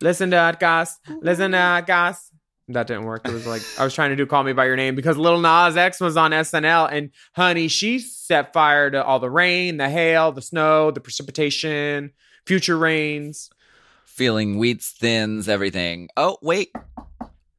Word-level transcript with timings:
Listen 0.00 0.30
to 0.30 0.36
that, 0.36 0.60
guys. 0.60 0.98
Listen 1.20 1.52
to 1.52 1.56
that, 1.56 1.86
guys. 1.86 2.30
That 2.68 2.88
didn't 2.88 3.04
work. 3.04 3.26
It 3.28 3.32
was 3.32 3.46
like 3.46 3.62
I 3.78 3.84
was 3.84 3.94
trying 3.94 4.10
to 4.10 4.16
do 4.16 4.26
"Call 4.26 4.42
Me 4.42 4.52
by 4.52 4.64
Your 4.64 4.74
Name" 4.74 4.96
because 4.96 5.16
Lil 5.16 5.40
Nas 5.40 5.76
X 5.76 6.00
was 6.00 6.16
on 6.16 6.32
SNL, 6.32 6.90
and 6.90 7.10
honey, 7.34 7.68
she 7.68 8.00
set 8.00 8.52
fire 8.52 8.90
to 8.90 9.04
all 9.04 9.20
the 9.20 9.30
rain, 9.30 9.76
the 9.76 9.88
hail, 9.88 10.32
the 10.32 10.42
snow, 10.42 10.90
the 10.90 11.00
precipitation, 11.00 12.12
future 12.44 12.76
rains. 12.76 13.50
Feeling 14.04 14.56
wheats, 14.58 14.90
thins, 14.90 15.48
everything. 15.48 16.08
Oh, 16.16 16.38
wait. 16.42 16.72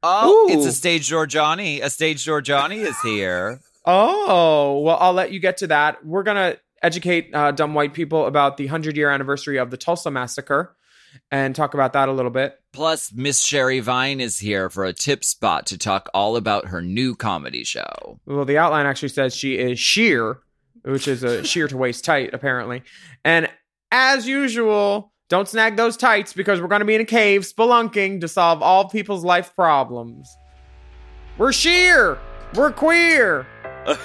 Oh, 0.02 0.48
Ooh. 0.50 0.52
it's 0.52 0.66
a 0.66 0.72
stage 0.72 1.08
door 1.08 1.26
Johnny. 1.26 1.80
A 1.80 1.88
stage 1.88 2.24
door 2.26 2.40
Johnny 2.40 2.80
is 2.80 3.00
here. 3.00 3.60
Oh, 3.84 4.80
well, 4.80 4.98
I'll 5.00 5.14
let 5.14 5.32
you 5.32 5.40
get 5.40 5.56
to 5.58 5.68
that. 5.68 6.04
We're 6.04 6.22
gonna 6.22 6.56
educate 6.82 7.30
uh, 7.34 7.52
dumb 7.52 7.74
white 7.74 7.94
people 7.94 8.26
about 8.26 8.56
the 8.58 8.66
hundred 8.66 8.96
year 8.96 9.10
anniversary 9.10 9.56
of 9.56 9.70
the 9.70 9.76
Tulsa 9.76 10.10
massacre, 10.10 10.76
and 11.30 11.54
talk 11.54 11.74
about 11.74 11.92
that 11.92 12.08
a 12.08 12.12
little 12.12 12.30
bit. 12.30 12.58
Plus, 12.72 13.12
Miss 13.12 13.42
Sherry 13.42 13.80
Vine 13.80 14.20
is 14.20 14.38
here 14.38 14.70
for 14.70 14.84
a 14.84 14.92
tip 14.92 15.24
spot 15.24 15.66
to 15.66 15.78
talk 15.78 16.08
all 16.14 16.36
about 16.36 16.66
her 16.66 16.82
new 16.82 17.14
comedy 17.14 17.64
show. 17.64 18.20
Well, 18.26 18.44
the 18.44 18.58
outline 18.58 18.86
actually 18.86 19.08
says 19.08 19.34
she 19.34 19.58
is 19.58 19.78
sheer, 19.78 20.38
which 20.84 21.08
is 21.08 21.22
a 21.22 21.44
sheer 21.44 21.68
to 21.68 21.76
waist 21.76 22.04
tight, 22.04 22.32
apparently. 22.32 22.82
And 23.24 23.48
as 23.90 24.26
usual, 24.26 25.12
don't 25.28 25.48
snag 25.48 25.76
those 25.76 25.96
tights 25.96 26.32
because 26.32 26.60
we're 26.60 26.68
going 26.68 26.80
to 26.80 26.86
be 26.86 26.94
in 26.94 27.00
a 27.00 27.06
cave 27.06 27.42
spelunking 27.42 28.20
to 28.20 28.28
solve 28.28 28.62
all 28.62 28.88
people's 28.88 29.24
life 29.24 29.54
problems. 29.54 30.28
We're 31.36 31.52
sheer. 31.52 32.18
We're 32.54 32.72
queer. 32.72 33.46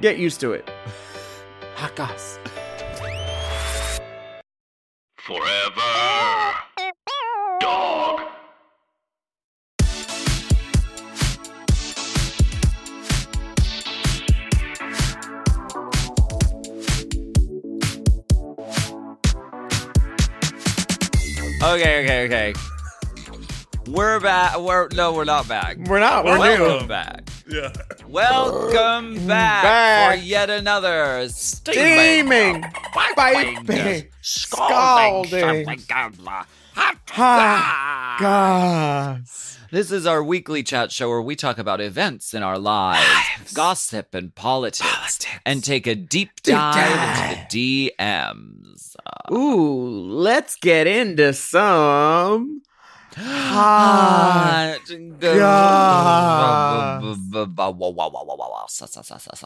Get 0.00 0.18
used 0.18 0.40
to 0.40 0.52
it. 0.52 0.68
Goss. 1.96 2.38
Forever. 5.24 5.80
Dog. 7.60 8.20
Okay, 21.62 22.02
okay, 22.02 22.24
okay. 22.26 22.52
We're 23.86 24.18
back. 24.18 24.58
We're 24.58 24.88
no, 24.88 25.12
we're 25.12 25.22
not 25.22 25.46
back. 25.46 25.76
We're 25.86 26.00
not. 26.00 26.24
We're 26.24 26.36
Welcome 26.40 26.82
new. 26.82 26.88
back. 26.88 27.31
Yeah. 27.48 27.72
Welcome 28.06 29.26
back, 29.26 29.62
Back. 29.64 30.18
for 30.18 30.24
yet 30.24 30.48
another 30.50 31.28
Steaming. 31.28 32.62
Piping. 32.62 34.06
Scalding. 34.20 35.66
Hot 36.74 38.18
goss. 38.20 39.58
This 39.70 39.90
is 39.90 40.06
our 40.06 40.22
weekly 40.22 40.62
chat 40.62 40.92
show 40.92 41.08
where 41.08 41.22
we 41.22 41.34
talk 41.34 41.58
about 41.58 41.80
events 41.80 42.34
in 42.34 42.42
our 42.42 42.58
lives, 42.58 43.52
gossip 43.54 44.14
and 44.14 44.34
politics, 44.34 45.18
and 45.46 45.64
take 45.64 45.86
a 45.86 45.94
deep 45.94 46.42
dive 46.42 47.30
into 47.30 47.40
the 47.50 47.90
DMs. 47.96 48.96
Uh, 49.04 49.34
Ooh, 49.34 49.88
let's 50.12 50.56
get 50.56 50.86
into 50.86 51.32
some 51.32 52.62
hot 53.14 54.78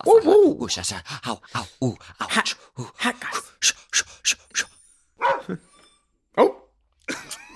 Woo, 0.07 0.21
woo. 0.25 0.65
Ooh, 0.65 0.69
sha, 0.69 0.83
sha, 0.83 0.97
ow, 1.27 1.41
ow, 1.55 1.67
ooh, 1.85 1.97
ouch, 2.21 2.55
ooh. 2.79 2.91
hot 2.99 3.21
goss. 3.21 3.53
Sh- 3.61 3.73
sh- 3.93 4.03
sh- 4.23 4.35
sh- 4.55 4.65
Oh, 5.49 5.57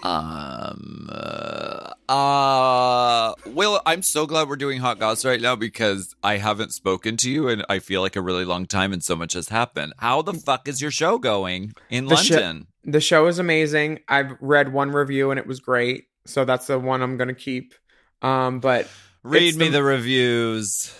Um. 0.02 1.08
Uh, 1.12 1.92
uh. 2.08 3.34
Will, 3.46 3.80
I'm 3.86 4.02
so 4.02 4.26
glad 4.26 4.48
we're 4.48 4.56
doing 4.56 4.80
hot 4.80 4.98
goss 4.98 5.24
right 5.24 5.40
now 5.40 5.56
because 5.56 6.14
I 6.22 6.36
haven't 6.38 6.72
spoken 6.72 7.16
to 7.18 7.30
you 7.30 7.48
and 7.48 7.64
I 7.68 7.78
feel 7.80 8.00
like 8.00 8.16
a 8.16 8.20
really 8.22 8.44
long 8.44 8.66
time 8.66 8.92
and 8.92 9.02
so 9.04 9.14
much 9.16 9.34
has 9.34 9.48
happened. 9.48 9.92
How 9.98 10.22
the 10.22 10.32
fuck 10.32 10.68
is 10.68 10.80
your 10.80 10.90
show 10.90 11.18
going 11.18 11.72
in 11.90 12.06
The 12.06 12.14
London? 12.14 12.66
the 12.84 13.00
show 13.00 13.26
is 13.26 13.38
amazing. 13.38 14.00
I've 14.08 14.32
read 14.40 14.72
one 14.72 14.90
review 14.92 15.30
and 15.30 15.38
it 15.38 15.46
was 15.46 15.60
great, 15.60 16.04
so 16.26 16.44
that's 16.44 16.66
the 16.66 16.78
one 16.78 17.02
I'm 17.02 17.16
gonna 17.18 17.34
keep. 17.34 17.74
Um, 18.22 18.60
but 18.60 18.88
Read 19.22 19.56
me 19.56 19.66
the- 19.66 19.72
the 19.78 19.82
reviews. 19.82 20.94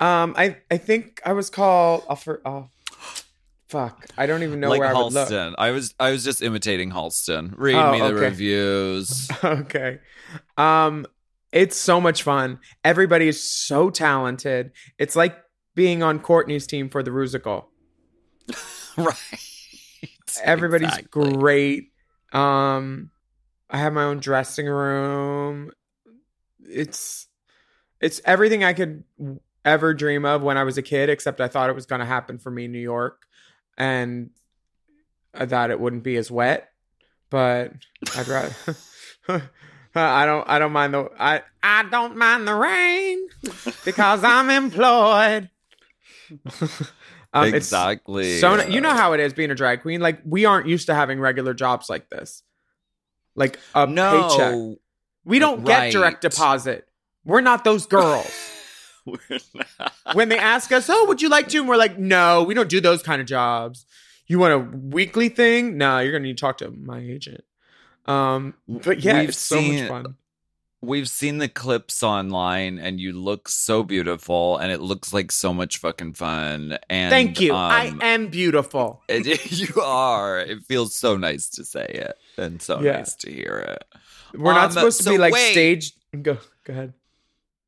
um, 0.00 0.34
I 0.36 0.58
I 0.70 0.76
think 0.76 1.22
I 1.24 1.32
was 1.32 1.48
called. 1.50 2.04
Oh, 2.08 2.14
for, 2.14 2.42
oh 2.44 2.68
fuck, 3.68 4.06
I 4.16 4.26
don't 4.26 4.42
even 4.42 4.60
know 4.60 4.70
like 4.70 4.80
where 4.80 4.88
I 4.94 5.00
would 5.02 5.12
look. 5.12 5.54
I 5.58 5.70
was 5.70 5.94
I 5.98 6.10
was 6.10 6.24
just 6.24 6.42
imitating 6.42 6.90
Halston. 6.90 7.54
Read 7.56 7.74
Oh, 7.76 7.92
me 7.92 7.98
the 7.98 8.04
okay. 8.06 8.14
reviews. 8.26 9.28
okay. 9.44 9.98
Um 10.56 11.06
it's 11.52 11.76
so 11.76 12.00
much 12.00 12.22
fun. 12.22 12.58
Everybody 12.84 13.28
is 13.28 13.42
so 13.42 13.90
talented. 13.90 14.72
It's 14.98 15.14
like 15.16 15.36
being 15.74 16.02
on 16.02 16.18
Courtney's 16.20 16.66
team 16.66 16.88
for 16.88 17.02
the 17.02 17.10
Rusical. 17.10 17.66
right. 18.96 19.16
Everybody's 20.42 20.88
Exactly. 20.88 21.32
great. 21.32 21.92
Um 22.32 23.10
I 23.70 23.78
have 23.78 23.92
my 23.92 24.04
own 24.04 24.20
dressing 24.20 24.66
room. 24.66 25.72
It's 26.60 27.26
it's 28.00 28.20
everything 28.24 28.64
I 28.64 28.72
could 28.72 29.04
ever 29.64 29.94
dream 29.94 30.24
of 30.24 30.42
when 30.42 30.58
I 30.58 30.64
was 30.64 30.76
a 30.76 30.82
kid 30.82 31.08
except 31.08 31.40
I 31.40 31.48
thought 31.48 31.70
it 31.70 31.74
was 31.74 31.86
going 31.86 32.00
to 32.00 32.04
happen 32.04 32.38
for 32.38 32.50
me 32.50 32.66
in 32.66 32.72
New 32.72 32.78
York 32.78 33.22
and 33.76 34.30
I 35.32 35.46
thought 35.46 35.70
it 35.70 35.80
wouldn't 35.80 36.02
be 36.02 36.16
as 36.16 36.30
wet, 36.30 36.70
but 37.30 37.72
I'd 38.16 38.28
rather 38.28 38.54
I 39.94 40.26
don't 40.26 40.48
I 40.48 40.58
don't 40.58 40.72
mind 40.72 40.94
the 40.94 41.10
I 41.18 41.42
I 41.62 41.84
don't 41.84 42.16
mind 42.16 42.48
the 42.48 42.54
rain 42.54 43.28
because 43.84 44.24
I'm 44.24 44.50
employed. 44.50 45.50
Um, 47.34 47.52
exactly. 47.52 48.38
So 48.38 48.64
you 48.64 48.80
know 48.80 48.92
how 48.92 49.12
it 49.12 49.18
is 49.18 49.32
being 49.32 49.50
a 49.50 49.56
drag 49.56 49.82
queen. 49.82 50.00
Like 50.00 50.20
we 50.24 50.44
aren't 50.44 50.68
used 50.68 50.86
to 50.86 50.94
having 50.94 51.18
regular 51.18 51.52
jobs 51.52 51.90
like 51.90 52.08
this, 52.08 52.44
like 53.34 53.58
a 53.74 53.88
no. 53.88 54.28
paycheck. 54.28 54.78
We 55.24 55.40
don't 55.40 55.64
get 55.64 55.90
direct 55.90 56.20
deposit. 56.20 56.86
We're 57.24 57.40
not 57.40 57.64
those 57.64 57.86
girls. 57.86 58.30
Not. 59.06 59.92
when 60.14 60.28
they 60.28 60.38
ask 60.38 60.72
us, 60.72 60.88
"Oh, 60.88 61.06
would 61.06 61.20
you 61.22 61.28
like 61.28 61.48
to?" 61.48 61.58
and 61.58 61.68
we're 61.68 61.76
like, 61.76 61.98
"No, 61.98 62.42
we 62.42 62.54
don't 62.54 62.68
do 62.68 62.80
those 62.80 63.02
kind 63.02 63.20
of 63.20 63.26
jobs." 63.26 63.86
You 64.26 64.38
want 64.38 64.52
a 64.54 64.58
weekly 64.58 65.28
thing? 65.28 65.76
No, 65.76 65.98
you're 65.98 66.12
gonna 66.12 66.24
need 66.24 66.38
to 66.38 66.40
talk 66.40 66.58
to 66.58 66.70
my 66.70 66.98
agent. 66.98 67.44
Um, 68.06 68.54
but 68.68 69.00
yeah, 69.00 69.20
We've 69.20 69.28
it's 69.30 69.38
so 69.38 69.56
much 69.56 69.64
seen- 69.64 69.88
fun. 69.88 70.14
We've 70.80 71.08
seen 71.08 71.38
the 71.38 71.48
clips 71.48 72.02
online, 72.02 72.78
and 72.78 73.00
you 73.00 73.14
look 73.14 73.48
so 73.48 73.82
beautiful, 73.82 74.58
and 74.58 74.70
it 74.70 74.82
looks 74.82 75.14
like 75.14 75.32
so 75.32 75.54
much 75.54 75.78
fucking 75.78 76.12
fun. 76.12 76.76
And 76.90 77.10
Thank 77.10 77.40
you. 77.40 77.54
I 77.54 77.88
um, 77.88 78.02
am 78.02 78.26
beautiful. 78.28 79.02
it- 79.08 79.50
you 79.50 79.80
are. 79.80 80.40
It 80.40 80.62
feels 80.64 80.94
so 80.94 81.16
nice 81.16 81.48
to 81.50 81.64
say 81.64 81.86
it, 81.86 82.18
and 82.36 82.60
so 82.60 82.80
Yeah. 82.80 82.98
nice 82.98 83.14
to 83.16 83.32
hear 83.32 83.64
it. 83.66 83.84
We're 84.38 84.52
not 84.52 84.66
um, 84.66 84.72
supposed 84.72 84.98
to 84.98 85.04
so 85.04 85.10
be 85.12 85.18
like 85.18 85.32
wait. 85.32 85.52
staged. 85.52 85.94
Go, 86.22 86.36
go 86.64 86.72
ahead. 86.74 86.92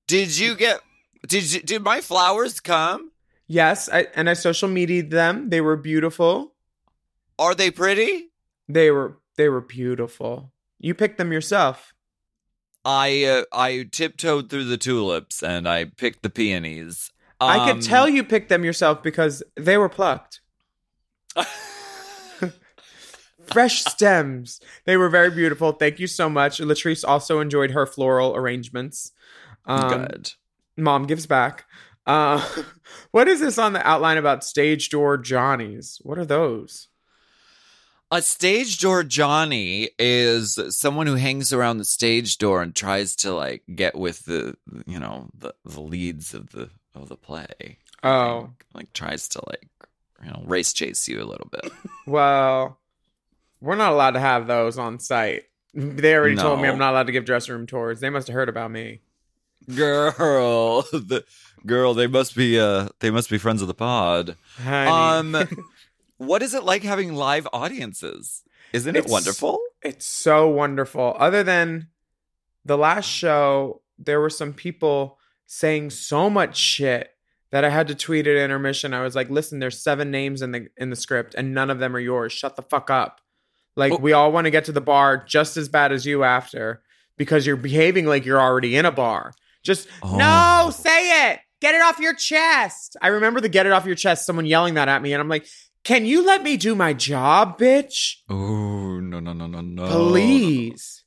Did 0.06 0.36
you 0.36 0.54
get? 0.54 0.80
Did 1.26 1.52
you, 1.52 1.60
did 1.60 1.82
my 1.82 2.00
flowers 2.00 2.60
come? 2.60 3.10
Yes, 3.48 3.88
I, 3.88 4.06
and 4.14 4.28
I 4.28 4.34
social 4.34 4.68
mediated 4.68 5.10
them. 5.10 5.50
They 5.50 5.60
were 5.60 5.76
beautiful. 5.76 6.54
Are 7.38 7.54
they 7.54 7.70
pretty? 7.70 8.30
They 8.68 8.90
were 8.90 9.18
they 9.36 9.48
were 9.48 9.60
beautiful. 9.60 10.52
You 10.78 10.94
picked 10.94 11.18
them 11.18 11.32
yourself. 11.32 11.92
I 12.84 13.24
uh, 13.24 13.44
I 13.52 13.86
tiptoed 13.90 14.50
through 14.50 14.64
the 14.64 14.76
tulips 14.76 15.42
and 15.42 15.68
I 15.68 15.84
picked 15.84 16.22
the 16.22 16.30
peonies. 16.30 17.12
I 17.40 17.58
Um, 17.58 17.76
could 17.76 17.82
tell 17.84 18.08
you 18.08 18.24
picked 18.24 18.48
them 18.48 18.64
yourself 18.64 19.02
because 19.02 19.42
they 19.56 19.76
were 19.76 19.88
plucked. 19.88 20.40
Fresh 23.46 23.84
stems. 23.84 24.60
They 24.86 24.96
were 24.96 25.08
very 25.08 25.30
beautiful. 25.30 25.72
Thank 25.72 26.00
you 26.00 26.06
so 26.06 26.28
much. 26.28 26.58
Latrice 26.58 27.04
also 27.06 27.40
enjoyed 27.40 27.70
her 27.72 27.86
floral 27.86 28.34
arrangements. 28.34 29.12
Um, 29.66 29.88
Good. 30.06 30.32
Mom 30.76 31.06
gives 31.06 31.26
back. 31.26 31.64
Uh, 32.06 32.44
what 33.10 33.28
is 33.28 33.40
this 33.40 33.58
on 33.58 33.72
the 33.72 33.86
outline 33.86 34.18
about 34.18 34.44
stage 34.44 34.88
door 34.90 35.16
Johnnies? 35.18 35.98
What 36.02 36.18
are 36.18 36.24
those? 36.24 36.88
A 38.12 38.22
stage 38.22 38.78
door 38.78 39.02
Johnny 39.02 39.90
is 39.98 40.58
someone 40.68 41.08
who 41.08 41.16
hangs 41.16 41.52
around 41.52 41.78
the 41.78 41.84
stage 41.84 42.38
door 42.38 42.62
and 42.62 42.74
tries 42.74 43.16
to 43.16 43.34
like 43.34 43.64
get 43.74 43.96
with 43.96 44.24
the 44.26 44.56
you 44.86 45.00
know 45.00 45.28
the, 45.36 45.54
the 45.64 45.80
leads 45.80 46.32
of 46.32 46.50
the 46.50 46.70
of 46.94 47.08
the 47.08 47.16
play. 47.16 47.78
Oh, 48.04 48.42
think. 48.42 48.64
like 48.74 48.92
tries 48.92 49.26
to 49.30 49.42
like 49.48 49.68
you 50.24 50.30
know 50.30 50.44
race 50.46 50.72
chase 50.72 51.08
you 51.08 51.20
a 51.20 51.24
little 51.24 51.48
bit. 51.50 51.72
well, 52.06 52.78
we're 53.60 53.74
not 53.74 53.92
allowed 53.92 54.12
to 54.12 54.20
have 54.20 54.46
those 54.46 54.78
on 54.78 55.00
site. 55.00 55.42
They 55.74 56.14
already 56.14 56.36
told 56.36 56.62
me 56.62 56.68
I'm 56.68 56.78
not 56.78 56.92
allowed 56.92 57.08
to 57.08 57.12
give 57.12 57.24
dressing 57.24 57.54
room 57.54 57.66
tours. 57.66 57.98
They 57.98 58.08
must 58.08 58.28
have 58.28 58.34
heard 58.34 58.48
about 58.48 58.70
me. 58.70 59.00
Girl, 59.74 60.82
the 60.92 61.24
girl, 61.64 61.94
they 61.94 62.06
must 62.06 62.36
be 62.36 62.58
uh 62.58 62.88
they 63.00 63.10
must 63.10 63.30
be 63.30 63.38
friends 63.38 63.62
of 63.62 63.68
the 63.68 63.74
pod. 63.74 64.36
Honey. 64.62 64.90
Um, 64.90 65.48
what 66.18 66.42
is 66.42 66.54
it 66.54 66.64
like 66.64 66.82
having 66.82 67.14
live 67.14 67.46
audiences? 67.52 68.42
Isn't 68.72 68.96
it 68.96 69.06
wonderful? 69.06 69.60
It's 69.82 70.06
so 70.06 70.48
wonderful. 70.48 71.14
Other 71.18 71.42
than 71.42 71.88
the 72.64 72.76
last 72.76 73.06
show, 73.08 73.82
there 73.98 74.20
were 74.20 74.30
some 74.30 74.52
people 74.52 75.18
saying 75.46 75.90
so 75.90 76.28
much 76.28 76.56
shit 76.56 77.10
that 77.52 77.64
I 77.64 77.68
had 77.70 77.86
to 77.88 77.94
tweet 77.94 78.26
at 78.26 78.36
intermission. 78.36 78.92
I 78.92 79.02
was 79.02 79.14
like, 79.14 79.30
"Listen, 79.30 79.60
there's 79.60 79.80
seven 79.82 80.10
names 80.10 80.42
in 80.42 80.50
the 80.52 80.66
in 80.76 80.90
the 80.90 80.96
script, 80.96 81.34
and 81.36 81.54
none 81.54 81.70
of 81.70 81.78
them 81.78 81.94
are 81.94 82.00
yours. 82.00 82.32
Shut 82.32 82.56
the 82.56 82.62
fuck 82.62 82.90
up." 82.90 83.20
Like 83.76 83.92
Oh. 83.92 83.96
we 83.98 84.12
all 84.12 84.32
want 84.32 84.46
to 84.46 84.50
get 84.50 84.64
to 84.64 84.72
the 84.72 84.80
bar 84.80 85.16
just 85.24 85.56
as 85.56 85.68
bad 85.68 85.92
as 85.92 86.06
you 86.06 86.24
after 86.24 86.82
because 87.18 87.46
you're 87.46 87.56
behaving 87.56 88.06
like 88.06 88.24
you're 88.24 88.40
already 88.40 88.74
in 88.76 88.84
a 88.86 88.90
bar. 88.92 89.32
Just 89.66 89.88
Oh. 90.02 90.16
no, 90.16 90.70
say 90.70 91.30
it. 91.32 91.40
Get 91.60 91.74
it 91.74 91.82
off 91.82 91.98
your 91.98 92.14
chest. 92.14 92.96
I 93.02 93.08
remember 93.08 93.40
the 93.40 93.48
get 93.48 93.66
it 93.66 93.72
off 93.72 93.84
your 93.86 93.94
chest. 93.96 94.24
Someone 94.26 94.46
yelling 94.46 94.74
that 94.74 94.88
at 94.88 95.02
me, 95.02 95.12
and 95.12 95.20
I'm 95.20 95.28
like, 95.28 95.46
"Can 95.84 96.04
you 96.06 96.24
let 96.24 96.42
me 96.42 96.56
do 96.56 96.74
my 96.74 96.92
job, 96.92 97.58
bitch? 97.58 98.16
Oh 98.28 99.00
no 99.00 99.20
no 99.20 99.32
no 99.32 99.46
no 99.46 99.60
no! 99.60 99.86
Please." 99.88 101.02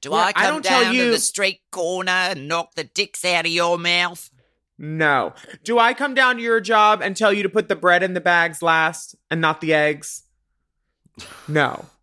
Do 0.00 0.10
Yeah, 0.10 0.16
I 0.16 0.26
I 0.28 0.32
come 0.32 0.44
don't 0.54 0.64
tell 0.64 0.82
down 0.82 0.94
you- 0.94 1.04
to 1.06 1.10
the 1.12 1.18
street 1.20 1.60
corner 1.70 2.10
and 2.10 2.48
knock 2.48 2.74
the 2.74 2.84
dicks 2.84 3.24
out 3.24 3.46
of 3.46 3.52
your 3.52 3.78
mouth? 3.78 4.28
No. 4.76 5.32
Do 5.62 5.78
I 5.78 5.94
come 5.94 6.12
down 6.14 6.36
to 6.36 6.42
your 6.42 6.60
job 6.60 7.00
and 7.02 7.16
tell 7.16 7.32
you 7.32 7.44
to 7.44 7.48
put 7.48 7.68
the 7.68 7.76
bread 7.76 8.02
in 8.02 8.14
the 8.14 8.20
bags 8.20 8.62
last 8.62 9.14
and 9.30 9.40
not 9.40 9.60
the 9.60 9.72
eggs? 9.74 10.22
No. 11.46 11.86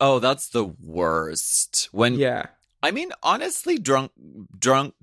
Oh, 0.00 0.18
that's 0.18 0.48
the 0.48 0.64
worst. 0.64 1.88
When 1.92 2.14
Yeah. 2.14 2.46
I 2.84 2.90
mean, 2.90 3.10
honestly, 3.22 3.78
drunk 3.78 4.12
drunk 4.58 4.94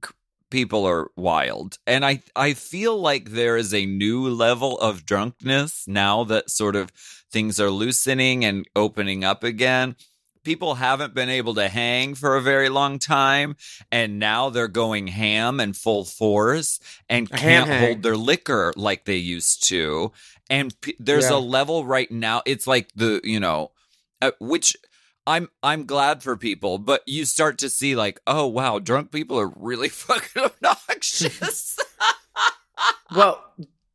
people 0.51 0.85
are 0.85 1.09
wild, 1.15 1.79
and 1.87 2.05
I 2.05 2.21
I 2.35 2.53
feel 2.53 2.95
like 2.99 3.31
there 3.31 3.57
is 3.57 3.73
a 3.73 3.85
new 3.85 4.29
level 4.29 4.77
of 4.79 5.05
drunkenness 5.05 5.87
now 5.87 6.23
that 6.25 6.49
sort 6.51 6.75
of 6.75 6.91
things 7.31 7.59
are 7.59 7.71
loosening 7.71 8.45
and 8.45 8.67
opening 8.75 9.23
up 9.23 9.43
again. 9.43 9.95
People 10.43 10.75
haven't 10.75 11.13
been 11.13 11.29
able 11.29 11.53
to 11.55 11.69
hang 11.69 12.15
for 12.15 12.35
a 12.35 12.41
very 12.41 12.69
long 12.69 12.99
time, 12.99 13.55
and 13.91 14.19
now 14.19 14.49
they're 14.49 14.67
going 14.67 15.07
ham 15.07 15.59
and 15.59 15.75
full 15.77 16.03
force 16.05 16.79
and 17.09 17.29
can't 17.29 17.67
hang. 17.69 17.83
hold 17.87 18.03
their 18.03 18.17
liquor 18.17 18.73
like 18.75 19.05
they 19.05 19.17
used 19.37 19.67
to. 19.69 20.11
And 20.49 20.79
p- 20.81 20.95
there's 20.99 21.29
Yeah. 21.29 21.37
a 21.37 21.41
level 21.57 21.85
right 21.85 22.11
now. 22.11 22.41
It's 22.45 22.67
like 22.67 22.89
the 22.95 23.21
you 23.23 23.39
know, 23.39 23.71
uh, 24.21 24.31
which 24.39 24.75
I'm 25.27 25.49
I'm 25.61 25.85
glad 25.85 26.23
for 26.23 26.35
people, 26.35 26.77
but 26.77 27.01
you 27.05 27.25
start 27.25 27.59
to 27.59 27.69
see 27.69 27.95
like, 27.95 28.19
oh 28.25 28.47
wow, 28.47 28.79
drunk 28.79 29.11
people 29.11 29.39
are 29.39 29.51
really 29.55 29.89
fucking 29.89 30.43
obnoxious. 30.43 31.79
Well, 33.13 33.43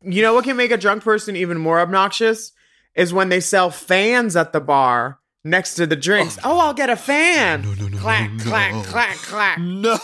you 0.03 0.23
know 0.23 0.35
what 0.35 0.45
can 0.45 0.57
make 0.57 0.71
a 0.71 0.77
drunk 0.77 1.03
person 1.03 1.37
even 1.37 1.59
more 1.59 1.81
obnoxious 1.81 2.53
is 2.95 3.13
when 3.13 3.31
they 3.31 3.41
sell 3.41 3.71
fans 3.71 4.37
at 4.37 4.53
the 4.53 4.61
bar 4.61 5.19
next 5.43 5.75
to 5.77 5.87
the 5.87 5.97
drinks. 5.97 6.39
Oh, 6.45 6.53
oh 6.53 6.59
I'll 6.59 6.75
get 6.75 6.91
a 6.91 6.97
fan. 6.97 7.63
No, 7.63 7.73
no, 7.75 7.89
no, 7.89 7.99
clack, 7.99 8.31
no, 8.31 8.45
clack, 8.45 8.75
clack, 8.85 9.17
clack. 9.17 9.59
no, 9.59 9.97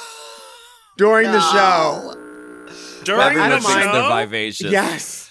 During 0.96 1.30
the 1.30 1.40
show. 1.52 2.16
During 3.04 3.20
everyone 3.20 3.50
don't 3.50 3.60
thinks 3.62 3.84
mind. 3.84 3.94
they're 3.94 4.26
vivacious. 4.26 4.72
Yes. 4.72 5.30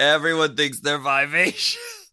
everyone 0.00 0.54
thinks 0.56 0.80
they're 0.80 0.98
vivacious. 0.98 2.07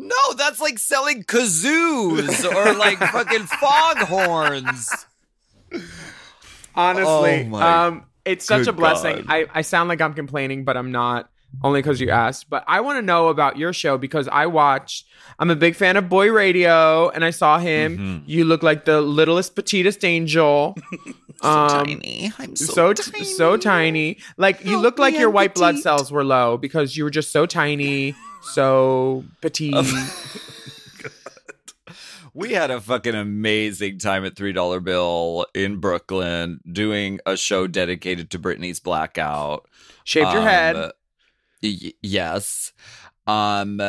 No, 0.00 0.32
that's 0.36 0.60
like 0.60 0.78
selling 0.78 1.24
kazoos 1.24 2.44
or 2.54 2.74
like 2.74 2.98
fucking 3.12 3.46
foghorns. 3.46 5.06
Honestly, 6.72 7.50
Oh 7.52 7.60
um, 7.60 8.04
it's 8.24 8.44
such 8.44 8.68
a 8.68 8.72
blessing. 8.72 9.16
God. 9.16 9.26
I, 9.28 9.46
I 9.52 9.62
sound 9.62 9.88
like 9.88 10.00
I'm 10.00 10.14
complaining, 10.14 10.64
but 10.64 10.76
I'm 10.76 10.92
not. 10.92 11.28
Only 11.62 11.80
because 11.82 12.00
you 12.00 12.10
asked. 12.10 12.48
But 12.50 12.62
I 12.68 12.80
want 12.80 12.98
to 12.98 13.02
know 13.02 13.28
about 13.28 13.56
your 13.56 13.72
show 13.72 13.98
because 13.98 14.28
I 14.28 14.46
watched. 14.46 15.06
I'm 15.38 15.50
a 15.50 15.56
big 15.56 15.74
fan 15.74 15.96
of 15.96 16.08
Boy 16.08 16.30
Radio, 16.30 17.08
and 17.10 17.24
I 17.24 17.30
saw 17.30 17.58
him. 17.58 17.98
Mhm. 17.98 18.22
You 18.26 18.44
look 18.44 18.62
like 18.62 18.84
the 18.84 19.00
littlest, 19.00 19.56
petitest 19.56 20.04
angel. 20.04 20.76
um, 21.42 21.68
tiny. 21.86 22.32
I'm 22.38 22.54
so, 22.54 22.66
so 22.72 22.92
tiny. 22.92 23.24
so 23.24 23.56
tiny. 23.56 24.18
Like 24.36 24.64
you 24.64 24.78
look 24.78 24.98
like 24.98 25.18
your 25.18 25.30
white 25.30 25.54
blood 25.54 25.78
cells 25.78 26.12
were 26.12 26.24
low 26.24 26.56
because 26.58 26.96
you 26.96 27.02
were 27.04 27.10
just 27.10 27.32
so 27.32 27.44
tiny, 27.46 28.14
so 28.42 29.24
petite. 29.40 29.74
We 32.34 32.52
had 32.52 32.70
a 32.70 32.80
fucking 32.80 33.16
amazing 33.16 33.98
time 33.98 34.24
at 34.24 34.36
Three 34.36 34.52
Dollar 34.52 34.78
Bill 34.78 35.46
in 35.56 35.78
Brooklyn 35.78 36.60
doing 36.70 37.18
a 37.26 37.36
show 37.36 37.66
dedicated 37.66 38.30
to 38.30 38.38
Britney's 38.38 38.78
blackout. 38.78 39.66
Shaved 40.04 40.28
your 40.30 40.42
Um, 40.42 40.46
head. 40.46 40.90
Y- 41.62 41.92
yes. 42.02 42.72
Um 43.26 43.80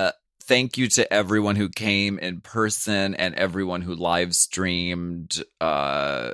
thank 0.43 0.77
you 0.77 0.87
to 0.87 1.11
everyone 1.13 1.55
who 1.55 1.69
came 1.69 2.17
in 2.19 2.41
person 2.41 3.13
and 3.15 3.35
everyone 3.35 3.81
who 3.81 3.95
live 3.95 4.33
streamed. 4.35 5.43
Uh 5.61 6.31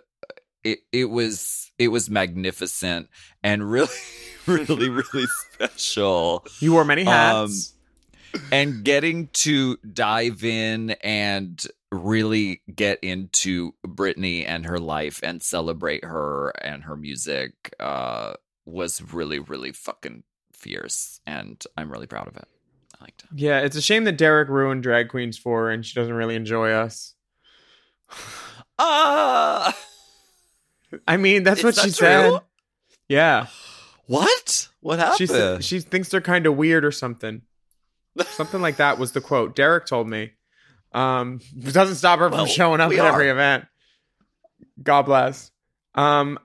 it 0.64 0.80
it 0.92 1.06
was 1.06 1.72
it 1.78 1.90
was 1.90 2.10
magnificent 2.10 3.10
and 3.44 3.70
really 3.70 3.90
really 4.48 4.90
really 4.90 5.28
special 5.54 6.46
You 6.60 6.74
wore 6.74 6.86
many 6.86 7.04
hats. 7.04 7.74
and 8.52 8.84
getting 8.84 9.28
to 9.34 9.78
dive 9.78 10.44
in 10.44 10.92
and 11.04 11.66
really 11.92 12.62
get 12.74 13.00
into 13.04 13.74
Britney 13.86 14.44
and 14.46 14.66
her 14.66 14.80
life 14.80 15.20
and 15.24 15.42
celebrate 15.42 16.04
her 16.04 16.50
and 16.62 16.84
her 16.84 16.98
music 16.98 17.74
uh, 17.80 18.34
was 18.66 19.02
really, 19.14 19.40
really 19.40 19.72
fucking 19.72 20.24
fierce. 20.66 21.22
And 21.28 21.64
I'm 21.78 21.92
really 21.92 22.08
proud 22.08 22.28
of 22.28 22.36
it. 22.36 22.48
I 23.00 23.04
liked 23.04 23.24
it. 23.24 23.30
yeah, 23.40 23.60
it's 23.60 23.76
a 23.76 23.82
shame 23.82 24.04
that 24.06 24.18
Derek 24.18 24.50
ruined 24.50 24.82
drag 24.84 25.10
queens 25.10 25.38
for 25.38 25.70
and 25.70 25.86
she 25.86 25.94
doesn't 25.94 26.14
really 26.14 26.36
enjoy 26.36 26.72
us. 26.72 27.14
Ah! 28.78 29.74
I 31.08 31.16
mean, 31.16 31.44
that's 31.44 31.64
what 31.64 31.76
that 31.76 31.86
she 31.86 31.92
said. 31.92 32.40
Yeah, 33.08 33.48
what? 34.08 34.68
What 34.82 35.00
happened? 35.00 35.18
she 35.18 35.28
said 35.28 35.64
she 35.64 35.80
thinks 35.80 36.10
they're 36.10 36.20
kind 36.20 36.46
of 36.46 36.58
weird 36.58 36.84
or 36.84 36.92
something. 36.92 37.42
Something 38.28 38.62
like 38.62 38.76
that 38.78 38.98
was 39.00 39.14
the 39.14 39.22
quote. 39.22 39.56
Derek 39.56 39.86
told 39.86 40.08
me. 40.10 40.32
Um, 40.94 41.40
it 41.58 41.74
doesn't 41.74 41.96
stop 41.96 42.20
her 42.20 42.28
Well, 42.30 42.46
from 42.46 42.54
showing 42.54 42.82
up 42.82 42.92
at 42.92 42.98
every 43.00 43.30
event. 43.30 43.66
God 44.82 45.04
bless. 45.04 45.52
Um, 45.96 46.38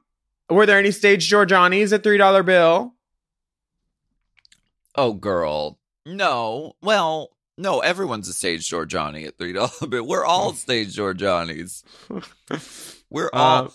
were 0.49 0.67
there 0.67 0.79
any 0.79 0.91
stage 0.93 1.29
door 1.29 1.47
Johnnies 1.47 1.93
at 1.93 2.03
three 2.05 2.17
dollar 2.19 2.43
bill? 2.45 2.95
Oh, 4.95 5.13
girl. 5.13 5.79
No. 6.07 6.75
Well, 6.83 7.31
no, 7.57 7.81
everyone's 7.81 8.29
a 8.29 8.33
stage 8.33 8.69
door 8.71 8.87
Johnny 8.87 9.25
at 9.27 9.37
$3 9.37 9.91
but 9.91 10.05
we're 10.05 10.25
all 10.25 10.53
stage 10.55 10.97
door 10.97 11.13
Johnnies. 11.13 11.85
We're 13.11 13.31
all 13.33 13.65
Uh, 13.67 13.69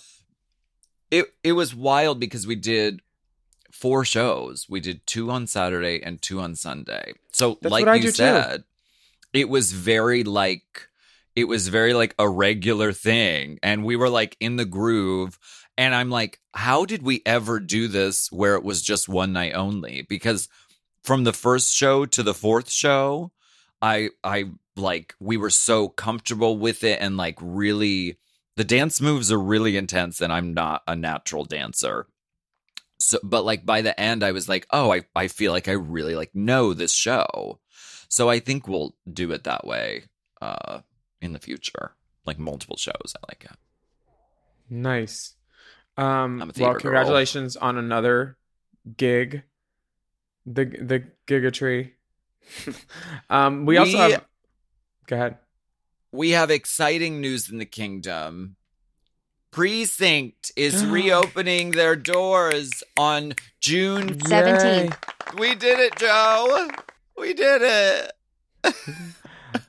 it 1.12 1.34
it 1.43 1.51
was 1.51 1.75
wild 1.75 2.19
because 2.19 2.48
we 2.48 2.55
did 2.55 3.01
four 3.72 4.03
shows. 4.05 4.65
We 4.67 4.79
did 4.79 5.05
two 5.05 5.29
on 5.29 5.45
Saturday 5.48 6.01
and 6.01 6.22
two 6.22 6.39
on 6.39 6.55
Sunday. 6.55 7.13
So 7.31 7.60
like 7.62 7.86
you 7.86 8.01
do, 8.01 8.07
too. 8.07 8.13
said, 8.13 8.63
it 9.34 9.50
was 9.50 9.72
very 9.72 10.24
like 10.24 10.88
it 11.36 11.43
was 11.45 11.67
very 11.67 11.93
like 11.93 12.15
a 12.17 12.27
regular 12.27 12.91
thing 12.91 13.60
and 13.62 13.86
we 13.86 13.95
were 13.95 14.10
like 14.10 14.36
in 14.39 14.55
the 14.55 14.65
groove 14.65 15.38
and 15.77 15.93
I'm 15.93 16.10
like 16.10 16.39
how 16.53 16.86
did 16.86 17.03
we 17.03 17.22
ever 17.25 17.60
do 17.60 17.88
this 17.88 18.31
where 18.31 18.55
it 18.55 18.63
was 18.63 18.81
just 18.81 19.07
one 19.07 19.34
night 19.34 19.53
only? 19.53 20.05
Because 20.10 20.50
from 21.06 21.24
the 21.24 21.34
first 21.34 21.74
show 21.74 22.06
to 22.06 22.24
the 22.24 22.34
fourth 22.34 22.70
show, 22.70 23.32
I 23.82 24.10
I 24.24 24.46
like 24.76 25.16
we 25.20 25.38
were 25.38 25.50
so 25.50 25.88
comfortable 25.88 26.58
with 26.58 26.84
it 26.84 27.00
and 27.02 27.16
like 27.16 27.38
really 27.40 28.18
the 28.58 28.64
dance 28.64 29.00
moves 29.00 29.32
are 29.32 29.40
really 29.40 29.78
intense 29.78 30.22
and 30.22 30.34
I'm 30.34 30.54
not 30.54 30.82
a 30.88 30.96
natural 30.96 31.46
dancer. 31.46 32.08
So 33.00 33.20
but 33.24 33.46
like 33.46 33.66
by 33.66 33.82
the 33.82 33.98
end 34.00 34.24
I 34.24 34.32
was 34.32 34.50
like, 34.50 34.66
"Oh, 34.72 34.92
I 34.92 35.04
I 35.16 35.28
feel 35.28 35.52
like 35.52 35.68
I 35.68 35.74
really 35.74 36.16
like 36.16 36.34
know 36.34 36.74
this 36.74 36.94
show." 36.94 37.60
So 38.10 38.30
I 38.30 38.40
think 38.40 38.68
we'll 38.68 38.96
do 39.12 39.32
it 39.32 39.44
that 39.44 39.66
way 39.66 40.06
uh 40.42 40.80
in 41.22 41.34
the 41.34 41.40
future. 41.40 41.96
Like 42.26 42.40
multiple 42.40 42.78
shows. 42.78 43.14
I 43.16 43.20
like 43.30 43.46
it. 43.46 43.58
Nice. 44.70 45.36
Um, 45.98 46.40
well, 46.40 46.50
theater 46.50 46.72
girl. 46.72 46.80
congratulations 46.80 47.56
on 47.56 47.78
another 47.78 48.38
gig. 48.98 49.44
The 50.46 50.66
the 50.66 51.04
gigatree. 51.28 51.92
um, 53.30 53.66
we, 53.66 53.78
also 53.78 53.98
have 53.98 54.25
Go 55.08 55.16
ahead. 55.16 55.38
We 56.12 56.32
have 56.32 56.52
exciting 56.52 57.22
news 57.22 57.50
in 57.50 57.58
the 57.58 57.66
kingdom. 57.66 58.56
Precinct 59.52 60.52
is 60.56 60.86
reopening 60.86 61.72
their 61.72 61.96
doors 61.96 62.84
on 62.98 63.34
June. 63.62 64.16
17th. 64.16 64.96
We 65.40 65.56
did 65.56 65.80
it, 65.80 65.96
Joe. 65.98 66.70
We 67.18 67.34
did 67.34 67.62
it. 67.64 68.12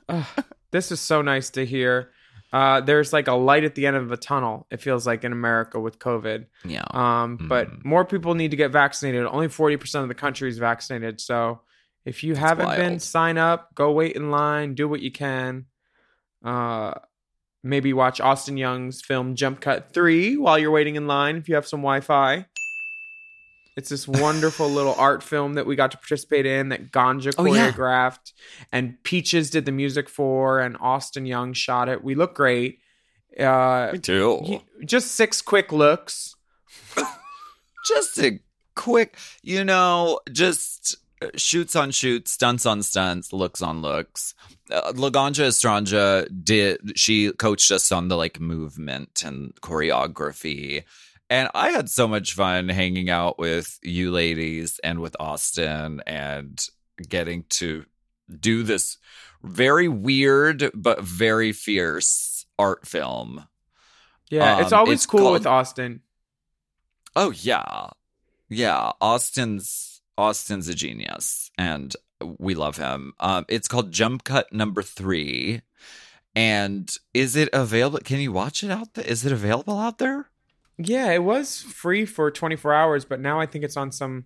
Ugh, 0.09 0.25
this 0.71 0.91
is 0.91 0.99
so 0.99 1.21
nice 1.21 1.49
to 1.51 1.65
hear. 1.65 2.11
Uh, 2.53 2.79
there's 2.81 3.11
like 3.11 3.27
a 3.27 3.33
light 3.33 3.63
at 3.65 3.75
the 3.75 3.85
end 3.87 3.97
of 3.97 4.07
the 4.09 4.17
tunnel. 4.17 4.65
It 4.71 4.81
feels 4.81 5.05
like 5.05 5.23
in 5.25 5.31
America 5.33 5.79
with 5.79 5.99
COVID. 5.99 6.45
Yeah. 6.63 6.83
Um, 6.91 7.35
but 7.49 7.69
Mhm. 7.69 7.85
more 7.85 8.05
people 8.05 8.35
need 8.35 8.51
to 8.51 8.57
get 8.57 8.71
vaccinated. 8.71 9.25
Only 9.25 9.49
forty 9.49 9.75
percent 9.77 10.03
of 10.03 10.07
the 10.09 10.15
country 10.15 10.47
is 10.49 10.57
vaccinated. 10.57 11.19
So 11.19 11.61
if 12.05 12.23
you 12.23 12.35
haven't 12.35 12.69
been, 12.77 12.99
sign 12.99 13.37
up. 13.37 13.75
Go 13.75 13.91
wait 13.91 14.15
in 14.15 14.31
line. 14.31 14.75
Do 14.75 14.87
what 14.87 15.01
you 15.01 15.11
can. 15.11 15.65
Uh, 16.43 16.93
maybe 17.63 17.91
watch 17.91 18.21
Austin 18.21 18.55
Young's 18.55 19.01
film 19.01 19.35
Jump 19.35 19.59
Cut 19.59 19.91
Three 19.93 20.37
while 20.37 20.57
you're 20.57 20.71
waiting 20.71 20.95
in 20.95 21.05
line. 21.07 21.35
If 21.35 21.49
you 21.49 21.55
have 21.55 21.67
some 21.67 21.81
Wi-Fi. 21.81 22.45
It's 23.77 23.89
this 23.89 24.07
wonderful 24.07 24.67
little 24.69 24.95
art 24.97 25.23
film 25.23 25.53
that 25.53 25.65
we 25.65 25.75
got 25.77 25.91
to 25.91 25.97
participate 25.97 26.45
in 26.45 26.69
that 26.69 26.91
Ganja 26.91 27.33
Oh, 27.37 27.45
yeah. 27.45 27.71
choreographed 27.71 28.33
and 28.73 29.01
Peaches 29.03 29.49
did 29.49 29.65
the 29.65 29.71
music 29.71 30.09
for 30.09 30.59
and 30.59 30.75
Austin 30.81 31.25
Young 31.25 31.53
shot 31.53 31.87
it. 31.87 32.03
We 32.03 32.15
look 32.15 32.33
great. 32.35 32.79
Uh, 33.39 33.91
Me 33.93 33.99
too. 33.99 34.39
y- 34.41 34.61
just 34.83 35.11
six 35.11 35.41
quick 35.41 35.71
looks. 35.71 36.35
just 37.87 38.17
a 38.19 38.39
quick, 38.75 39.15
you 39.43 39.63
know, 39.63 40.19
just 40.31 40.95
shoots 41.35 41.75
on 41.75 41.91
shoots, 41.91 42.31
stunts 42.31 42.65
on 42.65 42.81
stunts, 42.83 43.31
looks 43.31 43.61
on 43.61 43.81
looks. 43.81 44.33
Uh, 44.71 44.91
Laganja 44.93 45.47
Estranja 45.47 46.27
did, 46.43 46.97
she 46.99 47.31
coached 47.31 47.71
us 47.71 47.91
on 47.91 48.07
the 48.07 48.17
like 48.17 48.39
movement 48.39 49.21
and 49.23 49.53
choreography. 49.61 50.83
And 51.29 51.49
I 51.53 51.69
had 51.71 51.89
so 51.89 52.07
much 52.07 52.33
fun 52.33 52.69
hanging 52.69 53.09
out 53.09 53.37
with 53.37 53.79
you 53.83 54.11
ladies 54.11 54.79
and 54.83 54.99
with 54.99 55.15
Austin 55.19 56.01
and 56.07 56.65
getting 57.09 57.43
to 57.49 57.85
do 58.39 58.63
this 58.63 58.97
very 59.43 59.87
weird 59.87 60.71
but 60.73 61.01
very 61.03 61.51
fierce 61.51 62.45
art 62.57 62.87
film. 62.87 63.45
Yeah, 64.29 64.61
it's 64.61 64.71
Um, 64.71 64.79
always 64.79 64.95
it's 64.99 65.05
cool 65.05 65.19
called- 65.21 65.33
with 65.33 65.47
Austin. 65.47 66.01
Oh 67.15 67.31
yeah. 67.31 67.89
Yeah, 68.49 68.91
Austin's 69.01 70.01
Austin's 70.17 70.67
a 70.67 70.73
genius 70.73 71.51
and 71.57 71.95
we 72.39 72.55
love 72.55 72.77
him. 72.77 73.13
Um 73.19 73.45
it's 73.49 73.67
called 73.67 73.91
Jump 73.91 74.23
Cut 74.23 74.51
number 74.53 74.81
3 74.81 75.61
and 76.35 76.89
is 77.13 77.35
it 77.35 77.49
available 77.53 77.99
can 78.03 78.19
you 78.19 78.31
watch 78.31 78.63
it 78.63 78.71
out 78.71 78.93
there? 78.93 79.05
Is 79.05 79.25
it 79.25 79.31
available 79.31 79.77
out 79.77 79.97
there? 79.97 80.29
Yeah, 80.77 81.11
it 81.11 81.23
was 81.23 81.61
free 81.61 82.05
for 82.05 82.29
24 82.29 82.73
hours, 82.73 83.05
but 83.05 83.19
now 83.19 83.39
I 83.39 83.45
think 83.45 83.63
it's 83.63 83.77
on 83.77 83.91
some 83.91 84.25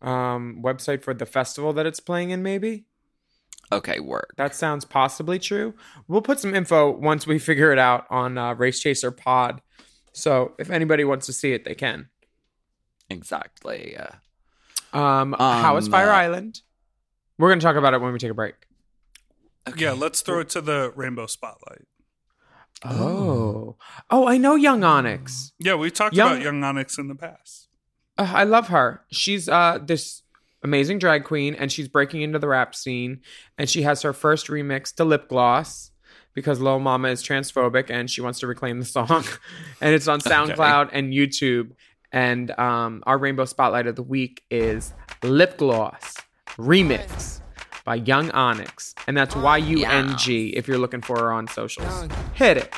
um, 0.00 0.60
website 0.62 1.02
for 1.02 1.12
the 1.14 1.26
festival 1.26 1.72
that 1.74 1.86
it's 1.86 2.00
playing 2.00 2.30
in. 2.30 2.42
Maybe 2.42 2.84
Okay, 3.72 3.98
work. 4.00 4.30
that 4.36 4.54
sounds 4.54 4.84
possibly 4.84 5.38
true. 5.38 5.74
We'll 6.08 6.22
put 6.22 6.38
some 6.40 6.54
info 6.54 6.90
once 6.90 7.26
we 7.26 7.38
figure 7.50 7.72
it 7.72 7.78
out 7.78 8.06
on 8.10 8.38
uh, 8.38 8.54
Race 8.54 8.80
Chaser 8.80 9.10
Pod. 9.10 9.60
So 10.12 10.54
if 10.58 10.70
anybody 10.70 11.04
wants 11.04 11.26
to 11.26 11.32
see 11.32 11.52
it, 11.52 11.64
they 11.64 11.74
can. 11.74 12.08
Exactly. 13.10 13.92
Yeah. 13.92 14.10
Um, 14.92 15.34
how 15.38 15.76
is 15.76 15.86
Um, 15.86 15.90
Fire 15.92 16.10
uh, 16.10 16.16
Island? 16.16 16.60
We're 17.38 17.48
gonna 17.50 17.60
talk 17.60 17.76
about 17.76 17.94
it 17.94 18.00
when 18.00 18.12
we 18.12 18.18
take 18.18 18.30
a 18.30 18.34
break. 18.34 18.54
Yeah, 19.76 19.92
let's 19.92 20.20
throw 20.20 20.40
it 20.40 20.48
to 20.50 20.60
the 20.60 20.92
rainbow 20.94 21.26
spotlight. 21.26 21.82
Oh, 22.84 23.76
oh, 24.10 24.26
I 24.28 24.36
know 24.36 24.54
Yung 24.56 24.84
Onyx. 24.84 25.52
Yeah, 25.58 25.74
we 25.74 25.90
talked 25.90 26.14
Young- 26.14 26.32
about 26.32 26.42
Yung 26.42 26.62
Onyx 26.62 26.98
in 26.98 27.08
the 27.08 27.14
past. 27.14 27.68
Uh, 28.18 28.32
I 28.34 28.44
love 28.44 28.68
her. 28.68 29.02
She's 29.10 29.48
uh 29.48 29.78
this 29.82 30.22
amazing 30.62 30.98
drag 30.98 31.24
queen, 31.24 31.54
and 31.54 31.70
she's 31.70 31.88
breaking 31.88 32.22
into 32.22 32.38
the 32.38 32.48
rap 32.48 32.74
scene. 32.74 33.20
And 33.58 33.68
she 33.68 33.82
has 33.82 34.02
her 34.02 34.12
first 34.12 34.48
remix 34.48 34.94
to 34.96 35.04
Lip 35.04 35.28
Gloss 35.28 35.90
because 36.34 36.60
Lil 36.60 36.80
Mama 36.80 37.08
is 37.08 37.22
transphobic 37.22 37.90
and 37.90 38.10
she 38.10 38.20
wants 38.20 38.40
to 38.40 38.46
reclaim 38.46 38.80
the 38.80 38.84
song. 38.84 39.24
and 39.80 39.94
it's 39.94 40.08
on 40.08 40.20
SoundCloud 40.20 40.90
and 40.92 41.12
YouTube. 41.12 41.72
And 42.12 42.50
um, 42.58 43.02
our 43.06 43.18
Rainbow 43.18 43.44
Spotlight 43.44 43.86
of 43.86 43.96
the 43.96 44.02
week 44.02 44.42
is 44.50 44.92
Lip 45.22 45.56
Gloss 45.58 46.16
remix 46.56 47.40
by 47.84 47.96
Yung 47.96 48.30
Onyx, 48.32 48.94
and 49.06 49.16
that's 49.16 49.36
Y 49.36 49.56
U 49.58 49.84
N 49.84 50.16
G 50.16 50.48
if 50.56 50.66
you're 50.66 50.78
looking 50.78 51.02
for 51.02 51.18
her 51.18 51.32
on 51.32 51.46
socials. 51.48 52.08
Hit 52.34 52.56
it. 52.56 52.74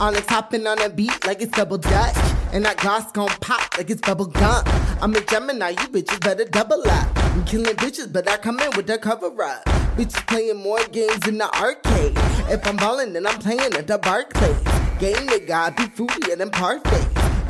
Onyx 0.00 0.26
hopping 0.28 0.66
on 0.66 0.80
a 0.82 0.88
beat 0.88 1.26
like 1.26 1.40
it's 1.42 1.52
double 1.56 1.78
dutch. 1.78 2.16
And 2.52 2.64
that 2.64 2.78
gloss 2.78 3.12
gon' 3.12 3.28
pop 3.40 3.78
like 3.78 3.90
it's 3.90 4.00
bubble 4.00 4.26
gum. 4.26 4.64
I'm 5.00 5.14
a 5.14 5.20
Gemini, 5.20 5.68
you 5.70 5.86
bitches 5.86 6.18
better 6.20 6.44
double 6.44 6.82
up. 6.88 7.16
I'm 7.16 7.44
killing 7.44 7.76
bitches, 7.76 8.12
but 8.12 8.28
I 8.28 8.38
come 8.38 8.58
in 8.58 8.70
with 8.76 8.88
the 8.88 8.98
cover 8.98 9.28
up. 9.40 9.64
Bitches 9.96 10.26
playing 10.26 10.56
more 10.56 10.82
games 10.88 11.28
in 11.28 11.38
the 11.38 11.48
arcade. 11.54 12.14
If 12.50 12.66
I'm 12.66 12.76
ballin', 12.76 13.12
then 13.12 13.24
I'm 13.24 13.38
playing 13.38 13.72
at 13.74 13.86
the 13.86 13.98
Barclays. 13.98 14.58
Game 14.98 15.28
nigga, 15.28 15.50
I 15.50 15.70
be 15.70 15.84
fruitier 15.84 16.36
than 16.36 16.50
parfaits. 16.50 16.99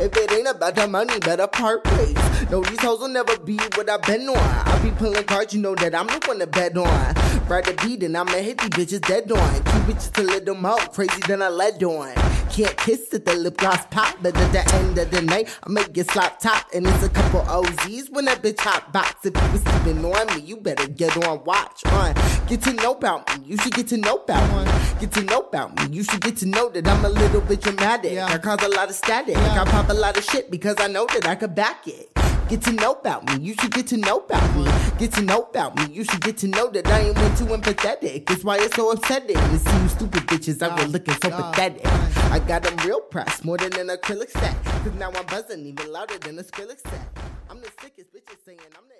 If 0.00 0.16
it 0.16 0.33
ain't 0.33 0.49
about 0.49 0.76
the 0.76 0.88
money, 0.88 1.19
better 1.19 1.47
part 1.47 1.85
ways. 1.92 2.16
No, 2.50 2.62
these 2.62 2.80
hoes 2.80 3.00
will 3.00 3.09
never 3.09 3.37
be 3.38 3.59
what 3.75 3.90
I've 3.90 4.00
been 4.00 4.30
on. 4.30 4.38
I 4.38 4.83
be 4.83 4.90
pulling 4.92 5.25
cards, 5.25 5.52
you 5.52 5.61
know 5.61 5.75
that 5.75 5.95
I'm 5.95 6.07
the 6.07 6.19
one 6.25 6.38
to 6.38 6.47
bet 6.47 6.75
on. 6.75 6.87
Ride 7.47 7.66
the 7.66 7.78
beat 7.85 8.02
and 8.02 8.16
I'ma 8.16 8.33
hit 8.33 8.57
these 8.59 8.71
bitches 8.71 9.07
dead 9.07 9.30
on. 9.30 9.54
Two 9.57 9.92
bitches 9.92 10.11
to 10.14 10.23
let 10.23 10.47
them 10.47 10.64
out, 10.64 10.95
crazy 10.95 11.21
than 11.28 11.42
I 11.42 11.49
led 11.49 11.83
on. 11.83 12.14
Can't 12.52 12.76
kiss 12.76 13.12
it, 13.12 13.25
the 13.25 13.35
lip 13.35 13.57
gloss 13.59 13.87
pop, 13.87 14.16
but 14.21 14.37
at 14.37 14.52
the 14.52 14.75
end 14.75 14.99
of 14.99 15.11
the 15.12 15.23
night, 15.23 15.57
I 15.62 15.71
make 15.71 15.97
it 15.97 16.11
slap 16.11 16.40
top. 16.40 16.66
And 16.75 16.85
it's 16.85 17.04
a 17.04 17.09
couple 17.09 17.42
OZs 17.42 18.11
when 18.11 18.25
that 18.25 18.42
bitch 18.42 18.59
hot 18.59 18.92
box. 18.92 19.25
If 19.25 19.37
you 19.37 19.52
was 19.52 19.62
sleeping 19.62 20.04
on 20.04 20.26
me, 20.37 20.42
you 20.42 20.57
better 20.57 20.88
get 20.88 21.16
on 21.26 21.45
watch. 21.45 21.87
On, 21.87 22.12
get 22.49 22.61
to 22.62 22.73
know 22.73 22.92
about 22.95 23.38
me, 23.38 23.47
you 23.47 23.57
should 23.57 23.73
get 23.73 23.87
to 23.88 23.97
know 23.97 24.16
about 24.16 24.66
me. 24.66 24.73
Get 25.00 25.12
to 25.12 25.23
know 25.23 25.40
about 25.40 25.78
me, 25.78 25.97
you 25.97 26.02
should 26.02 26.21
get 26.21 26.37
to 26.38 26.47
know 26.47 26.69
that 26.71 26.88
I'm 26.88 27.04
a 27.04 27.09
little 27.09 27.40
bit 27.40 27.61
dramatic. 27.61 28.19
I 28.19 28.37
cause 28.38 28.62
a 28.62 28.69
lot 28.69 28.90
of 28.90 28.97
static, 28.97 29.37
I 29.37 29.64
pop 29.64 29.88
a 29.88 29.95
lot 29.95 30.16
of 30.16 30.25
shit 30.25 30.50
because 30.50 30.76
I 30.78 30.88
know 30.88 31.07
that 31.07 31.26
I 31.28 31.37
could 31.37 31.54
back 31.54 31.87
it. 31.87 32.11
Get 32.50 32.62
to 32.62 32.73
know 32.73 32.95
about 32.95 33.25
me, 33.26 33.47
you 33.47 33.54
should 33.54 33.71
get 33.71 33.87
to 33.87 33.97
know 33.97 34.19
about 34.19 34.57
me. 34.57 34.64
Get 34.99 35.12
to 35.12 35.23
know 35.23 35.42
about 35.42 35.76
me, 35.76 35.95
you 35.95 36.02
should 36.02 36.21
get 36.21 36.37
to 36.38 36.49
know 36.49 36.69
that 36.71 36.85
I 36.88 37.02
ain't 37.02 37.16
way 37.16 37.33
too 37.37 37.45
empathetic. 37.45 38.28
It's 38.28 38.42
why 38.42 38.57
it's 38.59 38.75
so 38.75 38.90
upsetting 38.90 39.37
to 39.37 39.59
see 39.61 39.83
you 39.83 39.88
stupid 39.88 40.26
bitches 40.26 40.61
out 40.61 40.76
there 40.76 40.88
looking 40.88 41.14
so 41.14 41.30
pathetic. 41.30 41.87
I 41.87 42.40
got 42.40 42.64
them 42.64 42.76
real 42.85 43.02
pressed, 43.02 43.45
more 43.45 43.57
than 43.57 43.73
an 43.78 43.97
acrylic 43.97 44.30
set. 44.30 44.57
Cause 44.64 44.92
now 44.95 45.12
I'm 45.14 45.26
buzzing 45.26 45.64
even 45.64 45.92
louder 45.92 46.19
than 46.19 46.40
a 46.40 46.42
Skrillex 46.42 46.80
set. 46.90 47.19
I'm 47.49 47.61
the 47.61 47.71
sickest 47.80 48.12
bitches 48.12 48.45
saying 48.45 48.59
I'm 48.76 48.83
the. 48.88 49.00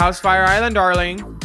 How's 0.00 0.18
Fire 0.18 0.44
Island, 0.44 0.76
darling? 0.76 1.38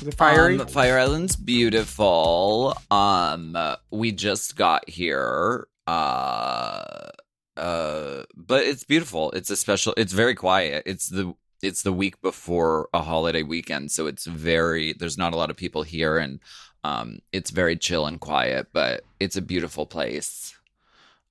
Is 0.00 0.08
it 0.08 0.14
fiery? 0.14 0.58
Um, 0.58 0.66
Fire 0.68 0.98
Island's 0.98 1.36
beautiful. 1.36 2.74
Um, 2.90 3.58
we 3.90 4.10
just 4.10 4.56
got 4.56 4.88
here. 4.88 5.68
Uh, 5.86 7.10
uh, 7.58 8.22
but 8.34 8.62
it's 8.64 8.84
beautiful. 8.84 9.32
It's 9.32 9.50
a 9.50 9.56
special. 9.56 9.92
It's 9.98 10.14
very 10.14 10.34
quiet. 10.34 10.84
It's 10.86 11.10
the 11.10 11.34
it's 11.62 11.82
the 11.82 11.92
week 11.92 12.22
before 12.22 12.88
a 12.94 13.02
holiday 13.02 13.42
weekend, 13.42 13.92
so 13.92 14.06
it's 14.06 14.24
very. 14.24 14.94
There's 14.94 15.18
not 15.18 15.34
a 15.34 15.36
lot 15.36 15.50
of 15.50 15.56
people 15.58 15.82
here, 15.82 16.16
and 16.16 16.40
um, 16.84 17.18
it's 17.32 17.50
very 17.50 17.76
chill 17.76 18.06
and 18.06 18.18
quiet. 18.18 18.68
But 18.72 19.04
it's 19.20 19.36
a 19.36 19.42
beautiful 19.42 19.84
place. 19.84 20.58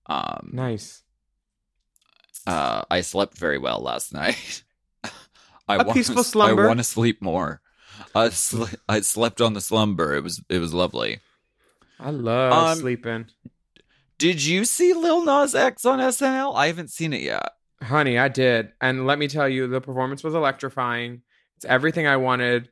Um, 0.06 0.52
nice. 0.54 1.02
uh, 2.46 2.84
I 2.92 3.02
slept 3.02 3.40
very 3.40 3.58
well 3.58 3.80
last 3.80 4.14
night. 4.14 4.62
I 5.72 5.82
A 5.82 5.94
peaceful 5.94 6.24
slumber? 6.24 6.64
I 6.66 6.68
want 6.68 6.80
to 6.80 6.84
sleep 6.84 7.22
more. 7.22 7.62
I 8.16 8.30
sl- 8.30 8.66
I 8.90 9.02
slept 9.02 9.42
on 9.42 9.54
the 9.54 9.62
slumber. 9.62 10.16
It 10.16 10.24
was 10.24 10.42
it 10.50 10.60
was 10.60 10.74
lovely. 10.74 11.20
I 12.00 12.10
love 12.10 12.52
Um, 12.54 12.80
sleeping. 12.80 13.26
Did 14.18 14.44
you 14.44 14.66
see 14.66 14.94
Lil 14.94 15.24
Nas 15.26 15.54
X 15.56 15.86
on 15.86 16.00
SNL? 16.00 16.56
I 16.56 16.68
haven't 16.68 16.90
seen 16.92 17.14
it 17.14 17.22
yet. 17.22 17.50
Honey, 17.82 18.18
I 18.18 18.28
did. 18.28 18.72
And 18.80 19.06
let 19.08 19.18
me 19.20 19.28
tell 19.28 19.50
you, 19.50 19.68
the 19.68 19.82
performance 19.82 20.24
was 20.24 20.34
electrifying. 20.36 21.22
It's 21.56 21.66
everything 21.66 22.06
I 22.08 22.18
wanted. 22.18 22.70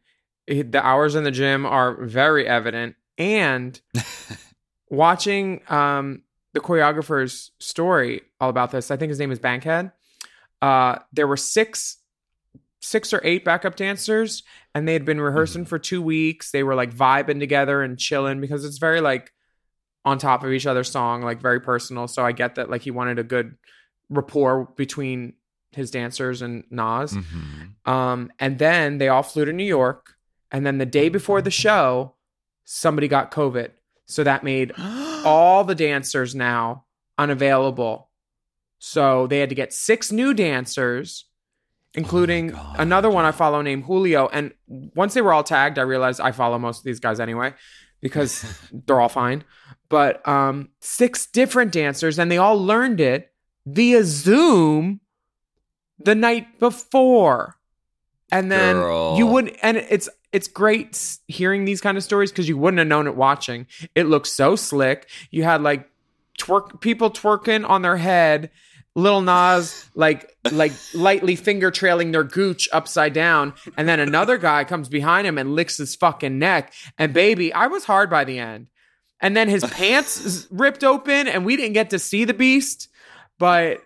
It- 0.48 0.72
the 0.72 0.84
hours 0.86 1.16
in 1.16 1.24
the 1.24 1.32
gym 1.32 1.66
are 1.66 1.94
very 2.06 2.48
evident. 2.48 2.96
And 3.18 3.80
watching 4.90 5.62
um, 5.70 6.24
the 6.54 6.60
choreographer's 6.60 7.52
story 7.60 8.22
all 8.40 8.50
about 8.50 8.72
this, 8.72 8.92
I 8.92 8.98
think 8.98 9.10
his 9.10 9.20
name 9.20 9.32
is 9.32 9.40
Bankhead. 9.40 9.92
Uh, 10.62 10.98
there 11.14 11.28
were 11.28 11.38
six, 11.38 11.98
six 12.80 13.14
or 13.14 13.22
eight 13.24 13.44
backup 13.44 13.76
dancers, 13.76 14.44
and 14.74 14.88
they 14.88 14.94
had 14.94 15.06
been 15.06 15.22
rehearsing 15.22 15.66
for 15.66 15.80
two 15.80 16.02
weeks. 16.02 16.52
They 16.52 16.64
were 16.64 16.76
like 16.76 16.94
vibing 16.94 17.40
together 17.40 17.82
and 17.82 17.98
chilling 17.98 18.42
because 18.42 18.66
it's 18.66 18.78
very 18.78 19.02
like 19.02 19.32
on 20.06 20.18
top 20.18 20.44
of 20.44 20.52
each 20.52 20.66
other's 20.66 20.92
song, 20.92 21.22
like 21.22 21.42
very 21.42 21.60
personal. 21.60 22.08
So 22.08 22.26
I 22.26 22.32
get 22.32 22.56
that 22.56 22.70
like 22.70 22.82
he 22.82 22.92
wanted 22.92 23.20
a 23.20 23.24
good 23.24 23.56
rapport 24.10 24.66
between 24.76 25.34
his 25.72 25.92
dancers 25.92 26.42
and 26.42 26.64
Nas. 26.70 27.14
Mm-hmm. 27.14 27.90
Um, 27.92 28.32
and 28.40 28.58
then 28.58 28.98
they 28.98 29.08
all 29.08 29.24
flew 29.24 29.46
to 29.46 29.54
New 29.54 29.66
York. 29.66 30.14
And 30.52 30.66
then 30.66 30.78
the 30.78 30.86
day 30.86 31.10
before 31.10 31.42
the 31.42 31.52
show, 31.52 32.16
somebody 32.66 33.08
got 33.08 33.32
COVID. 33.32 33.70
So 34.06 34.24
that 34.24 34.44
made 34.44 34.74
all 34.78 35.64
the 35.64 35.76
dancers 35.76 36.34
now 36.34 36.86
unavailable. 37.18 38.10
So 38.80 39.28
they 39.28 39.40
had 39.40 39.50
to 39.50 39.56
get 39.56 39.74
six 39.74 40.12
new 40.12 40.34
dancers, 40.34 41.26
including 41.94 42.50
God. 42.50 42.76
another 42.80 43.10
one 43.10 43.26
I 43.26 43.32
follow 43.32 43.62
named 43.62 43.86
Julio. 43.86 44.28
And 44.28 44.54
once 44.68 45.14
they 45.14 45.22
were 45.22 45.34
all 45.34 45.44
tagged, 45.44 45.80
I 45.80 45.84
realized 45.84 46.22
I 46.22 46.32
follow 46.32 46.58
most 46.60 46.80
of 46.80 46.84
these 46.84 47.00
guys 47.00 47.20
anyway 47.20 47.54
because 48.02 48.46
they're 48.86 49.00
all 49.00 49.10
fine. 49.10 49.44
But 49.90 50.26
um, 50.28 50.70
six 50.80 51.26
different 51.26 51.72
dancers, 51.72 52.20
and 52.20 52.32
they 52.32 52.38
all 52.38 52.64
learned 52.64 53.00
it 53.02 53.32
via 53.66 54.04
Zoom 54.04 55.02
the 55.98 56.16
night 56.16 56.60
before. 56.60 57.56
And 58.32 58.52
then 58.52 58.76
Girl. 58.76 59.18
you 59.18 59.26
wouldn't. 59.26 59.58
and 59.64 59.78
it's 59.78 60.08
it's 60.32 60.48
great 60.48 61.18
hearing 61.28 61.66
these 61.66 61.82
kind 61.82 61.98
of 61.98 62.04
stories 62.04 62.32
because 62.32 62.48
you 62.48 62.58
wouldn't 62.58 62.78
have 62.78 62.88
known 62.88 63.08
it 63.08 63.16
watching. 63.16 63.66
It 63.96 64.04
looked 64.04 64.28
so 64.28 64.56
slick. 64.56 65.10
You 65.32 65.44
had 65.44 65.64
like 65.64 65.90
twerk 66.40 66.80
people 66.82 67.10
twerking 67.10 67.68
on 67.68 67.82
their 67.82 67.98
head, 67.98 68.52
little 68.96 69.22
Nas 69.22 69.90
like 69.96 70.36
like 70.52 70.72
lightly 70.94 71.36
finger 71.36 71.72
trailing 71.72 72.12
their 72.12 72.24
gooch 72.24 72.68
upside 72.72 73.14
down, 73.14 73.54
and 73.78 73.88
then 73.88 74.00
another 74.00 74.38
guy 74.38 74.64
comes 74.64 74.90
behind 74.90 75.28
him 75.28 75.38
and 75.38 75.56
licks 75.56 75.78
his 75.78 75.96
fucking 75.96 76.40
neck. 76.40 76.74
And 76.98 77.14
baby, 77.14 77.54
I 77.54 77.68
was 77.68 77.86
hard 77.86 78.10
by 78.10 78.24
the 78.24 78.40
end. 78.40 78.68
And 79.22 79.36
then 79.36 79.50
his 79.50 79.66
pants 79.66 80.48
ripped 80.52 80.84
open, 80.84 81.28
and 81.28 81.46
we 81.46 81.58
didn't 81.58 81.74
get 81.74 81.90
to 81.92 82.00
see 82.00 82.26
the 82.26 82.34
beast, 82.34 82.90
but 83.38 83.82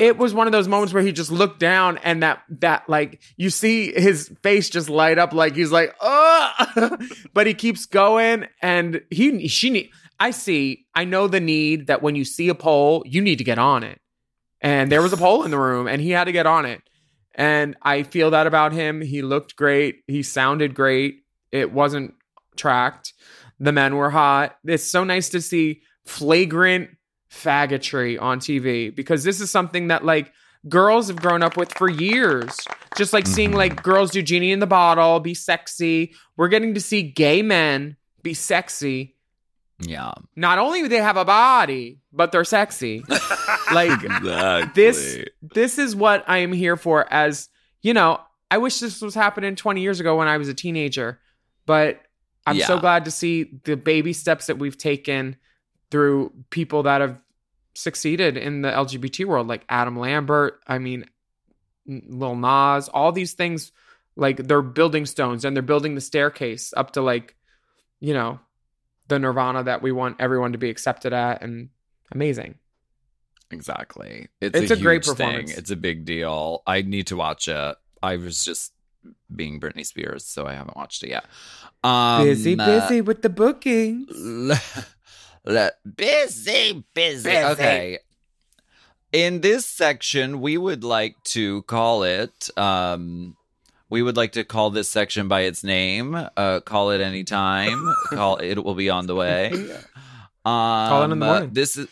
it 0.00 0.18
was 0.18 0.34
one 0.34 0.46
of 0.46 0.52
those 0.52 0.66
moments 0.66 0.92
where 0.92 1.02
he 1.02 1.12
just 1.12 1.30
looked 1.30 1.60
down 1.60 1.98
and 1.98 2.22
that 2.22 2.42
that 2.48 2.88
like 2.88 3.20
you 3.36 3.50
see 3.50 3.92
his 3.92 4.32
face 4.42 4.68
just 4.68 4.88
light 4.88 5.18
up 5.18 5.32
like 5.32 5.54
he's 5.54 5.70
like 5.70 5.94
oh 6.00 6.96
but 7.32 7.46
he 7.46 7.54
keeps 7.54 7.86
going 7.86 8.44
and 8.60 9.02
he 9.10 9.46
she 9.46 9.70
need 9.70 9.90
i 10.18 10.30
see 10.30 10.84
i 10.94 11.04
know 11.04 11.28
the 11.28 11.40
need 11.40 11.86
that 11.86 12.02
when 12.02 12.16
you 12.16 12.24
see 12.24 12.48
a 12.48 12.54
pole 12.54 13.04
you 13.06 13.20
need 13.20 13.36
to 13.36 13.44
get 13.44 13.58
on 13.58 13.84
it 13.84 14.00
and 14.64 14.90
there 14.90 15.02
was 15.02 15.12
a 15.12 15.16
pole 15.16 15.44
in 15.44 15.52
the 15.52 15.58
room 15.58 15.86
and 15.86 16.02
he 16.02 16.10
had 16.10 16.24
to 16.24 16.32
get 16.32 16.46
on 16.46 16.66
it 16.66 16.82
and 17.36 17.76
i 17.82 18.02
feel 18.02 18.30
that 18.30 18.48
about 18.48 18.72
him 18.72 19.00
he 19.00 19.22
looked 19.22 19.54
great 19.54 20.02
he 20.08 20.22
sounded 20.22 20.74
great 20.74 21.22
it 21.52 21.72
wasn't 21.72 22.12
tracked 22.56 23.12
the 23.60 23.72
men 23.72 23.94
were 23.94 24.10
hot 24.10 24.56
it's 24.64 24.84
so 24.84 25.04
nice 25.04 25.28
to 25.28 25.40
see 25.40 25.82
flagrant 26.04 26.90
faggotry 27.34 28.20
on 28.20 28.38
TV 28.38 28.94
because 28.94 29.24
this 29.24 29.40
is 29.40 29.50
something 29.50 29.88
that 29.88 30.04
like 30.04 30.32
girls 30.68 31.08
have 31.08 31.16
grown 31.16 31.42
up 31.42 31.56
with 31.56 31.72
for 31.74 31.90
years. 31.90 32.60
Just 32.96 33.12
like 33.12 33.26
seeing 33.26 33.50
mm-hmm. 33.50 33.58
like 33.58 33.82
girls 33.82 34.10
do 34.10 34.22
genie 34.22 34.52
in 34.52 34.60
the 34.60 34.66
bottle, 34.66 35.20
be 35.20 35.34
sexy. 35.34 36.14
We're 36.36 36.48
getting 36.48 36.74
to 36.74 36.80
see 36.80 37.02
gay 37.02 37.42
men 37.42 37.96
be 38.22 38.34
sexy. 38.34 39.13
Yeah. 39.80 40.12
Not 40.36 40.58
only 40.58 40.82
do 40.82 40.88
they 40.88 40.98
have 40.98 41.16
a 41.16 41.24
body, 41.24 42.00
but 42.12 42.32
they're 42.32 42.44
sexy. 42.44 43.02
like 43.72 44.02
Exactly. 44.04 44.70
this 44.74 45.24
this 45.42 45.78
is 45.78 45.96
what 45.96 46.24
I 46.28 46.38
am 46.38 46.52
here 46.52 46.76
for 46.76 47.12
as, 47.12 47.48
you 47.82 47.92
know, 47.94 48.20
I 48.50 48.58
wish 48.58 48.78
this 48.78 49.00
was 49.00 49.14
happening 49.14 49.56
20 49.56 49.80
years 49.80 50.00
ago 50.00 50.16
when 50.16 50.28
I 50.28 50.36
was 50.36 50.48
a 50.48 50.54
teenager, 50.54 51.20
but 51.66 52.02
I'm 52.46 52.58
so 52.60 52.78
glad 52.78 53.06
to 53.06 53.10
see 53.10 53.58
the 53.64 53.76
baby 53.76 54.12
steps 54.12 54.46
that 54.46 54.58
we've 54.58 54.76
taken 54.76 55.36
through 55.90 56.32
people 56.50 56.84
that 56.84 57.00
have 57.00 57.18
succeeded 57.74 58.36
in 58.36 58.62
the 58.62 58.70
LGBT 58.70 59.24
world, 59.24 59.48
like 59.48 59.64
Adam 59.68 59.98
Lambert. 59.98 60.60
I 60.66 60.78
mean, 60.78 61.06
Lil 61.86 62.36
Nas, 62.36 62.88
all 62.88 63.12
these 63.12 63.32
things, 63.32 63.72
like 64.16 64.36
they're 64.36 64.62
building 64.62 65.06
stones 65.06 65.44
and 65.44 65.56
they're 65.56 65.62
building 65.62 65.94
the 65.94 66.00
staircase 66.00 66.72
up 66.76 66.92
to 66.92 67.02
like, 67.02 67.34
you 68.00 68.14
know, 68.14 68.40
the 69.08 69.18
nirvana 69.18 69.62
that 69.64 69.82
we 69.82 69.92
want 69.92 70.16
everyone 70.20 70.52
to 70.52 70.58
be 70.58 70.70
accepted 70.70 71.12
at 71.12 71.42
and 71.42 71.68
amazing. 72.12 72.56
Exactly. 73.50 74.28
It's, 74.40 74.58
It's 74.58 74.70
a, 74.70 74.74
a 74.74 74.78
great 74.78 75.04
performance. 75.04 75.50
Thing. 75.50 75.58
It's 75.58 75.70
a 75.70 75.76
big 75.76 76.04
deal. 76.04 76.62
I 76.66 76.82
need 76.82 77.06
to 77.08 77.16
watch 77.16 77.46
it. 77.48 77.76
I 78.02 78.16
was 78.16 78.44
just 78.44 78.72
being 79.34 79.60
Britney 79.60 79.84
Spears, 79.86 80.24
so 80.24 80.46
I 80.46 80.54
haven't 80.54 80.76
watched 80.76 81.02
it 81.02 81.10
yet. 81.10 81.24
Um, 81.82 82.24
busy, 82.24 82.58
uh, 82.58 82.66
busy 82.66 83.00
with 83.00 83.22
the 83.22 83.28
bookings. 83.28 84.10
let- 85.44 85.78
Busy, 85.96 86.84
busy. 86.94 87.36
Okay. 87.36 87.98
In 89.12 89.42
this 89.42 89.64
section, 89.66 90.40
we 90.40 90.56
would 90.58 90.82
like 90.82 91.22
to 91.24 91.62
call 91.62 92.02
it 92.02 92.50
um, 92.58 93.36
we 93.94 94.02
would 94.02 94.16
like 94.16 94.32
to 94.32 94.42
call 94.42 94.70
this 94.70 94.90
section 94.90 95.28
by 95.28 95.42
its 95.42 95.62
name. 95.62 96.16
Uh, 96.36 96.58
call 96.58 96.90
it 96.90 97.00
anytime. 97.00 97.94
call 98.10 98.38
it 98.38 98.64
will 98.64 98.74
be 98.74 98.90
on 98.90 99.06
the 99.06 99.14
way. 99.14 99.52
Um, 100.46 100.88
Call 100.90 101.00
it 101.00 101.04
in 101.04 101.10
the 101.18 101.24
uh, 101.24 101.28
morning. 101.30 101.50
this 101.54 101.78
is 101.78 101.88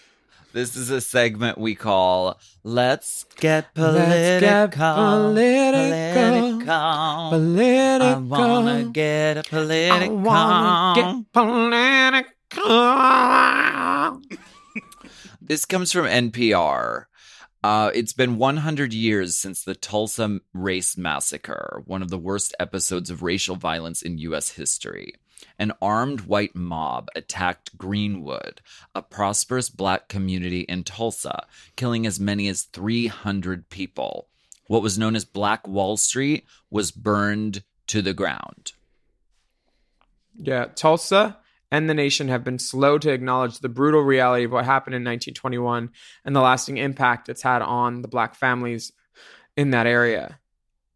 this 0.53 0.77
is 0.77 0.91
a 0.91 1.01
segment 1.01 1.57
we 1.57 1.75
call 1.75 2.39
"Let's 2.63 3.25
Get 3.41 3.73
Political." 3.73 4.09
Let's 4.11 4.41
get 4.45 4.73
political. 4.73 5.33
Political. 6.61 7.31
Political. 7.31 8.05
I 8.05 8.15
wanna 8.19 8.85
get 8.93 9.37
a 9.39 9.41
I 9.41 9.43
political. 9.49 10.17
wanna 10.19 11.01
get 11.01 11.33
political. 11.33 12.29
This 15.41 15.65
comes 15.65 15.91
from 15.93 16.05
NPR. 16.05 17.07
Uh, 17.63 17.93
it's 17.95 18.13
been 18.13 18.39
100 18.39 18.93
years 18.93 19.37
since 19.37 19.63
the 19.63 19.75
Tulsa 19.75 20.41
Race 20.53 20.97
Massacre, 20.97 21.83
one 21.87 22.03
of 22.03 22.11
the 22.11 22.19
worst 22.19 22.55
episodes 22.59 23.09
of 23.09 23.23
racial 23.23 23.55
violence 23.55 24.03
in 24.03 24.19
U.S. 24.19 24.51
history. 24.51 25.15
An 25.59 25.73
armed 25.81 26.23
white 26.23 26.57
mob 26.57 27.09
attacked 27.15 27.77
Greenwood, 27.79 28.61
a 28.95 29.03
prosperous 29.03 29.69
black 29.69 30.09
community 30.09 30.63
in 30.63 30.83
Tulsa, 30.83 31.47
killing 31.77 32.05
as 32.05 32.19
many 32.19 32.49
as 32.49 32.63
300 32.63 33.69
people. 33.69 34.29
What 34.67 34.83
was 34.83 34.99
known 34.99 35.15
as 35.15 35.25
Black 35.25 35.69
Wall 35.69 35.97
Street 35.97 36.47
was 36.71 36.91
burned 36.91 37.63
to 37.89 38.03
the 38.03 38.15
ground. 38.15 38.73
Yeah, 40.37 40.67
Tulsa 40.75 41.39
and 41.73 41.89
the 41.89 41.95
nation 41.95 42.29
have 42.29 42.45
been 42.45 42.59
slow 42.59 42.99
to 42.99 43.11
acknowledge 43.11 43.59
the 43.59 43.69
brutal 43.69 44.03
reality 44.03 44.45
of 44.45 44.53
what 44.53 44.67
happened 44.67 44.95
in 44.95 45.01
1921 45.01 45.91
and 46.25 46.37
the 46.37 46.41
lasting 46.41 46.77
impact 46.77 47.31
it's 47.31 47.43
had 47.43 47.63
on 47.63 48.03
the 48.03 48.09
black 48.09 48.35
families 48.35 48.93
in 49.57 49.71
that 49.71 49.87
area. 49.87 50.39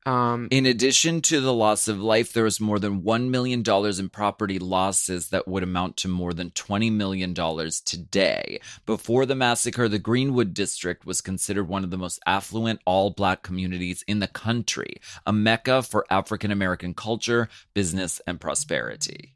Um, 0.04 0.46
In 0.52 0.66
addition 0.66 1.20
to 1.22 1.40
the 1.40 1.52
loss 1.52 1.88
of 1.88 1.98
life, 1.98 2.32
there 2.32 2.44
was 2.44 2.60
more 2.60 2.78
than 2.78 3.02
$1 3.02 3.28
million 3.28 3.64
in 3.66 4.08
property 4.10 4.58
losses 4.60 5.30
that 5.30 5.48
would 5.48 5.64
amount 5.64 5.96
to 5.98 6.08
more 6.08 6.32
than 6.32 6.50
$20 6.50 6.92
million 6.92 7.34
today. 7.34 8.60
Before 8.84 9.26
the 9.26 9.34
massacre, 9.34 9.88
the 9.88 9.98
Greenwood 9.98 10.54
District 10.54 11.04
was 11.06 11.20
considered 11.20 11.66
one 11.66 11.82
of 11.82 11.90
the 11.90 11.98
most 11.98 12.20
affluent 12.24 12.80
all 12.84 13.10
black 13.10 13.42
communities 13.42 14.04
in 14.06 14.20
the 14.20 14.28
country, 14.28 15.00
a 15.24 15.32
mecca 15.32 15.82
for 15.82 16.06
African 16.08 16.52
American 16.52 16.94
culture, 16.94 17.48
business, 17.74 18.20
and 18.28 18.40
prosperity. 18.40 19.35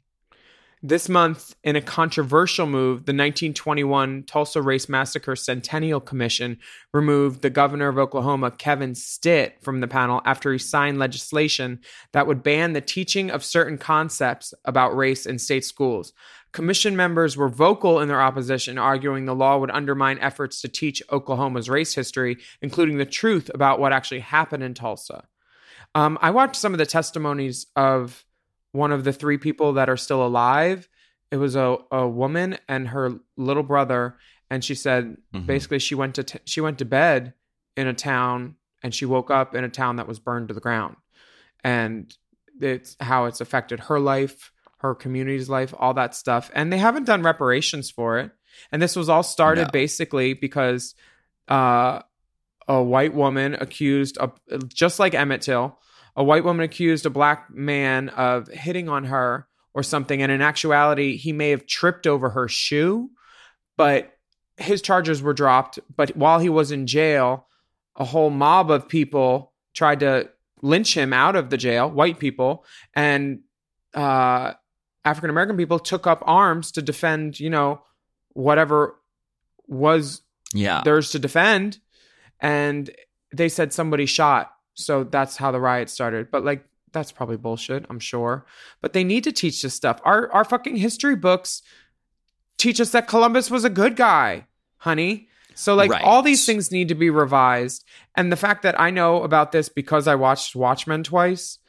This 0.83 1.07
month, 1.07 1.55
in 1.63 1.75
a 1.75 1.81
controversial 1.81 2.65
move, 2.65 3.05
the 3.05 3.13
1921 3.13 4.23
Tulsa 4.23 4.63
Race 4.63 4.89
Massacre 4.89 5.35
Centennial 5.35 5.99
Commission 5.99 6.57
removed 6.91 7.43
the 7.43 7.51
governor 7.51 7.87
of 7.87 7.99
Oklahoma, 7.99 8.49
Kevin 8.49 8.95
Stitt, 8.95 9.61
from 9.61 9.79
the 9.79 9.87
panel 9.87 10.23
after 10.25 10.51
he 10.51 10.57
signed 10.57 10.97
legislation 10.97 11.81
that 12.13 12.25
would 12.25 12.41
ban 12.41 12.73
the 12.73 12.81
teaching 12.81 13.29
of 13.29 13.45
certain 13.45 13.77
concepts 13.77 14.55
about 14.65 14.97
race 14.97 15.27
in 15.27 15.37
state 15.37 15.65
schools. 15.65 16.13
Commission 16.51 16.95
members 16.95 17.37
were 17.37 17.47
vocal 17.47 17.99
in 17.99 18.07
their 18.07 18.21
opposition, 18.21 18.79
arguing 18.79 19.25
the 19.25 19.35
law 19.35 19.59
would 19.59 19.69
undermine 19.69 20.17
efforts 20.17 20.61
to 20.61 20.67
teach 20.67 21.03
Oklahoma's 21.11 21.69
race 21.69 21.93
history, 21.93 22.37
including 22.59 22.97
the 22.97 23.05
truth 23.05 23.51
about 23.53 23.79
what 23.79 23.93
actually 23.93 24.21
happened 24.21 24.63
in 24.63 24.73
Tulsa. 24.73 25.27
Um, 25.93 26.17
I 26.23 26.31
watched 26.31 26.55
some 26.55 26.73
of 26.73 26.79
the 26.79 26.87
testimonies 26.87 27.67
of 27.75 28.25
one 28.71 28.91
of 28.91 29.03
the 29.03 29.13
three 29.13 29.37
people 29.37 29.73
that 29.73 29.89
are 29.89 29.97
still 29.97 30.25
alive. 30.25 30.87
It 31.31 31.37
was 31.37 31.55
a, 31.55 31.77
a 31.91 32.07
woman 32.07 32.57
and 32.67 32.87
her 32.89 33.13
little 33.37 33.63
brother, 33.63 34.17
and 34.49 34.63
she 34.63 34.75
said 34.75 35.17
Mhm. 35.33 35.45
basically 35.45 35.79
she 35.79 35.95
went 35.95 36.15
to 36.15 36.23
t- 36.23 36.39
she 36.45 36.61
went 36.61 36.77
to 36.79 36.85
bed 36.85 37.33
in 37.77 37.87
a 37.87 37.93
town 37.93 38.55
and 38.83 38.93
she 38.93 39.05
woke 39.05 39.29
up 39.31 39.55
in 39.55 39.63
a 39.63 39.69
town 39.69 39.95
that 39.97 40.07
was 40.07 40.19
burned 40.19 40.47
to 40.49 40.53
the 40.53 40.59
ground, 40.59 40.95
and 41.63 42.15
it's 42.59 42.95
how 42.99 43.25
it's 43.25 43.41
affected 43.41 43.79
her 43.81 43.99
life, 43.99 44.51
her 44.79 44.93
community's 44.95 45.49
life, 45.49 45.73
all 45.77 45.93
that 45.93 46.15
stuff, 46.15 46.51
and 46.53 46.71
they 46.71 46.77
haven't 46.77 47.05
done 47.05 47.23
reparations 47.23 47.89
for 47.89 48.19
it. 48.19 48.31
And 48.71 48.81
this 48.81 48.95
was 48.95 49.07
all 49.09 49.23
started 49.23 49.65
No. 49.67 49.71
basically 49.71 50.33
because 50.33 50.95
uh, 51.47 52.01
a 52.67 52.81
white 52.83 53.13
woman 53.13 53.55
accused 53.55 54.17
of 54.17 54.33
just 54.67 54.99
like 54.99 55.13
Emmett 55.13 55.41
Till, 55.41 55.77
a 56.15 56.23
white 56.23 56.43
woman 56.43 56.63
accused 56.63 57.05
a 57.05 57.09
black 57.09 57.49
man 57.49 58.09
of 58.09 58.47
hitting 58.49 58.89
on 58.89 59.05
her 59.05 59.47
or 59.73 59.83
something, 59.83 60.21
and 60.21 60.31
in 60.31 60.41
actuality, 60.41 61.15
he 61.17 61.31
may 61.31 61.49
have 61.51 61.65
tripped 61.65 62.05
over 62.05 62.31
her 62.31 62.47
shoe, 62.47 63.09
but 63.77 64.17
his 64.57 64.81
charges 64.81 65.21
were 65.21 65.33
dropped. 65.33 65.79
But 65.95 66.15
while 66.17 66.39
he 66.39 66.49
was 66.49 66.71
in 66.71 66.87
jail, 66.87 67.47
a 67.95 68.03
whole 68.05 68.29
mob 68.29 68.69
of 68.69 68.87
people 68.89 69.53
tried 69.73 70.01
to 70.01 70.29
lynch 70.61 70.95
him 70.95 71.13
out 71.13 71.35
of 71.35 71.49
the 71.49 71.57
jail, 71.57 71.89
white 71.89 72.19
people, 72.19 72.65
and 72.93 73.39
uh, 73.93 74.53
African 75.05 75.29
American 75.29 75.57
people 75.57 75.79
took 75.79 76.05
up 76.05 76.21
arms 76.25 76.71
to 76.73 76.81
defend, 76.81 77.39
you 77.39 77.49
know, 77.49 77.81
whatever 78.33 78.95
was 79.67 80.21
Yeah. 80.53 80.81
theirs 80.83 81.11
to 81.11 81.19
defend 81.19 81.79
and 82.39 82.89
they 83.33 83.47
said 83.49 83.71
somebody 83.73 84.05
shot 84.05 84.51
so 84.81 85.03
that's 85.03 85.37
how 85.37 85.51
the 85.51 85.59
riot 85.59 85.89
started. 85.89 86.31
But 86.31 86.43
like 86.43 86.65
that's 86.93 87.11
probably 87.13 87.37
bullshit 87.37 87.85
i'm 87.89 87.99
sure. 87.99 88.45
But 88.81 88.91
they 88.93 89.03
need 89.05 89.23
to 89.23 89.31
teach 89.31 89.61
this 89.61 89.73
stuff. 89.73 89.99
Our 90.03 90.29
our 90.33 90.43
fucking 90.43 90.75
history 90.75 91.15
books 91.15 91.61
teach 92.57 92.79
us 92.81 92.91
that 92.91 93.07
columbus 93.07 93.49
was 93.49 93.63
a 93.63 93.69
good 93.69 93.95
guy 93.95 94.45
honey. 94.77 95.27
So 95.55 95.75
like 95.75 95.91
Right. 95.91 96.03
all 96.03 96.21
these 96.21 96.45
things 96.45 96.71
need 96.71 96.87
to 96.89 96.95
be 96.95 97.09
revised. 97.09 97.85
And 98.15 98.31
the 98.31 98.35
fact 98.35 98.63
that 98.63 98.79
i 98.79 98.89
know 98.89 99.23
about 99.23 99.51
this 99.51 99.69
because 99.69 100.07
i 100.07 100.15
watched 100.15 100.55
watchmen 100.55 101.03
twice 101.03 101.59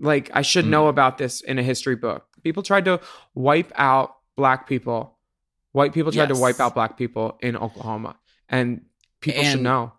like 0.00 0.30
i 0.32 0.42
should 0.42 0.64
Mm. 0.64 0.70
know 0.70 0.88
about 0.88 1.18
this 1.18 1.40
in 1.40 1.58
a 1.58 1.62
history 1.62 1.96
book. 1.96 2.26
People 2.42 2.62
tried 2.62 2.84
to 2.86 3.00
wipe 3.34 3.72
out 3.76 4.16
black 4.36 4.66
people. 4.66 5.16
White 5.72 5.92
people 5.92 6.12
tried 6.12 6.28
to 6.28 6.36
wipe 6.36 6.60
out 6.60 6.74
black 6.74 6.96
people 6.96 7.38
in 7.40 7.56
oklahoma. 7.56 8.16
And 8.48 8.84
people 9.20 9.42
should 9.44 9.62
know 9.62 9.92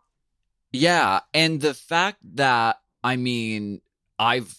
Yeah, 0.76 1.22
and 1.34 1.62
the 1.62 1.74
fact 1.74 2.20
that 2.36 2.78
I 3.04 3.16
mean, 3.16 3.82
I've 4.20 4.58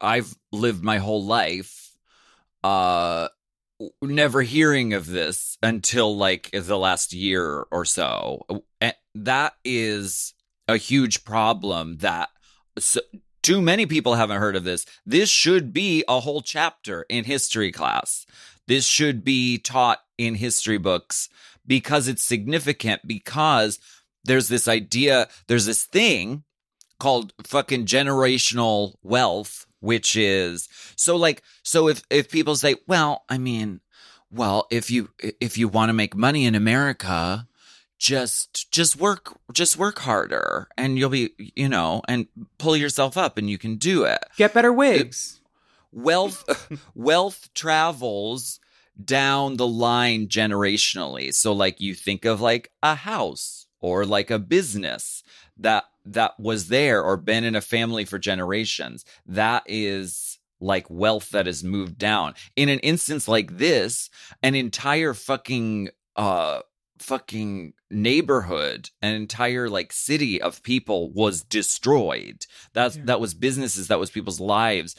I've 0.00 0.34
lived 0.52 0.82
my 0.82 0.98
whole 0.98 1.24
life 1.24 1.96
uh 2.64 3.28
never 4.00 4.42
hearing 4.42 4.92
of 4.92 5.06
this 5.06 5.58
until 5.62 6.16
like 6.16 6.50
the 6.52 6.78
last 6.78 7.12
year 7.12 7.66
or 7.72 7.84
so. 7.84 8.46
And 8.80 8.94
that 9.14 9.54
is 9.64 10.34
a 10.68 10.76
huge 10.76 11.24
problem 11.24 11.98
that 11.98 12.28
so, 12.78 13.00
too 13.42 13.60
many 13.60 13.86
people 13.86 14.14
haven't 14.14 14.38
heard 14.38 14.54
of 14.54 14.64
this. 14.64 14.86
This 15.04 15.28
should 15.28 15.72
be 15.72 16.04
a 16.08 16.20
whole 16.20 16.42
chapter 16.42 17.04
in 17.08 17.24
history 17.24 17.72
class. 17.72 18.24
This 18.68 18.86
should 18.86 19.24
be 19.24 19.58
taught 19.58 19.98
in 20.16 20.36
history 20.36 20.78
books 20.78 21.28
because 21.66 22.06
it's 22.06 22.22
significant 22.22 23.06
because 23.06 23.80
there's 24.24 24.48
this 24.48 24.68
idea, 24.68 25.28
there's 25.46 25.66
this 25.66 25.84
thing 25.84 26.44
called 26.98 27.32
fucking 27.44 27.86
generational 27.86 28.94
wealth, 29.02 29.66
which 29.80 30.14
is 30.16 30.68
so 30.96 31.16
like 31.16 31.42
so 31.62 31.88
if 31.88 32.02
if 32.10 32.30
people 32.30 32.54
say, 32.54 32.76
well, 32.86 33.24
I 33.28 33.38
mean, 33.38 33.80
well, 34.30 34.66
if 34.70 34.90
you 34.90 35.10
if 35.40 35.58
you 35.58 35.68
want 35.68 35.88
to 35.88 35.94
make 35.94 36.16
money 36.16 36.46
in 36.46 36.54
America, 36.54 37.48
just 37.98 38.70
just 38.72 38.96
work 38.96 39.36
just 39.52 39.76
work 39.76 40.00
harder 40.00 40.68
and 40.76 40.98
you'll 40.98 41.10
be 41.10 41.30
you 41.54 41.68
know 41.68 42.02
and 42.08 42.26
pull 42.58 42.76
yourself 42.76 43.16
up 43.16 43.36
and 43.38 43.50
you 43.50 43.58
can 43.58 43.76
do 43.76 44.04
it. 44.04 44.24
Get 44.36 44.54
better 44.54 44.70
uh, 44.70 44.74
wigs. 44.74 45.40
wealth 45.92 46.44
wealth 46.94 47.52
travels 47.54 48.60
down 49.02 49.56
the 49.56 49.66
line 49.66 50.28
generationally. 50.28 51.34
So 51.34 51.52
like 51.52 51.80
you 51.80 51.94
think 51.94 52.24
of 52.24 52.40
like 52.40 52.70
a 52.82 52.94
house 52.94 53.66
or 53.82 54.06
like 54.06 54.30
a 54.30 54.38
business 54.38 55.22
that 55.58 55.84
that 56.06 56.38
was 56.40 56.68
there 56.68 57.02
or 57.02 57.16
been 57.16 57.44
in 57.44 57.54
a 57.54 57.60
family 57.60 58.04
for 58.04 58.18
generations 58.18 59.04
that 59.26 59.62
is 59.66 60.38
like 60.60 60.88
wealth 60.88 61.30
that 61.30 61.46
has 61.46 61.62
moved 61.62 61.98
down. 61.98 62.34
In 62.56 62.68
an 62.68 62.78
instance 62.78 63.28
like 63.28 63.58
this 63.58 64.08
an 64.42 64.54
entire 64.54 65.12
fucking 65.12 65.90
uh 66.16 66.60
fucking 66.98 67.72
neighborhood 67.90 68.88
an 69.02 69.12
entire 69.14 69.68
like 69.68 69.92
city 69.92 70.40
of 70.40 70.62
people 70.62 71.10
was 71.10 71.42
destroyed. 71.42 72.46
That's 72.72 72.96
that 73.04 73.20
was 73.20 73.34
businesses 73.34 73.88
that 73.88 73.98
was 73.98 74.10
people's 74.10 74.40
lives. 74.40 74.94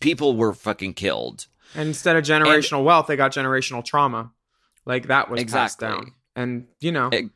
People 0.00 0.36
were 0.36 0.54
fucking 0.54 0.94
killed. 0.94 1.46
And 1.74 1.88
instead 1.88 2.16
of 2.16 2.24
generational 2.24 2.84
wealth 2.84 3.06
they 3.06 3.16
got 3.16 3.32
generational 3.32 3.84
trauma. 3.84 4.32
Like 4.86 5.08
that 5.08 5.30
was 5.30 5.44
passed 5.44 5.78
down. 5.80 6.12
And 6.34 6.68
you 6.80 6.92
know 6.92 7.08
Ex- 7.12 7.28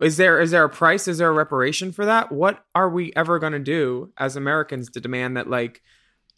is 0.00 0.16
there 0.16 0.40
is 0.40 0.50
there 0.50 0.64
a 0.64 0.68
price 0.68 1.06
is 1.08 1.18
there 1.18 1.28
a 1.28 1.32
reparation 1.32 1.92
for 1.92 2.04
that 2.06 2.32
what 2.32 2.64
are 2.74 2.88
we 2.88 3.12
ever 3.16 3.38
going 3.38 3.52
to 3.52 3.58
do 3.58 4.12
as 4.18 4.36
americans 4.36 4.90
to 4.90 5.00
demand 5.00 5.36
that 5.36 5.48
like 5.48 5.82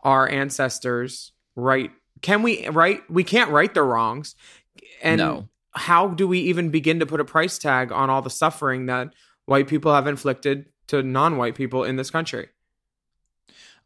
our 0.02 0.28
ancestors 0.28 1.32
right 1.56 1.90
can 2.22 2.42
we 2.42 2.66
right 2.68 3.02
we 3.10 3.24
can't 3.24 3.50
right 3.50 3.72
their 3.74 3.84
wrongs 3.84 4.34
and 5.02 5.18
No. 5.18 5.48
how 5.72 6.08
do 6.08 6.26
we 6.28 6.40
even 6.40 6.70
begin 6.70 7.00
to 7.00 7.06
put 7.06 7.20
a 7.20 7.24
price 7.24 7.58
tag 7.58 7.92
on 7.92 8.10
all 8.10 8.22
the 8.22 8.30
suffering 8.30 8.86
that 8.86 9.12
white 9.46 9.68
people 9.68 9.92
have 9.94 10.06
inflicted 10.06 10.66
to 10.88 11.02
non-white 11.02 11.54
people 11.54 11.84
in 11.84 11.96
this 11.96 12.10
country 12.10 12.48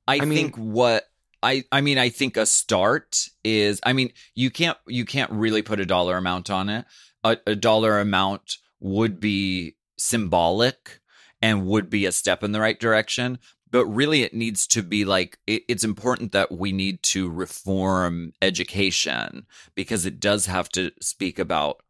I, 0.08 0.16
I 0.16 0.20
mean- 0.20 0.36
think 0.38 0.56
what 0.56 1.04
I 1.42 1.64
I 1.70 1.80
mean 1.82 1.98
I 1.98 2.08
think 2.08 2.36
a 2.36 2.46
start 2.46 3.28
is 3.44 3.80
I 3.84 3.92
mean 3.92 4.12
you 4.34 4.50
can't 4.50 4.78
you 4.86 5.04
can't 5.04 5.30
really 5.30 5.62
put 5.62 5.80
a 5.80 5.84
dollar 5.86 6.16
amount 6.16 6.48
on 6.48 6.68
it. 6.70 6.86
A, 7.24 7.36
a 7.46 7.54
dollar 7.54 8.00
amount 8.00 8.56
would 8.80 9.20
be 9.20 9.76
symbolic 9.98 11.00
and 11.42 11.66
would 11.66 11.88
be 11.90 12.06
a 12.06 12.12
step 12.12 12.42
in 12.42 12.52
the 12.52 12.60
right 12.60 12.78
direction, 12.80 13.38
but 13.70 13.86
really 13.86 14.22
it 14.22 14.34
needs 14.34 14.66
to 14.68 14.82
be 14.82 15.04
like 15.04 15.38
it, 15.46 15.62
it's 15.68 15.84
important 15.84 16.32
that 16.32 16.50
we 16.52 16.72
need 16.72 17.02
to 17.02 17.28
reform 17.30 18.32
education 18.42 19.46
because 19.74 20.06
it 20.06 20.20
does 20.20 20.46
have 20.46 20.68
to 20.70 20.90
speak 21.00 21.38
about 21.38 21.82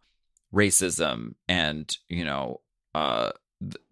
racism 0.54 1.34
and 1.48 1.96
you 2.08 2.24
know 2.24 2.60
uh 2.94 3.30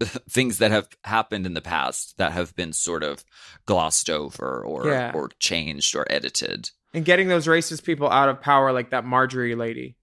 th- 0.01 0.13
things 0.31 0.59
that 0.59 0.71
have 0.71 0.89
happened 1.05 1.47
in 1.47 1.55
the 1.55 1.61
past 1.61 2.17
that 2.17 2.33
have 2.33 2.55
been 2.57 2.73
sort 2.73 3.03
of 3.03 3.25
glossed 3.67 4.09
over 4.09 4.65
or 4.65 4.87
Yeah. 4.89 5.13
or 5.15 5.31
changed 5.41 5.95
or 5.97 6.07
edited. 6.11 6.71
and 6.95 7.05
getting 7.05 7.29
those 7.29 7.47
racist 7.47 7.83
people 7.85 8.09
out 8.09 8.29
of 8.29 8.41
power 8.41 8.73
like 8.73 8.91
that 8.91 9.05
Marjorie 9.05 9.57
lady. 9.57 9.97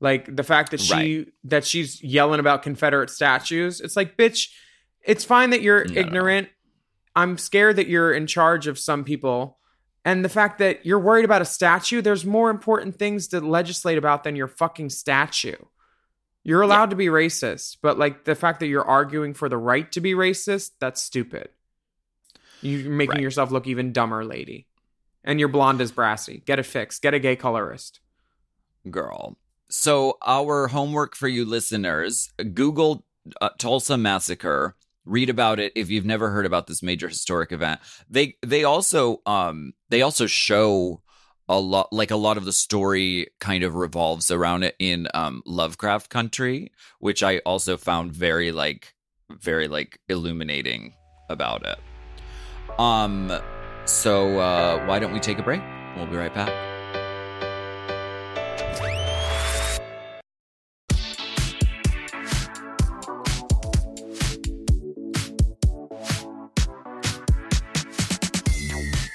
Like 0.00 0.34
the 0.34 0.44
fact 0.44 0.70
that 0.70 0.80
she 0.80 1.26
that 1.44 1.64
she's 1.64 2.02
yelling 2.02 2.40
about 2.40 2.62
Confederate 2.62 3.10
statues. 3.10 3.80
It's 3.80 3.96
like, 3.96 4.16
bitch, 4.16 4.48
it's 5.04 5.24
fine 5.24 5.50
that 5.50 5.62
you're 5.62 5.84
No. 5.86 6.00
ignorant. 6.00 6.48
I'm 7.16 7.36
scared 7.36 7.76
that 7.76 7.88
you're 7.88 8.12
in 8.12 8.26
charge 8.28 8.66
of 8.68 8.78
some 8.78 9.02
people. 9.02 9.58
And 10.04 10.24
the 10.24 10.28
fact 10.28 10.58
that 10.58 10.86
you're 10.86 11.00
worried 11.00 11.24
about 11.24 11.42
a 11.42 11.44
statue, 11.44 12.00
there's 12.00 12.24
more 12.24 12.48
important 12.50 12.96
things 12.96 13.26
to 13.28 13.40
legislate 13.40 13.98
about 13.98 14.22
than 14.22 14.36
your 14.36 14.46
fucking 14.46 14.90
statue. 14.90 15.56
You're 16.44 16.62
allowed 16.62 16.90
to 16.90 16.96
be 16.96 17.06
racist, 17.06 17.78
but 17.82 17.98
like 17.98 18.24
the 18.24 18.36
fact 18.36 18.60
that 18.60 18.68
you're 18.68 18.84
arguing 18.84 19.34
for 19.34 19.48
the 19.48 19.58
right 19.58 19.90
to 19.92 20.00
be 20.00 20.12
racist, 20.12 20.70
that's 20.80 21.02
stupid. 21.02 21.48
You're 22.62 22.88
making 22.90 23.16
Right. 23.16 23.22
yourself 23.22 23.50
look 23.50 23.66
even 23.66 23.92
dumber, 23.92 24.24
lady. 24.24 24.68
And 25.24 25.40
you're 25.40 25.48
blonde 25.48 25.80
as 25.80 25.90
brassy. 25.92 26.42
Get 26.46 26.58
it 26.60 26.62
fixed. 26.66 27.02
Get 27.02 27.12
a 27.14 27.18
gay 27.18 27.34
colorist. 27.36 28.00
girl. 28.88 29.36
So, 29.70 30.16
our 30.26 30.68
homework 30.68 31.14
for 31.14 31.28
you 31.28 31.44
listeners 31.44 32.30
Google 32.54 33.04
uh, 33.40 33.50
Tulsa 33.58 33.96
Massacre. 33.96 34.76
Read 35.04 35.30
about 35.30 35.58
it 35.58 35.72
if 35.74 35.88
you've 35.88 36.04
never 36.04 36.30
heard 36.30 36.44
about 36.44 36.66
this 36.66 36.82
major 36.82 37.08
historic 37.08 37.50
event. 37.50 37.80
They 38.10 38.36
they 38.44 38.64
also 38.64 39.22
um 39.24 39.72
they 39.88 40.02
also 40.02 40.26
show 40.26 41.02
a 41.48 41.58
lot 41.58 41.90
like 41.92 42.10
a 42.10 42.16
lot 42.16 42.36
of 42.36 42.44
the 42.44 42.52
story 42.52 43.28
kind 43.40 43.64
of 43.64 43.74
revolves 43.74 44.30
around 44.30 44.64
it 44.64 44.76
in 44.78 45.08
um 45.14 45.42
Lovecraft 45.46 46.10
Country, 46.10 46.72
which 46.98 47.22
I 47.22 47.38
also 47.38 47.78
found 47.78 48.12
very 48.12 48.52
like 48.52 48.94
very 49.30 49.66
like 49.66 49.98
illuminating 50.10 50.94
about 51.30 51.64
it. 51.66 51.78
Um 52.78 53.32
so 53.86 54.38
uh 54.38 54.84
why 54.86 54.98
don't 54.98 55.14
we 55.14 55.20
take 55.20 55.38
a 55.38 55.42
break? 55.42 55.62
We'll 55.96 56.06
be 56.06 56.16
right 56.16 56.34
back. 56.34 56.67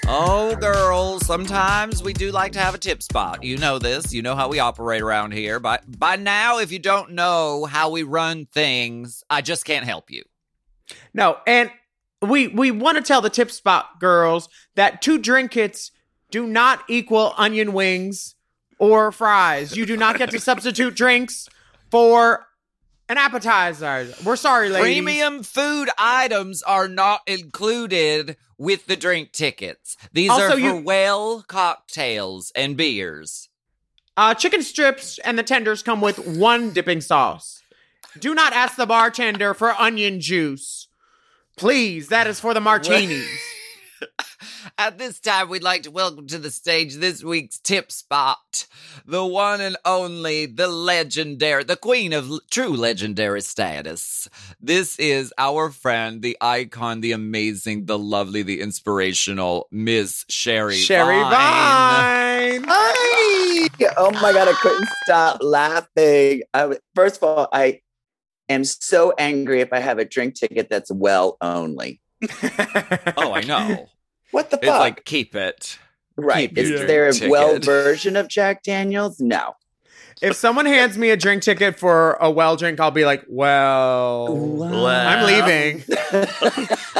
Oh, 0.06 0.54
girls, 0.56 1.24
sometimes 1.24 2.02
we 2.02 2.12
do 2.12 2.30
like 2.30 2.52
to 2.52 2.58
have 2.58 2.74
a 2.74 2.78
tip 2.78 3.02
spot. 3.02 3.42
You 3.42 3.56
know 3.56 3.78
this. 3.78 4.12
You 4.12 4.20
know 4.20 4.36
how 4.36 4.48
we 4.48 4.58
operate 4.58 5.00
around 5.00 5.32
here. 5.32 5.58
But 5.58 5.98
by 5.98 6.16
now, 6.16 6.58
if 6.58 6.70
you 6.70 6.78
don't 6.78 7.12
know 7.12 7.64
how 7.64 7.88
we 7.88 8.02
run 8.02 8.44
things, 8.44 9.24
I 9.30 9.40
just 9.40 9.64
can't 9.64 9.86
help 9.86 10.10
you. 10.10 10.22
No, 11.14 11.38
and 11.46 11.70
we 12.20 12.48
we 12.48 12.70
want 12.70 12.98
to 12.98 13.02
tell 13.02 13.22
the 13.22 13.30
tip 13.30 13.50
spot 13.50 13.98
girls 13.98 14.50
that 14.74 15.00
two 15.00 15.18
drink 15.18 15.52
kits 15.52 15.90
do 16.30 16.46
not 16.46 16.84
equal 16.86 17.32
onion 17.38 17.72
wings 17.72 18.34
or 18.78 19.10
fries. 19.10 19.74
You 19.74 19.86
do 19.86 19.96
not 19.96 20.18
get 20.18 20.30
to 20.32 20.40
substitute 20.50 20.94
drinks 20.94 21.48
for 21.90 22.46
an 23.08 23.18
appetizer. 23.18 24.12
We're 24.24 24.36
sorry, 24.36 24.68
ladies. 24.70 24.84
Premium 25.02 25.42
food 25.42 25.88
items 25.98 26.62
are 26.62 26.88
not 26.88 27.20
included 27.26 28.36
with 28.58 28.86
the 28.86 28.96
drink 28.96 29.32
tickets. 29.32 29.96
These 30.12 30.30
Also, 30.30 30.44
are 30.44 30.50
for 30.52 30.58
you- 30.58 30.76
well 30.76 31.42
cocktails 31.46 32.52
and 32.54 32.76
beers. 32.76 33.48
Uh, 34.16 34.32
chicken 34.32 34.62
strips 34.62 35.18
and 35.24 35.36
the 35.38 35.42
tenders 35.42 35.82
come 35.82 36.00
with 36.00 36.18
one 36.18 36.70
dipping 36.72 37.00
sauce. 37.00 37.62
Do 38.18 38.32
not 38.34 38.52
ask 38.52 38.76
the 38.76 38.86
bartender 38.86 39.54
for 39.54 39.72
onion 39.74 40.20
juice. 40.20 40.86
Please, 41.56 42.08
that 42.08 42.26
is 42.28 42.38
for 42.38 42.54
the 42.54 42.60
martinis. 42.60 43.26
At 44.78 44.98
this 44.98 45.20
time, 45.20 45.48
we'd 45.48 45.62
like 45.62 45.82
to 45.84 45.90
welcome 45.90 46.26
to 46.28 46.38
the 46.38 46.50
stage 46.50 46.96
this 46.96 47.22
week's 47.22 47.58
tip 47.58 47.90
spot, 47.92 48.66
the 49.06 49.24
one 49.24 49.60
and 49.60 49.76
only, 49.84 50.46
the 50.46 50.68
legendary, 50.68 51.64
the 51.64 51.76
queen 51.76 52.12
of 52.12 52.30
true 52.50 52.76
legendary 52.76 53.40
status. 53.40 54.28
This 54.60 54.98
is 54.98 55.32
our 55.38 55.70
friend, 55.70 56.22
the 56.22 56.36
icon, 56.40 57.00
the 57.00 57.12
amazing, 57.12 57.86
the 57.86 57.98
lovely, 57.98 58.42
the 58.42 58.60
inspirational 58.60 59.68
Miss 59.70 60.24
Sherry. 60.28 60.76
Sherry 60.76 61.20
Vine. 61.20 61.30
Vine. 61.30 62.64
Hi! 62.68 63.68
Oh 63.96 64.10
my 64.10 64.32
god, 64.32 64.48
I 64.48 64.52
couldn't 64.60 64.88
stop 65.04 65.42
laughing. 65.42 66.42
I 66.52 66.78
first 66.94 67.16
of 67.16 67.24
all, 67.24 67.48
I 67.52 67.80
am 68.48 68.64
so 68.64 69.12
angry 69.18 69.60
if 69.60 69.72
I 69.72 69.78
have 69.78 69.98
a 69.98 70.04
drink 70.04 70.34
ticket 70.34 70.68
that's 70.68 70.90
well 70.90 71.36
only. 71.40 72.00
Oh, 73.16 73.32
I 73.32 73.42
know. 73.42 73.88
What 74.30 74.50
the 74.50 74.56
It's 74.56 74.66
fuck? 74.66 74.80
like 74.80 75.04
keep 75.04 75.36
it. 75.36 75.78
right? 76.16 76.48
keep 76.48 76.58
Is 76.58 76.70
there 76.88 77.06
a 77.08 77.12
ticket. 77.12 77.30
well 77.30 77.58
version 77.60 78.16
of 78.16 78.26
Jack 78.28 78.64
Daniels? 78.64 79.20
No. 79.20 79.54
if 80.22 80.34
someone 80.34 80.66
hands 80.66 80.98
me 80.98 81.10
a 81.10 81.16
drink 81.16 81.42
ticket 81.44 81.78
for 81.78 82.14
a 82.14 82.28
well 82.30 82.56
drink, 82.56 82.80
I'll 82.80 82.90
be 82.90 83.04
like, 83.04 83.24
well, 83.28 84.34
Well. 84.36 84.86
I'm 84.86 85.24
leaving. 85.26 85.84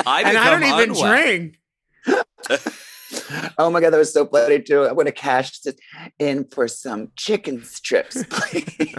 I 0.07 0.23
and 0.27 0.39
I 0.39 0.51
don't 0.51 0.63
even 0.63 0.91
unwell. 0.91 1.13
drink. 1.13 1.59
oh 3.59 3.71
my 3.71 3.81
god, 3.81 3.91
that 3.91 3.99
was 3.99 4.13
so 4.13 4.27
funny 4.27 4.61
too. 4.63 4.83
I 4.85 4.93
would 4.93 5.07
have 5.07 5.15
cashed 5.17 5.67
it 5.67 5.81
in 6.21 6.45
for 6.45 6.69
some 6.69 7.11
chicken 7.17 7.65
strips, 7.65 8.23
please. 8.31 8.95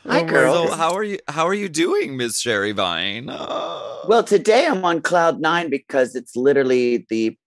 Hi, 0.05 0.19
Oh 0.19 0.25
girls. 0.25 0.69
So 0.71 0.75
how 0.75 0.93
are 0.93 1.03
you? 1.03 1.19
How 1.29 1.47
are 1.47 1.53
you 1.53 1.69
doing, 1.69 2.17
Miss 2.17 2.39
Sherry 2.39 2.73
Vine? 2.73 3.29
Uh, 3.29 3.99
Well, 4.07 4.23
today 4.23 4.67
I'm 4.67 4.83
on 4.83 5.01
cloud 5.01 5.39
nine 5.39 5.69
because 5.69 6.13
it's 6.15 6.35
literally 6.35 7.05
the 7.09 7.37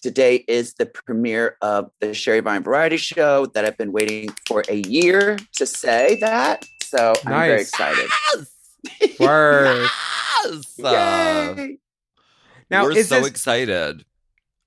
today 0.00 0.36
is 0.48 0.74
the 0.74 0.86
premiere 0.86 1.56
of 1.60 1.90
the 2.00 2.14
Sherry 2.14 2.40
Vine 2.40 2.62
Variety 2.62 2.96
Show 2.96 3.46
that 3.46 3.64
I've 3.66 3.76
been 3.76 3.92
waiting 3.92 4.30
for 4.46 4.62
a 4.68 4.76
year 4.76 5.36
to 5.56 5.66
say 5.66 6.16
that. 6.20 6.64
So 6.82 7.12
I'm 7.26 7.32
very 7.34 7.56
Nice. 7.58 7.68
excited. 7.68 8.10
Word. 9.20 9.88
Yes! 10.44 10.74
Yay! 10.78 11.78
Now, 12.70 12.84
we're 12.84 12.92
is 12.96 13.08
so 13.08 13.16
this- 13.20 13.28
excited. 13.28 14.04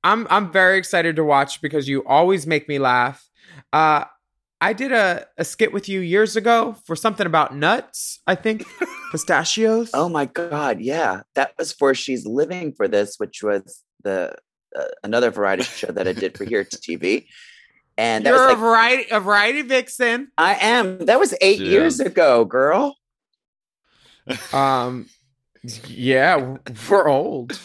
I'm 0.03 0.25
I'm 0.31 0.51
very 0.51 0.77
excited 0.79 1.15
to 1.17 1.23
watch 1.23 1.62
because 1.62 1.88
you 1.88 2.03
always 2.05 2.47
make 2.47 2.67
me 2.67 2.79
laugh. 2.79 3.23
Uh, 3.71 4.05
I 4.60 4.73
did 4.73 4.91
a, 4.91 5.27
a 5.38 5.45
skit 5.45 5.73
with 5.73 5.88
you 5.88 5.99
years 5.99 6.36
ago 6.36 6.75
for 6.86 6.95
something 6.95 7.27
about 7.27 7.55
nuts. 7.55 8.19
I 8.25 8.34
think 8.36 8.65
pistachios. 9.12 9.91
Oh 9.93 10.10
my 10.10 10.25
God! 10.25 10.81
Yeah, 10.81 11.21
that 11.36 11.53
was 11.60 11.71
for 11.71 11.93
She's 11.93 12.25
Living 12.25 12.73
for 12.73 12.88
This, 12.88 13.17
which 13.17 13.43
was 13.43 13.84
the 14.03 14.34
uh, 14.75 14.86
another 15.03 15.29
variety 15.29 15.63
show 15.63 15.91
that 15.91 16.07
I 16.07 16.13
did 16.13 16.36
for 16.36 16.45
here 16.45 16.63
to 16.63 16.77
TV. 16.77 17.27
And 17.97 18.25
that 18.25 18.31
you're 18.31 18.47
was 18.47 18.53
a 18.53 18.60
variety 18.60 19.12
a 19.12 19.19
variety 19.19 19.62
vixen. 19.62 20.31
I 20.36 20.55
am. 20.55 21.05
That 21.05 21.19
was 21.19 21.36
eight 21.41 21.60
Yeah. 21.60 21.69
years 21.69 21.99
ago, 21.99 22.43
girl. 22.45 22.95
Um, 24.53 25.07
yeah, 25.88 26.58
we're 26.89 27.08
old. 27.08 27.60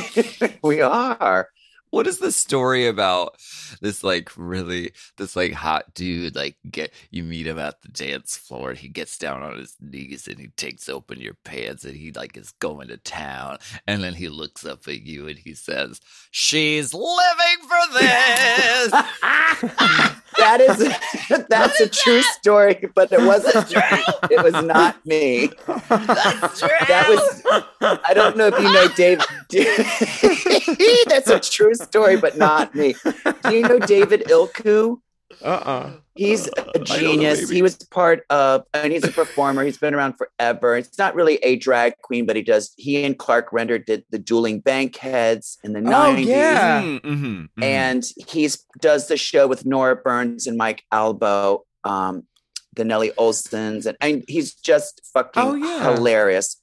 we 0.62 0.80
are. 0.80 1.48
What 1.92 2.06
is 2.06 2.20
the 2.20 2.32
story 2.32 2.86
about 2.86 3.36
this 3.82 4.02
like 4.02 4.30
really 4.36 4.92
this 5.18 5.36
like 5.36 5.52
hot 5.52 5.92
dude 5.92 6.34
like 6.34 6.56
get 6.70 6.90
you 7.10 7.22
meet 7.22 7.46
him 7.46 7.58
at 7.58 7.82
the 7.82 7.88
dance 7.88 8.34
floor 8.34 8.70
and 8.70 8.78
he 8.78 8.88
gets 8.88 9.18
down 9.18 9.42
on 9.42 9.58
his 9.58 9.76
knees 9.78 10.26
and 10.26 10.40
he 10.40 10.48
takes 10.48 10.88
open 10.88 11.20
your 11.20 11.34
pants 11.44 11.84
and 11.84 11.94
he 11.94 12.10
like 12.12 12.36
is 12.36 12.52
going 12.52 12.88
to 12.88 12.96
town 12.96 13.58
and 13.86 14.02
then 14.02 14.14
he 14.14 14.30
looks 14.30 14.64
up 14.64 14.88
at 14.88 15.02
you 15.02 15.28
and 15.28 15.38
he 15.38 15.52
says 15.52 16.00
she's 16.30 16.94
living 16.94 17.68
for 17.68 17.98
this 17.98 18.92
That 20.38 20.60
is 20.60 21.44
that's 21.48 21.80
a 21.80 21.88
true 21.88 22.22
story, 22.22 22.88
but 22.94 23.12
it 23.12 23.20
wasn't. 23.20 23.72
It 24.30 24.42
was 24.42 24.64
not 24.64 25.04
me. 25.06 25.50
That's 25.88 26.60
true. 26.60 26.68
That 26.88 27.08
was 27.08 27.64
I 27.82 28.12
don't 28.14 28.36
know 28.36 28.46
if 28.48 28.58
you 28.58 28.72
know 28.72 28.88
Dave. 28.94 29.20
That's 31.08 31.28
a 31.30 31.40
true 31.40 31.74
story, 31.74 32.16
but 32.16 32.36
not 32.38 32.74
me. 32.74 32.94
Do 33.44 33.54
you 33.54 33.62
know 33.62 33.78
David 33.78 34.24
Ilku? 34.28 34.98
Uh-uh. 35.42 35.92
He's 36.14 36.46
a 36.74 36.78
genius. 36.80 37.48
He 37.48 37.62
was 37.62 37.76
part 37.76 38.24
of, 38.28 38.64
and 38.74 38.92
he's 38.92 39.02
a 39.04 39.10
performer. 39.10 39.64
He's 39.64 39.78
been 39.78 39.94
around 39.94 40.14
forever. 40.18 40.76
It's 40.76 40.98
not 40.98 41.14
really 41.14 41.36
a 41.36 41.56
drag 41.56 41.96
queen, 42.02 42.26
but 42.26 42.36
he 42.36 42.42
does. 42.42 42.72
He 42.76 43.02
and 43.04 43.18
Clark 43.18 43.50
Render 43.52 43.78
did 43.78 44.04
the 44.10 44.18
dueling 44.18 44.60
bankheads 44.60 45.56
in 45.64 45.72
the 45.72 45.78
Oh, 45.80 45.82
nineties, 45.82 46.26
yeah. 46.28 46.82
Mm, 46.82 47.00
mhm, 47.00 47.48
mhm. 47.58 47.62
and 47.62 48.04
he's 48.28 48.64
does 48.80 49.08
the 49.08 49.16
show 49.16 49.46
with 49.48 49.64
Nora 49.64 49.96
Burns 49.96 50.46
and 50.46 50.58
Mike 50.58 50.84
Albo, 50.92 51.64
um, 51.84 52.24
the 52.74 52.84
Nelly 52.84 53.10
Olsons, 53.18 53.86
and, 53.86 53.96
and 54.02 54.22
he's 54.28 54.54
just 54.54 55.00
fucking 55.14 55.42
Oh, 55.42 55.54
yeah. 55.54 55.94
hilarious. 55.94 56.60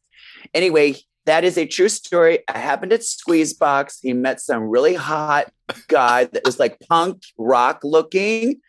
Anyway, 0.54 0.96
that 1.26 1.44
is 1.44 1.58
a 1.58 1.66
true 1.66 1.90
story. 1.90 2.40
I 2.48 2.58
happened 2.58 2.94
at 2.94 3.02
Squeezebox. 3.02 4.00
He 4.02 4.14
met 4.14 4.42
some 4.42 4.64
really 4.64 4.96
hot 4.96 5.52
guy 5.88 6.26
that 6.26 6.44
was 6.46 6.60
like 6.60 6.80
punk 6.90 7.24
rock 7.38 7.82
looking, 7.84 8.62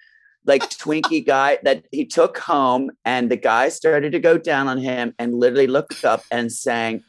like 0.44 0.62
Twinkie 0.62 1.26
guy 1.26 1.58
that 1.62 1.86
he 1.90 2.04
took 2.04 2.38
home, 2.38 2.90
and 3.04 3.30
the 3.30 3.36
guy 3.36 3.68
started 3.68 4.12
to 4.12 4.20
go 4.20 4.38
down 4.38 4.68
on 4.68 4.78
him 4.78 5.14
and 5.18 5.34
literally 5.34 5.66
looked 5.66 6.04
up 6.04 6.22
and 6.30 6.52
sang. 6.52 7.02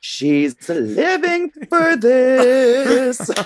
She's 0.00 0.68
living 0.68 1.50
for 1.68 1.96
this. 1.96 3.30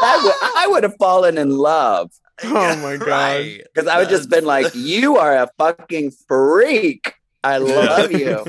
I 0.00 0.20
would, 0.22 0.34
I 0.56 0.66
would 0.68 0.82
have 0.82 0.96
fallen 0.98 1.38
in 1.38 1.50
love 1.50 2.10
oh 2.44 2.76
my 2.76 2.96
god. 2.96 3.06
Right. 3.08 3.62
because 3.74 3.88
I 3.88 3.98
would 3.98 4.08
just 4.08 4.30
been 4.30 4.44
like, 4.44 4.74
"You 4.74 5.16
are 5.16 5.36
a 5.36 5.48
fucking 5.58 6.12
freak. 6.26 7.14
I 7.44 7.58
love 7.58 8.12
you." 8.12 8.44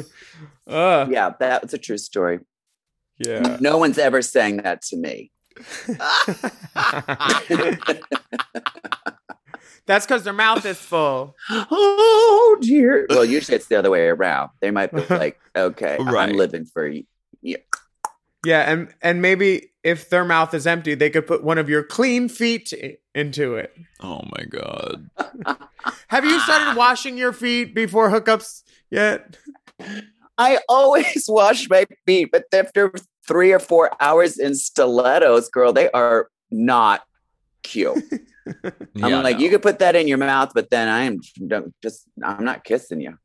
Uh, 0.67 1.07
Yeah, 1.11 1.33
that 1.39 1.63
was 1.63 1.73
a 1.73 1.77
true 1.77 1.97
story. 1.97 2.39
yeah. 3.17 3.57
No 3.59 3.77
one's 3.77 3.97
ever 3.97 4.21
saying 4.21 4.57
that 4.57 4.81
to 4.83 4.97
me. 4.97 5.31
That's 9.85 10.05
because 10.05 10.23
their 10.23 10.33
mouth 10.33 10.65
is 10.65 10.77
full. 10.77 11.35
Oh 11.49 12.57
dear. 12.61 13.07
Well, 13.09 13.25
usually 13.25 13.55
it's 13.55 13.65
the 13.67 13.75
other 13.77 13.89
way 13.89 14.07
around. 14.07 14.51
They 14.61 14.69
might 14.71 14.93
be 14.93 15.01
like, 15.09 15.39
"Okay, 15.55 15.97
Right. 15.99 16.29
I'm 16.29 16.35
living 16.35 16.65
for 16.65 16.87
you." 16.87 17.03
Yeah, 18.45 18.71
and 18.71 18.93
and 19.01 19.21
maybe 19.21 19.71
if 19.83 20.09
their 20.09 20.23
mouth 20.25 20.53
is 20.53 20.65
empty, 20.67 20.95
they 20.95 21.09
could 21.09 21.27
put 21.27 21.43
one 21.43 21.57
of 21.57 21.69
your 21.69 21.83
clean 21.83 22.29
feet 22.29 22.71
into 23.13 23.55
it. 23.55 23.73
Oh 24.01 24.21
my 24.37 24.45
god. 24.45 25.09
Have 26.07 26.23
you 26.25 26.39
started 26.41 26.77
washing 26.77 27.17
your 27.17 27.33
feet 27.33 27.73
before 27.75 28.09
hookups 28.09 28.63
yet? 28.89 29.37
I 30.37 30.59
always 30.69 31.25
wash 31.29 31.69
my 31.69 31.85
feet, 32.05 32.29
but 32.31 32.45
after 32.53 32.93
three 33.27 33.51
or 33.51 33.59
four 33.59 33.91
hours 34.01 34.37
in 34.37 34.55
stilettos, 34.55 35.49
girl, 35.49 35.73
they 35.73 35.89
are 35.91 36.29
not 36.51 37.03
cute. 37.63 38.03
I'm 38.63 38.73
Yeah, 38.95 39.21
like, 39.21 39.37
no. 39.37 39.43
you 39.43 39.49
could 39.49 39.61
put 39.61 39.79
that 39.79 39.95
in 39.95 40.07
your 40.07 40.17
mouth, 40.17 40.51
but 40.55 40.69
then 40.71 40.87
I 40.87 41.03
am 41.03 41.19
don't- 41.47 41.73
just, 41.83 42.03
I'm 42.23 42.43
not 42.43 42.63
kissing 42.63 43.01
you. 43.01 43.17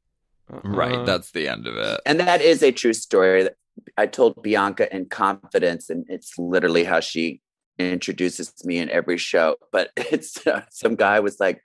Right, 0.49 0.93
Uh-uh. 0.95 1.05
that's 1.05 1.31
the 1.31 1.49
end 1.49 1.67
of 1.67 1.77
it. 1.77 2.01
And 2.05 2.21
that 2.21 2.43
is 2.43 2.63
a 2.63 2.71
true 2.73 2.93
story 2.93 3.45
that 3.45 3.55
I 3.97 4.07
told 4.07 4.43
Bianca 4.43 4.95
in 4.95 5.07
confidence, 5.07 5.91
and 5.91 6.05
it's 6.09 6.39
literally 6.39 6.85
how 6.85 7.01
she 7.01 7.41
introduces 7.79 8.53
me 8.65 8.79
in 8.79 8.91
every 8.91 9.19
show. 9.19 9.57
But 9.73 9.91
it's 9.97 10.47
uh, 10.47 10.63
some 10.71 10.95
guy 10.97 11.21
was 11.21 11.41
like, 11.41 11.63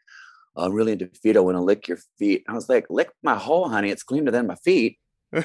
I'm 0.55 0.73
really 0.73 0.93
into 0.93 1.07
feet. 1.07 1.37
I 1.37 1.41
want 1.41 1.57
to 1.57 1.61
lick 1.61 1.87
your 1.87 1.99
feet. 2.17 2.43
I 2.47 2.53
was 2.53 2.69
like, 2.69 2.87
lick 2.89 3.09
my 3.23 3.35
hole, 3.35 3.69
honey. 3.69 3.91
It's 3.91 4.03
cleaner 4.03 4.31
than 4.31 4.47
my 4.47 4.55
feet. 4.55 4.97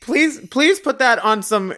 please, 0.00 0.40
please 0.48 0.80
put 0.80 0.98
that 1.00 1.18
on 1.18 1.42
some 1.42 1.74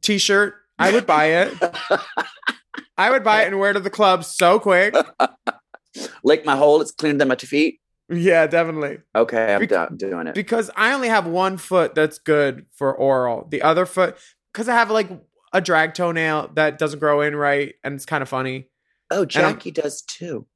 t-shirt. 0.00 0.54
I 0.78 0.92
would 0.92 1.06
buy 1.06 1.26
it. 1.26 1.52
I 2.96 3.10
would 3.10 3.24
buy 3.24 3.42
it 3.42 3.48
and 3.48 3.58
wear 3.58 3.72
it 3.72 3.74
to 3.74 3.80
the 3.80 3.90
club 3.90 4.24
so 4.24 4.58
quick. 4.58 4.94
lick 6.24 6.46
my 6.46 6.56
hole. 6.56 6.80
It's 6.80 6.92
cleaner 6.92 7.18
than 7.18 7.28
my 7.28 7.36
feet. 7.36 7.80
Yeah, 8.12 8.46
definitely. 8.46 8.98
Okay, 9.14 9.54
I'm 9.54 9.60
Bec- 9.60 9.68
done 9.70 9.96
doing 9.96 10.26
it. 10.26 10.34
Because 10.34 10.70
I 10.76 10.92
only 10.92 11.08
have 11.08 11.26
one 11.26 11.56
foot 11.56 11.94
that's 11.94 12.18
good 12.18 12.66
for 12.72 12.94
oral. 12.94 13.46
The 13.50 13.62
other 13.62 13.86
foot, 13.86 14.16
because 14.52 14.68
I 14.68 14.74
have 14.74 14.90
like 14.90 15.08
a 15.52 15.60
drag 15.60 15.94
toenail 15.94 16.50
that 16.54 16.78
doesn't 16.78 16.98
grow 17.00 17.20
in 17.22 17.34
right, 17.36 17.74
and 17.82 17.94
it's 17.94 18.04
kind 18.06 18.22
of 18.22 18.28
funny. 18.28 18.68
oh, 19.10 19.24
Jackie 19.24 19.70
does 19.70 20.02
too. 20.02 20.46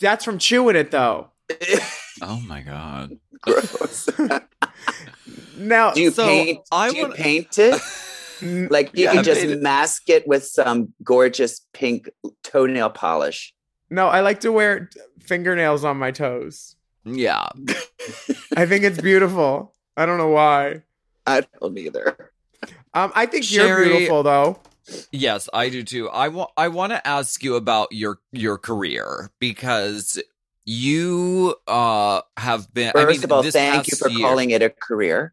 That's 0.00 0.24
from 0.24 0.38
chewing 0.38 0.76
it 0.76 0.90
though. 0.90 1.30
Oh 2.22 2.40
my 2.46 2.60
god. 2.62 3.18
Gross. 3.40 4.08
Now, 5.56 5.92
do 5.92 6.00
you 6.00 6.10
So, 6.10 6.24
paint? 6.26 6.60
I 6.72 6.90
do 6.90 6.96
you 6.96 7.02
wanna- 7.02 7.14
paint 7.14 7.58
it? 7.58 7.80
Like 8.42 8.90
you 8.96 9.04
Yeah, 9.04 9.10
can 9.12 9.18
I 9.20 9.22
just 9.22 9.40
made 9.42 9.50
it. 9.50 9.62
mask 9.62 10.10
it 10.10 10.26
with 10.26 10.44
some 10.44 10.92
gorgeous 11.02 11.64
pink 11.72 12.10
toenail 12.42 12.90
polish. 12.90 13.54
No, 13.94 14.08
I 14.08 14.20
like 14.20 14.40
to 14.40 14.52
wear 14.52 14.90
fingernails 15.20 15.84
on 15.84 15.96
my 15.96 16.10
toes. 16.10 16.76
Yeah. 17.04 17.48
I 18.56 18.66
think 18.66 18.84
it's 18.84 19.00
beautiful. 19.00 19.74
I 19.96 20.06
don't 20.06 20.18
know 20.18 20.28
why. 20.28 20.82
I 21.26 21.42
don't 21.60 21.76
either. 21.78 22.30
Um, 22.92 23.12
I 23.14 23.26
think 23.26 23.50
you're 23.52 23.84
beautiful 23.84 24.22
though. 24.22 24.58
Yes, 25.12 25.48
I 25.52 25.68
do 25.70 25.82
too. 25.82 26.08
I 26.10 26.28
want 26.28 26.50
I 26.56 26.68
want 26.68 26.92
to 26.92 27.06
ask 27.06 27.42
you 27.42 27.56
about 27.56 27.88
your 27.92 28.18
your 28.32 28.58
career 28.58 29.30
because 29.38 30.22
you 30.66 31.54
uh 31.66 32.20
have 32.36 32.72
been 32.74 32.92
First 32.92 33.06
I 33.06 33.12
mean, 33.12 33.24
of 33.24 33.32
all, 33.32 33.42
this 33.42 33.54
thank 33.54 33.90
you 33.90 33.96
for 33.96 34.08
year- 34.10 34.26
calling 34.26 34.50
it 34.50 34.62
a 34.62 34.70
career. 34.70 35.32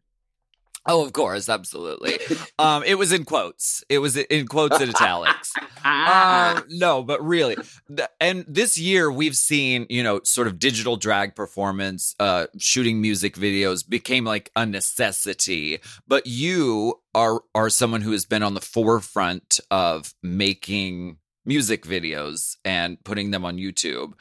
Oh, 0.84 1.04
of 1.04 1.12
course, 1.12 1.48
absolutely. 1.48 2.18
um 2.58 2.82
it 2.84 2.96
was 2.96 3.12
in 3.12 3.24
quotes. 3.24 3.84
It 3.88 3.98
was 3.98 4.16
in 4.16 4.46
quotes 4.48 4.80
in 4.80 4.88
italics. 4.90 5.52
Um, 5.84 6.64
no, 6.68 7.02
but 7.02 7.24
really, 7.24 7.56
th- 7.88 8.08
and 8.20 8.44
this 8.48 8.78
year 8.78 9.10
we've 9.10 9.36
seen, 9.36 9.86
you 9.90 10.02
know, 10.02 10.20
sort 10.24 10.46
of 10.46 10.58
digital 10.58 10.96
drag 10.96 11.34
performance, 11.34 12.14
uh, 12.20 12.46
shooting 12.58 13.00
music 13.00 13.34
videos 13.34 13.88
became 13.88 14.24
like 14.24 14.50
a 14.56 14.64
necessity. 14.64 15.80
But 16.06 16.26
you 16.26 17.00
are 17.14 17.42
are 17.54 17.68
someone 17.70 18.00
who 18.00 18.12
has 18.12 18.24
been 18.24 18.42
on 18.42 18.54
the 18.54 18.60
forefront 18.60 19.60
of 19.70 20.14
making 20.22 21.18
music 21.44 21.84
videos 21.84 22.56
and 22.64 23.02
putting 23.04 23.30
them 23.32 23.44
on 23.44 23.56
YouTube. 23.56 24.12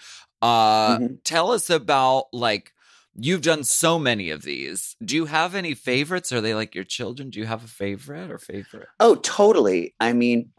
Uh, 0.42 0.98
Mhm. 0.98 1.18
tell 1.24 1.52
us 1.52 1.70
about 1.70 2.26
like 2.34 2.74
you've 3.16 3.42
done 3.42 3.64
so 3.64 4.00
many 4.00 4.30
of 4.30 4.44
these. 4.44 4.96
Do 5.04 5.16
you 5.16 5.26
have 5.26 5.56
any 5.56 5.74
favorites? 5.74 6.32
Are 6.32 6.42
they 6.42 6.54
like 6.54 6.76
your 6.76 6.84
children? 6.84 7.30
Do 7.30 7.40
you 7.40 7.46
have 7.46 7.64
a 7.64 7.68
favorite 7.68 8.32
or 8.32 8.38
favorite? 8.38 8.88
Oh, 9.00 9.16
totally. 9.16 9.94
I 10.00 10.14
mean, 10.14 10.52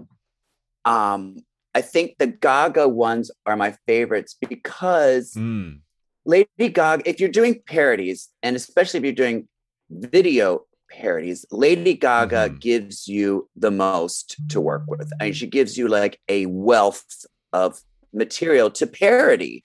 um, 0.84 1.36
I 1.74 1.80
think 1.80 2.16
the 2.18 2.26
Gaga 2.26 2.88
ones 2.88 3.30
are 3.46 3.56
my 3.56 3.76
favorites 3.86 4.36
because 4.48 5.32
Mm. 5.34 5.80
Lady 6.26 6.48
Gaga, 6.58 7.08
if 7.08 7.18
you're 7.18 7.28
doing 7.30 7.62
parodies, 7.66 8.28
and 8.42 8.54
especially 8.56 8.98
if 8.98 9.04
you're 9.04 9.12
doing 9.12 9.48
video 9.90 10.66
parodies, 10.90 11.46
Lady 11.50 11.94
Gaga 11.94 12.50
Mhm. 12.50 12.60
gives 12.60 13.08
you 13.08 13.48
the 13.56 13.70
most 13.70 14.36
to 14.50 14.60
work 14.60 14.84
with. 14.86 15.10
And 15.20 15.34
she 15.34 15.46
gives 15.46 15.78
you 15.78 15.88
like 15.88 16.20
a 16.28 16.46
wealth 16.46 17.06
of 17.52 17.80
material 18.12 18.70
to 18.70 18.86
parody. 18.86 19.64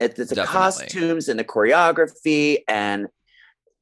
It's 0.00 0.16
the 0.16 0.24
Definitely. 0.24 0.46
costumes 0.52 1.28
and 1.28 1.38
the 1.38 1.44
choreography 1.44 2.58
and 2.68 3.06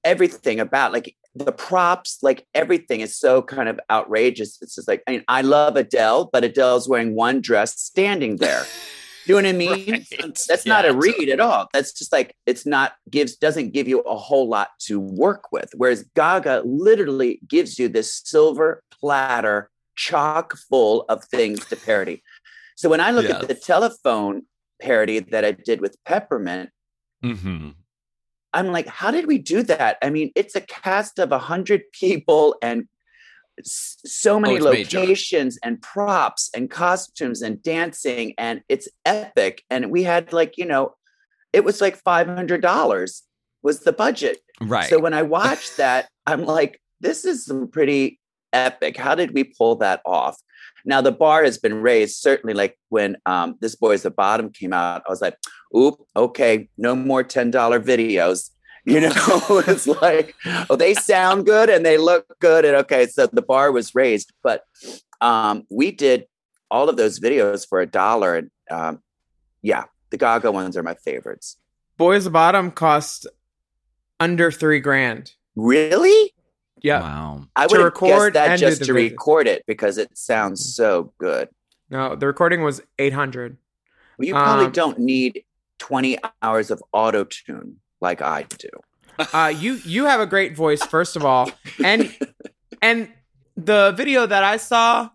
everything 0.05 0.61
about 0.61 0.92
like 0.92 1.16
the 1.35 1.53
props, 1.53 2.18
like 2.22 2.46
everything 2.55 3.01
is 3.01 3.16
so 3.16 3.40
kind 3.42 3.68
of 3.68 3.81
outrageous. 3.90 4.59
It's 4.61 4.75
just 4.75 4.88
like, 4.88 5.03
I 5.07 5.12
mean, 5.12 5.25
I 5.29 5.40
love 5.42 5.77
Adele, 5.77 6.29
but 6.33 6.44
Adele's 6.44 6.88
wearing 6.88 7.14
one 7.14 7.40
dress 7.40 7.81
standing 7.81 8.37
there. 8.37 8.64
You 9.25 9.40
know 9.40 9.48
what 9.48 9.55
I 9.55 9.57
mean? 9.57 9.90
Right. 9.92 10.07
Um, 10.22 10.33
that's 10.48 10.66
not 10.66 10.85
a 10.85 10.92
read 10.92 11.12
totally. 11.12 11.33
at 11.33 11.40
all. 11.40 11.68
That's 11.72 11.92
just 11.92 12.12
like 12.12 12.37
it's 12.44 12.66
not 12.66 12.92
gives 13.09 13.37
doesn't 13.37 13.72
give 13.72 13.88
you 13.88 14.01
a 14.01 14.16
whole 14.16 14.48
lot 14.48 14.70
to 14.87 15.01
work 15.01 15.51
with. 15.53 15.70
Whereas 15.77 16.05
Gaga 16.14 16.62
literally 16.64 17.40
gives 17.48 17.79
you 17.79 17.88
this 17.88 18.20
silver 18.25 18.83
platter 19.00 19.71
chock 19.94 20.56
full 20.69 21.04
of 21.08 21.25
things 21.25 21.65
to 21.67 21.77
parody. 21.77 22.23
So 22.77 22.88
when 22.88 23.00
I 23.00 23.13
look 23.13 23.27
at 23.27 23.46
the 23.46 23.54
telephone 23.54 24.42
parody 24.83 25.20
that 25.20 25.44
I 25.44 25.52
did 25.52 25.80
with 25.80 25.96
Peppermint, 26.04 26.70
Mm-hmm. 27.24 27.70
I'm 28.52 28.66
like, 28.72 28.87
how 28.87 29.10
did 29.10 29.26
we 29.26 29.38
do 29.38 29.62
that? 29.62 29.96
I 30.02 30.10
mean, 30.10 30.30
it's 30.35 30.56
a 30.56 30.60
cast 30.60 31.18
of 31.18 31.33
a 31.33 31.38
hundred 31.38 31.83
people 31.92 32.56
and 32.60 32.87
s- 33.58 33.96
so 34.04 34.38
many 34.40 34.54
Oh, 34.54 34.56
it's 34.56 34.64
major. 34.66 35.00
locations 35.00 35.58
and 35.62 35.80
props 35.80 36.50
and 36.54 36.68
costumes 36.70 37.40
and 37.42 37.62
dancing, 37.62 38.35
and 38.37 38.60
it's 38.68 38.88
epic. 39.06 39.62
And 39.70 39.90
we 39.90 40.02
had 40.02 40.33
like, 40.33 40.58
you 40.58 40.66
know, 40.66 40.94
it 41.52 41.64
was 41.64 41.80
like 41.80 41.96
five 41.96 42.26
hundred 42.26 42.60
dollars 42.60 43.22
was 43.62 43.80
the 43.80 43.92
budget. 43.92 44.38
Right. 44.60 44.90
So 44.90 44.98
when 44.98 45.14
I 45.14 45.22
watched 45.22 45.76
that, 45.78 46.08
I'm 46.26 46.44
like, 46.44 46.80
this 47.00 47.24
is 47.24 47.44
some 47.46 47.68
pretty 47.68 48.18
epic. 48.52 48.96
How 48.96 49.14
did 49.14 49.30
we 49.33 49.44
pull 49.44 49.76
that 49.76 50.00
off? 50.04 50.37
Now 50.85 51.00
the 51.00 51.12
bar 51.12 51.44
has 51.44 51.58
been 51.58 51.80
raised. 51.83 52.16
Certainly, 52.16 52.54
like 52.54 52.78
when 52.88 53.16
um, 53.26 53.56
this 53.60 53.74
boy's 53.74 54.02
the 54.02 54.10
bottom 54.10 54.50
came 54.50 54.72
out, 54.72 55.02
I 55.06 55.10
was 55.10 55.20
like, 55.20 55.37
"Oop, 55.76 56.00
okay, 56.16 56.68
no 56.76 56.94
more 56.94 57.22
ten 57.22 57.50
dollar 57.50 57.80
videos." 57.80 58.50
You 58.85 58.98
know, 58.98 59.12
it's 59.68 59.87
like, 59.87 60.35
oh, 60.68 60.74
they 60.74 60.94
sound 60.94 61.46
good 61.46 61.70
and 61.70 61.87
they 61.87 61.98
look 61.98 62.26
good. 62.40 62.64
And 62.64 62.74
okay, 62.78 63.06
so 63.06 63.28
the 63.28 63.40
bar 63.40 63.70
was 63.70 63.94
raised. 63.94 64.33
But 64.42 64.64
um, 65.20 65.62
we 65.70 65.92
did 65.92 66.26
all 66.68 66.88
of 66.88 66.96
those 66.96 67.20
videos 67.20 67.64
for 67.64 67.80
a 67.80 67.87
dollar. 67.87 68.35
And 68.35 68.50
um, 68.72 69.00
yeah, 69.62 69.85
the 70.10 70.16
Gaga 70.16 70.50
ones 70.50 70.76
are 70.76 70.83
my 70.83 70.94
favorites. 70.94 71.58
Boys 71.96 72.24
the 72.24 72.30
Bottom 72.30 72.72
cost 72.72 73.28
under 74.18 74.50
three 74.50 74.80
grand. 74.80 75.33
Really? 75.54 76.35
Yeah. 76.83 77.00
Wow. 77.00 77.46
I 77.56 77.66
would 77.66 77.78
record 77.80 78.10
record 78.10 78.35
that 78.35 78.58
just 78.58 78.85
to 78.85 78.92
video. 78.92 79.10
record 79.10 79.46
it 79.46 79.64
because 79.66 79.98
it 79.98 80.16
sounds 80.16 80.74
so 80.74 81.12
good. 81.18 81.48
No, 81.90 82.16
the 82.16 82.26
recording 82.26 82.62
was 82.62 82.83
eight 82.98 83.12
hundred. 83.12 83.56
Well, 84.18 84.26
you 84.26 84.35
probably 84.35 84.66
Um, 84.66 84.72
don't 84.72 84.98
need 84.98 85.44
20 85.78 86.18
hours 86.42 86.70
of 86.70 86.83
auto 86.92 87.24
tune 87.24 87.76
like 88.00 88.20
I 88.22 88.44
do. 88.58 88.68
Uh, 89.33 89.52
you 89.56 89.74
you 89.85 90.04
have 90.06 90.20
a 90.20 90.26
great 90.26 90.56
voice, 90.56 90.83
first 90.85 91.16
of 91.16 91.24
all, 91.24 91.50
and 91.85 92.14
and 92.83 93.08
the 93.56 93.92
video 93.96 94.26
that 94.26 94.42
I 94.42 94.56
saw 94.56 95.10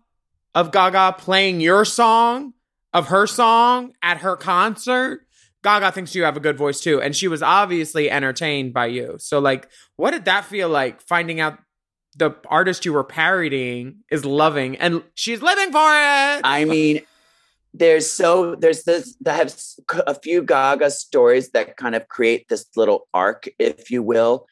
of 0.54 0.70
Gaga 0.72 1.16
playing 1.18 1.60
your 1.60 1.84
song 1.84 2.54
of 2.94 3.08
her 3.08 3.26
song 3.26 3.92
at 4.02 4.18
her 4.18 4.36
concert, 4.36 5.26
Gaga 5.64 5.92
thinks 5.92 6.14
you 6.14 6.24
have 6.24 6.36
a 6.36 6.40
good 6.40 6.56
voice 6.56 6.80
too, 6.80 7.00
and 7.00 7.14
she 7.14 7.28
was 7.28 7.42
obviously 7.42 8.10
entertained 8.10 8.72
by 8.72 8.86
you. 8.86 9.16
So, 9.18 9.38
like, 9.38 9.68
what 9.96 10.12
did 10.12 10.24
that 10.26 10.44
feel 10.44 10.68
like? 10.68 11.00
Finding 11.00 11.40
out 11.40 11.58
the 12.16 12.32
artist 12.48 12.84
you 12.84 12.92
were 12.92 13.04
parodying 13.04 13.98
is 14.10 14.24
loving, 14.24 14.76
and 14.76 15.02
she's 15.14 15.42
living 15.42 15.72
for 15.72 15.78
it. 15.78 16.40
I 16.44 16.64
mean, 16.64 17.00
there's 17.74 18.10
so 18.10 18.54
there's 18.54 18.84
this 18.84 19.16
I 19.26 19.32
have 19.32 19.54
a 20.06 20.14
few 20.14 20.42
Gaga 20.42 20.90
stories 20.90 21.50
that 21.50 21.76
kind 21.76 21.94
of 21.94 22.08
create 22.08 22.48
this 22.48 22.66
little 22.76 23.08
arc, 23.12 23.48
if 23.58 23.90
you 23.90 24.02
will. 24.02 24.46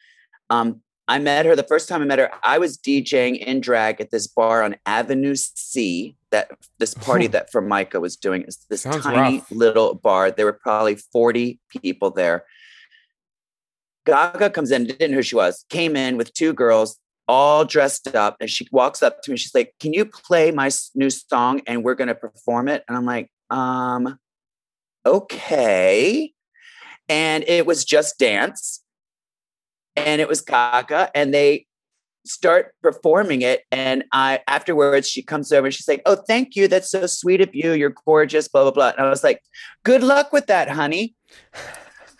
Um, 0.49 0.81
I 1.07 1.19
met 1.19 1.45
her 1.45 1.55
the 1.55 1.63
first 1.63 1.87
time 1.87 2.01
I 2.01 2.05
met 2.05 2.19
her. 2.19 2.29
I 2.43 2.57
was 2.57 2.77
DJing 2.77 3.37
in 3.37 3.61
drag 3.61 4.01
at 4.01 4.11
this 4.11 4.27
bar 4.27 4.63
on 4.63 4.75
Avenue 4.85 5.35
C. 5.35 6.15
That 6.31 6.51
this 6.79 6.93
party 6.93 7.27
that 7.35 7.51
Formica 7.51 7.99
was 7.99 8.17
doing 8.17 8.43
is 8.43 8.65
this 8.69 8.81
Sounds 8.81 9.03
tiny 9.03 9.37
rough. 9.37 9.51
little 9.51 9.95
bar. 9.95 10.31
There 10.31 10.45
were 10.45 10.53
probably 10.53 10.95
40 10.95 11.59
people 11.69 12.11
there. 12.11 12.43
Gaga 14.05 14.49
comes 14.49 14.71
in, 14.71 14.85
didn't 14.85 15.11
know 15.11 15.17
who 15.17 15.21
she 15.21 15.35
was, 15.35 15.65
came 15.69 15.95
in 15.97 16.15
with 16.17 16.33
two 16.33 16.53
girls, 16.53 16.97
all 17.27 17.65
dressed 17.65 18.15
up, 18.15 18.37
and 18.39 18.49
she 18.49 18.67
walks 18.71 19.03
up 19.03 19.21
to 19.21 19.31
me. 19.31 19.37
She's 19.37 19.53
like, 19.53 19.73
"Can 19.79 19.93
you 19.93 20.05
play 20.05 20.51
my 20.51 20.69
new 20.95 21.09
song 21.09 21.61
and 21.67 21.83
we're 21.83 21.95
gonna 21.95 22.15
perform 22.15 22.67
it?" 22.69 22.83
And 22.87 22.97
I'm 22.97 23.05
like, 23.05 23.29
"Um, 23.49 24.17
okay." 25.05 26.33
And 27.09 27.43
it 27.47 27.65
was 27.65 27.85
just 27.85 28.17
dance, 28.17 28.81
and 29.97 30.21
it 30.21 30.27
was 30.27 30.41
Gaga, 30.41 31.11
and 31.15 31.33
they 31.33 31.65
start 32.25 32.73
performing 32.83 33.41
it. 33.41 33.63
And 33.71 34.03
I 34.11 34.41
afterwards, 34.47 35.09
she 35.09 35.21
comes 35.21 35.51
over 35.51 35.67
and 35.67 35.73
she's 35.73 35.87
like, 35.87 36.01
"Oh, 36.05 36.15
thank 36.15 36.55
you. 36.55 36.67
That's 36.67 36.91
so 36.91 37.05
sweet 37.07 37.41
of 37.41 37.53
you. 37.53 37.73
You're 37.73 37.95
gorgeous." 38.05 38.47
Blah 38.47 38.63
blah 38.63 38.71
blah. 38.71 38.91
And 38.97 39.05
I 39.05 39.09
was 39.09 39.23
like, 39.23 39.41
"Good 39.83 40.03
luck 40.03 40.31
with 40.31 40.47
that, 40.47 40.69
honey." 40.69 41.15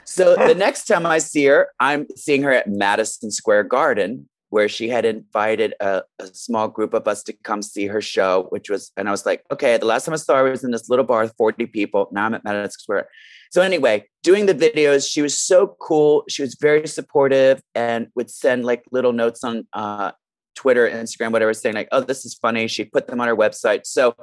So 0.06 0.36
the 0.48 0.56
next 0.56 0.86
time 0.86 1.06
I 1.06 1.20
see 1.20 1.46
her, 1.46 1.70
I'm 1.80 2.08
seeing 2.16 2.44
her 2.44 2.52
at 2.52 2.68
Madison 2.70 3.32
Square 3.32 3.66
Garden, 3.66 4.28
where 4.50 4.70
she 4.70 4.88
had 4.88 5.06
invited 5.06 5.74
a, 5.82 6.04
a 6.20 6.28
small 6.28 6.68
group 6.68 6.94
of 6.94 7.08
us 7.08 7.22
to 7.24 7.34
come 7.34 7.62
see 7.62 7.88
her 7.88 8.02
show, 8.02 8.48
which 8.50 8.70
was, 8.70 8.92
and 8.96 9.08
I 9.08 9.12
was 9.12 9.26
like, 9.26 9.44
okay, 9.52 9.78
the 9.78 9.86
last 9.86 10.06
time 10.06 10.14
I 10.14 10.18
saw 10.18 10.38
her 10.38 10.50
was 10.50 10.64
in 10.64 10.72
this 10.72 10.90
little 10.90 11.06
bar 11.06 11.24
with 11.24 11.34
40 11.38 11.66
people. 11.68 12.08
Now 12.12 12.26
I'm 12.26 12.34
at 12.34 12.44
Madison 12.44 12.72
Square. 12.72 13.10
So 13.52 13.62
anyway, 13.62 14.06
doing 14.24 14.46
the 14.46 14.56
videos, 14.56 15.10
she 15.10 15.22
was 15.22 15.38
so 15.38 15.76
cool. 15.80 16.24
She 16.30 16.42
was 16.42 16.56
very 16.60 16.88
supportive 16.88 17.62
and 17.76 18.08
would 18.16 18.30
send 18.30 18.66
like 18.66 18.84
little 18.92 19.14
notes 19.14 19.44
on 19.44 19.68
uh, 19.74 20.12
Twitter, 20.56 20.90
Instagram, 20.90 21.32
whatever, 21.32 21.54
saying 21.54 21.76
like, 21.76 21.90
oh, 21.92 22.02
this 22.02 22.26
is 22.26 22.34
funny. 22.36 22.68
She 22.68 22.84
put 22.84 23.08
them 23.08 23.22
on 23.22 23.28
her 23.28 23.36
website. 23.36 23.86
So 23.86 24.16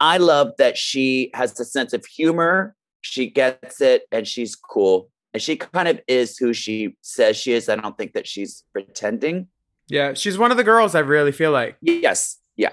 I 0.00 0.18
love 0.18 0.52
that 0.58 0.76
she 0.76 1.30
has 1.34 1.58
a 1.58 1.64
sense 1.64 1.92
of 1.92 2.04
humor. 2.04 2.74
She 3.00 3.28
gets 3.28 3.80
it 3.80 4.02
and 4.10 4.26
she's 4.26 4.56
cool. 4.56 5.10
And 5.32 5.42
she 5.42 5.56
kind 5.56 5.88
of 5.88 6.00
is 6.06 6.38
who 6.38 6.52
she 6.52 6.96
says 7.02 7.36
she 7.36 7.52
is. 7.52 7.68
I 7.68 7.76
don't 7.76 7.98
think 7.98 8.12
that 8.14 8.26
she's 8.26 8.64
pretending. 8.72 9.48
Yeah, 9.88 10.14
she's 10.14 10.38
one 10.38 10.50
of 10.50 10.56
the 10.56 10.64
girls. 10.64 10.94
I 10.94 11.00
really 11.00 11.32
feel 11.32 11.50
like. 11.52 11.76
Yes. 11.80 12.38
Yeah. 12.56 12.70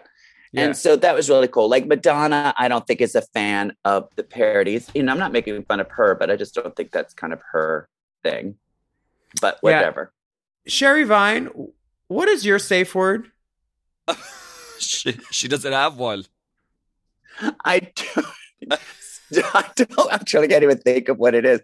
Yeah. 0.53 0.65
And 0.65 0.77
so 0.77 0.95
that 0.97 1.15
was 1.15 1.29
really 1.29 1.47
cool. 1.47 1.69
Like 1.69 1.87
Madonna, 1.87 2.53
I 2.57 2.67
don't 2.67 2.85
think 2.85 3.01
is 3.01 3.15
a 3.15 3.21
fan 3.21 3.73
of 3.85 4.09
the 4.15 4.23
parodies. 4.23 4.89
You 4.93 5.03
know, 5.03 5.11
I'm 5.11 5.19
not 5.19 5.31
making 5.31 5.63
fun 5.63 5.79
of 5.79 5.89
her, 5.91 6.15
but 6.15 6.29
I 6.29 6.35
just 6.35 6.53
don't 6.55 6.75
think 6.75 6.91
that's 6.91 7.13
kind 7.13 7.31
of 7.33 7.39
her 7.51 7.87
thing. 8.23 8.55
But 9.41 9.59
Yeah. 9.63 9.77
whatever. 9.77 10.13
Sherry 10.67 11.03
Vine, 11.05 11.49
what 12.07 12.27
is 12.27 12.45
your 12.45 12.59
safe 12.59 12.93
word? 12.93 13.31
she, 14.79 15.17
she 15.31 15.47
doesn't 15.47 15.71
have 15.71 15.97
one. 15.97 16.25
I 17.63 17.79
don't, 17.79 18.27
I 19.53 19.69
don't 19.77 20.11
actually 20.11 20.49
can't 20.49 20.63
even 20.63 20.77
think 20.77 21.07
of 21.09 21.17
what 21.17 21.33
it 21.33 21.45
is. 21.45 21.61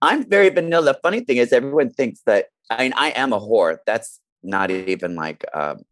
I'm 0.00 0.28
very 0.28 0.48
vanilla. 0.50 0.92
The 0.94 1.00
funny 1.02 1.20
thing 1.20 1.38
is, 1.38 1.52
everyone 1.52 1.90
thinks 1.90 2.20
that 2.26 2.46
I 2.70 2.84
mean, 2.84 2.94
I 2.96 3.10
am 3.10 3.32
a 3.32 3.40
whore. 3.40 3.78
That's 3.86 4.20
not 4.44 4.70
even 4.70 5.16
like 5.16 5.44
um, 5.54 5.82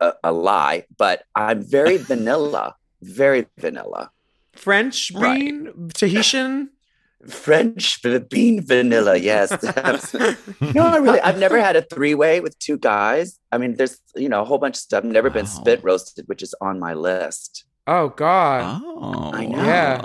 a, 0.00 0.12
a 0.24 0.32
lie, 0.32 0.84
but 0.96 1.24
I'm 1.34 1.62
very 1.62 1.96
vanilla, 2.10 2.76
very 3.02 3.46
vanilla. 3.58 4.10
French 4.52 5.12
Right. 5.14 5.40
bean, 5.40 5.88
Tahitian. 5.94 6.70
French 7.28 8.00
bean 8.30 8.62
vanilla, 8.64 9.16
yes. 9.16 9.50
no, 10.74 10.86
I 10.86 10.96
really, 10.96 11.20
I've 11.20 11.38
never 11.38 11.60
had 11.60 11.76
a 11.76 11.82
three 11.82 12.14
way 12.14 12.40
with 12.40 12.58
two 12.58 12.78
guys. 12.78 13.38
I 13.52 13.58
mean, 13.58 13.74
there's, 13.76 13.98
you 14.16 14.28
know, 14.30 14.40
a 14.40 14.44
whole 14.44 14.56
bunch 14.56 14.76
of 14.76 14.80
stuff. 14.80 15.04
I've 15.04 15.10
never 15.10 15.28
been 15.28 15.44
spit 15.46 15.80
roasted, 15.84 16.26
which 16.28 16.42
is 16.42 16.54
on 16.62 16.78
my 16.80 16.94
list. 16.94 17.64
Oh 17.86 18.08
God, 18.08 18.80
Oh, 18.82 19.30
I 19.34 19.44
know. 19.46 19.64
Yeah. 19.64 20.04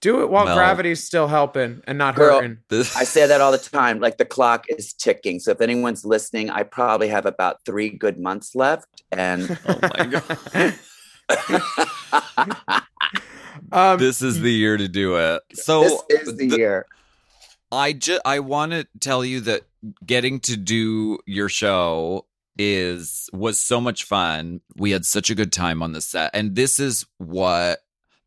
Do 0.00 0.22
it 0.22 0.30
while 0.30 0.44
Well- 0.46 0.56
gravity's 0.56 1.02
still 1.04 1.28
helping 1.28 1.82
and 1.86 1.98
not 1.98 2.14
Girl, 2.16 2.36
hurting. 2.40 2.58
This, 2.68 2.96
I 2.96 3.04
say 3.04 3.26
that 3.26 3.40
all 3.40 3.52
the 3.52 3.58
time. 3.58 4.00
Like 4.00 4.18
the 4.18 4.24
clock 4.24 4.66
is 4.68 4.92
ticking. 4.92 5.40
So 5.40 5.50
if 5.52 5.60
anyone's 5.60 6.04
listening, 6.04 6.50
I 6.50 6.62
probably 6.62 7.08
have 7.08 7.26
about 7.26 7.64
three 7.64 7.90
good 7.90 8.18
months 8.18 8.54
left. 8.54 9.02
And 9.12 9.58
oh 9.66 9.78
my 9.98 10.06
god, 10.06 10.74
Um, 13.70 13.98
this 13.98 14.22
is 14.22 14.40
the 14.40 14.52
year 14.52 14.76
to 14.76 14.88
do 14.88 15.16
it. 15.16 15.42
So 15.52 15.82
this 16.08 16.22
is 16.28 16.36
the 16.36 16.48
the- 16.48 16.56
year. 16.56 16.86
I 17.70 17.92
just 17.92 18.22
I 18.24 18.38
want 18.40 18.72
to 18.72 18.86
tell 19.00 19.22
you 19.24 19.40
that 19.42 19.62
getting 20.06 20.40
to 20.40 20.56
do 20.56 21.18
your 21.26 21.50
show 21.50 22.24
is 22.58 23.28
was 23.32 23.58
so 23.58 23.78
much 23.80 24.04
fun. 24.04 24.62
We 24.76 24.90
had 24.92 25.04
such 25.04 25.28
a 25.28 25.34
good 25.34 25.52
time 25.52 25.82
on 25.82 25.92
the 25.92 26.00
set, 26.00 26.30
and 26.32 26.56
this 26.56 26.80
is 26.80 27.04
what 27.18 27.80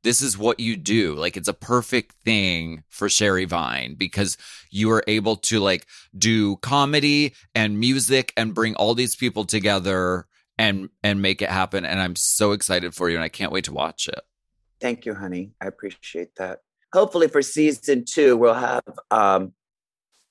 this 0.03 0.21
is 0.21 0.37
what 0.37 0.59
you 0.59 0.77
do. 0.77 1.15
Like 1.15 1.37
it's 1.37 1.47
a 1.47 1.53
perfect 1.53 2.13
thing 2.23 2.83
for 2.89 3.09
Sherry 3.09 3.45
Vine 3.45 3.95
because 3.95 4.37
you 4.69 4.91
are 4.91 5.03
able 5.07 5.35
to 5.37 5.59
like 5.59 5.87
do 6.17 6.57
comedy 6.57 7.35
and 7.53 7.79
music 7.79 8.33
and 8.35 8.53
bring 8.53 8.75
all 8.75 8.95
these 8.95 9.15
people 9.15 9.45
together 9.45 10.25
and 10.57 10.89
and 11.03 11.21
make 11.21 11.41
it 11.41 11.49
happen. 11.49 11.85
And 11.85 11.99
I'm 11.99 12.15
so 12.15 12.51
excited 12.51 12.93
for 12.93 13.09
you, 13.09 13.15
and 13.15 13.23
I 13.23 13.29
can't 13.29 13.51
wait 13.51 13.65
to 13.65 13.73
watch 13.73 14.07
it. 14.07 14.21
Thank 14.79 15.05
you, 15.05 15.13
honey. 15.13 15.51
I 15.61 15.67
appreciate 15.67 16.35
that. 16.35 16.59
Hopefully 16.93 17.27
for 17.27 17.41
season 17.41 18.03
two, 18.05 18.37
we'll 18.37 18.53
have 18.53 18.83
um 19.11 19.53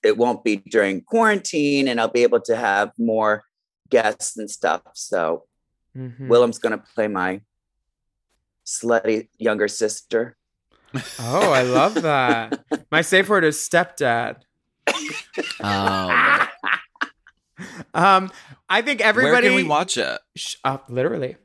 it 0.02 0.16
won't 0.16 0.42
be 0.42 0.56
during 0.56 1.02
quarantine 1.02 1.86
and 1.86 2.00
I'll 2.00 2.08
be 2.08 2.22
able 2.22 2.40
to 2.42 2.56
have 2.56 2.90
more 2.98 3.44
guests 3.90 4.36
and 4.36 4.50
stuff. 4.50 4.82
So 4.94 5.44
mhm. 5.96 6.28
Willam's 6.28 6.58
gonna 6.58 6.82
play 6.94 7.06
my 7.08 7.40
slutty 8.70 9.28
younger 9.38 9.68
sister. 9.68 10.36
oh, 11.20 11.50
I 11.52 11.62
love 11.62 11.94
that. 12.02 12.60
My 12.90 13.02
safe 13.02 13.28
word 13.28 13.44
is 13.44 13.56
stepdad. 13.56 14.36
Um, 15.60 16.48
Um, 17.92 18.30
I 18.70 18.80
think 18.82 19.00
everybody. 19.02 19.32
where 19.32 19.42
can 19.42 19.54
we 19.54 19.62
watch 19.68 19.98
it? 19.98 20.18
Sh- 20.36 20.56
uh, 20.64 20.78
literally. 20.88 21.36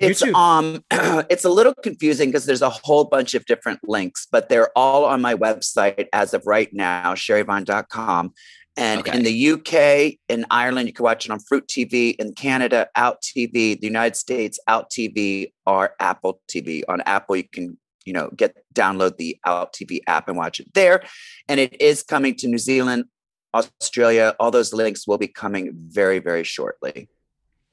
It's 0.00 0.22
YouTube. 0.22 0.34
um 0.34 0.84
it's 1.28 1.44
a 1.44 1.50
little 1.50 1.74
confusing 1.82 2.28
because 2.30 2.46
there's 2.46 2.62
a 2.62 2.70
whole 2.70 3.04
bunch 3.04 3.34
of 3.34 3.44
different 3.46 3.80
links, 3.86 4.26
but 4.30 4.48
they're 4.48 4.70
all 4.78 5.04
on 5.04 5.20
my 5.20 5.34
website 5.34 6.06
as 6.12 6.32
of 6.34 6.42
right 6.46 6.68
now, 6.72 7.14
sherryvine.com. 7.14 8.32
And 8.78 9.00
Okay. 9.00 9.16
in 9.16 9.22
the 9.24 9.32
UK, 9.52 10.18
in 10.28 10.44
Ireland, 10.50 10.86
you 10.88 10.92
can 10.92 11.02
watch 11.04 11.24
it 11.24 11.30
on 11.30 11.38
Fruit 11.40 11.66
TV. 11.66 12.10
In 12.18 12.34
Canada, 12.34 12.88
Out 12.94 13.22
TV. 13.22 13.74
The 13.74 13.86
United 13.86 14.16
States, 14.16 14.58
Out 14.68 14.90
TV 14.90 15.52
or 15.66 15.94
Apple 15.98 16.40
TV. 16.48 16.82
On 16.88 17.00
Apple, 17.06 17.36
you 17.36 17.44
can, 17.50 17.78
you 18.04 18.12
know, 18.12 18.28
get 18.36 18.54
download 18.74 19.16
the 19.16 19.38
Out 19.46 19.72
TV 19.72 20.00
app 20.06 20.28
and 20.28 20.36
watch 20.36 20.60
it 20.60 20.72
there. 20.74 21.02
And 21.48 21.58
it 21.58 21.80
is 21.80 22.02
coming 22.02 22.34
to 22.36 22.48
New 22.48 22.58
Zealand, 22.58 23.06
Australia. 23.54 24.34
All 24.38 24.50
those 24.50 24.74
links 24.74 25.06
will 25.08 25.18
be 25.18 25.28
coming 25.28 25.72
very, 25.74 26.18
very 26.18 26.44
shortly. 26.44 27.08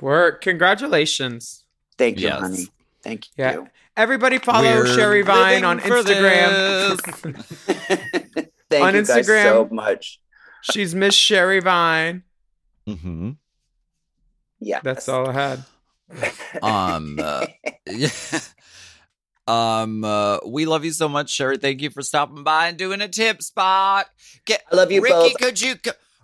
Work. 0.01 0.41
Congratulations. 0.41 1.65
Thank 1.97 2.19
you, 2.19 2.27
Yes. 2.29 2.39
honey. 2.39 2.67
Thank 3.03 3.25
you. 3.27 3.31
Yeah. 3.43 3.65
Everybody 3.97 4.37
follow 4.39 4.63
We're 4.63 4.87
Sherry 4.87 5.21
Vine 5.21 5.63
on 5.65 5.79
Instagram. 5.81 6.97
Thank 8.69 8.83
On 8.85 8.95
you 8.95 9.05
guys 9.05 9.27
so 9.27 9.67
much. 9.71 10.19
She's 10.71 10.95
Miss 10.95 11.13
Sherry 11.15 11.59
Vine. 11.59 12.23
Mm-hmm. 12.87 13.31
Yeah. 14.59 14.79
That's 14.83 15.07
all 15.09 15.29
I 15.29 15.33
had. 15.33 15.63
Um, 16.61 17.19
uh, 17.21 17.45
yeah. 17.89 18.09
Um, 19.45 20.05
uh, 20.05 20.37
we 20.45 20.65
love 20.65 20.85
you 20.85 20.91
so 20.91 21.09
much, 21.09 21.29
Sherry. 21.29 21.57
Thank 21.57 21.81
you 21.81 21.89
for 21.89 22.01
stopping 22.01 22.43
by 22.43 22.69
and 22.69 22.77
doing 22.77 23.01
a 23.01 23.09
tip 23.09 23.41
spot. 23.41 24.05
Get, 24.45 24.63
I 24.71 24.75
love 24.77 24.89
you 24.89 25.01
Ricky, 25.01 25.13
both. 25.13 25.37
could 25.37 25.59
you, 25.59 25.75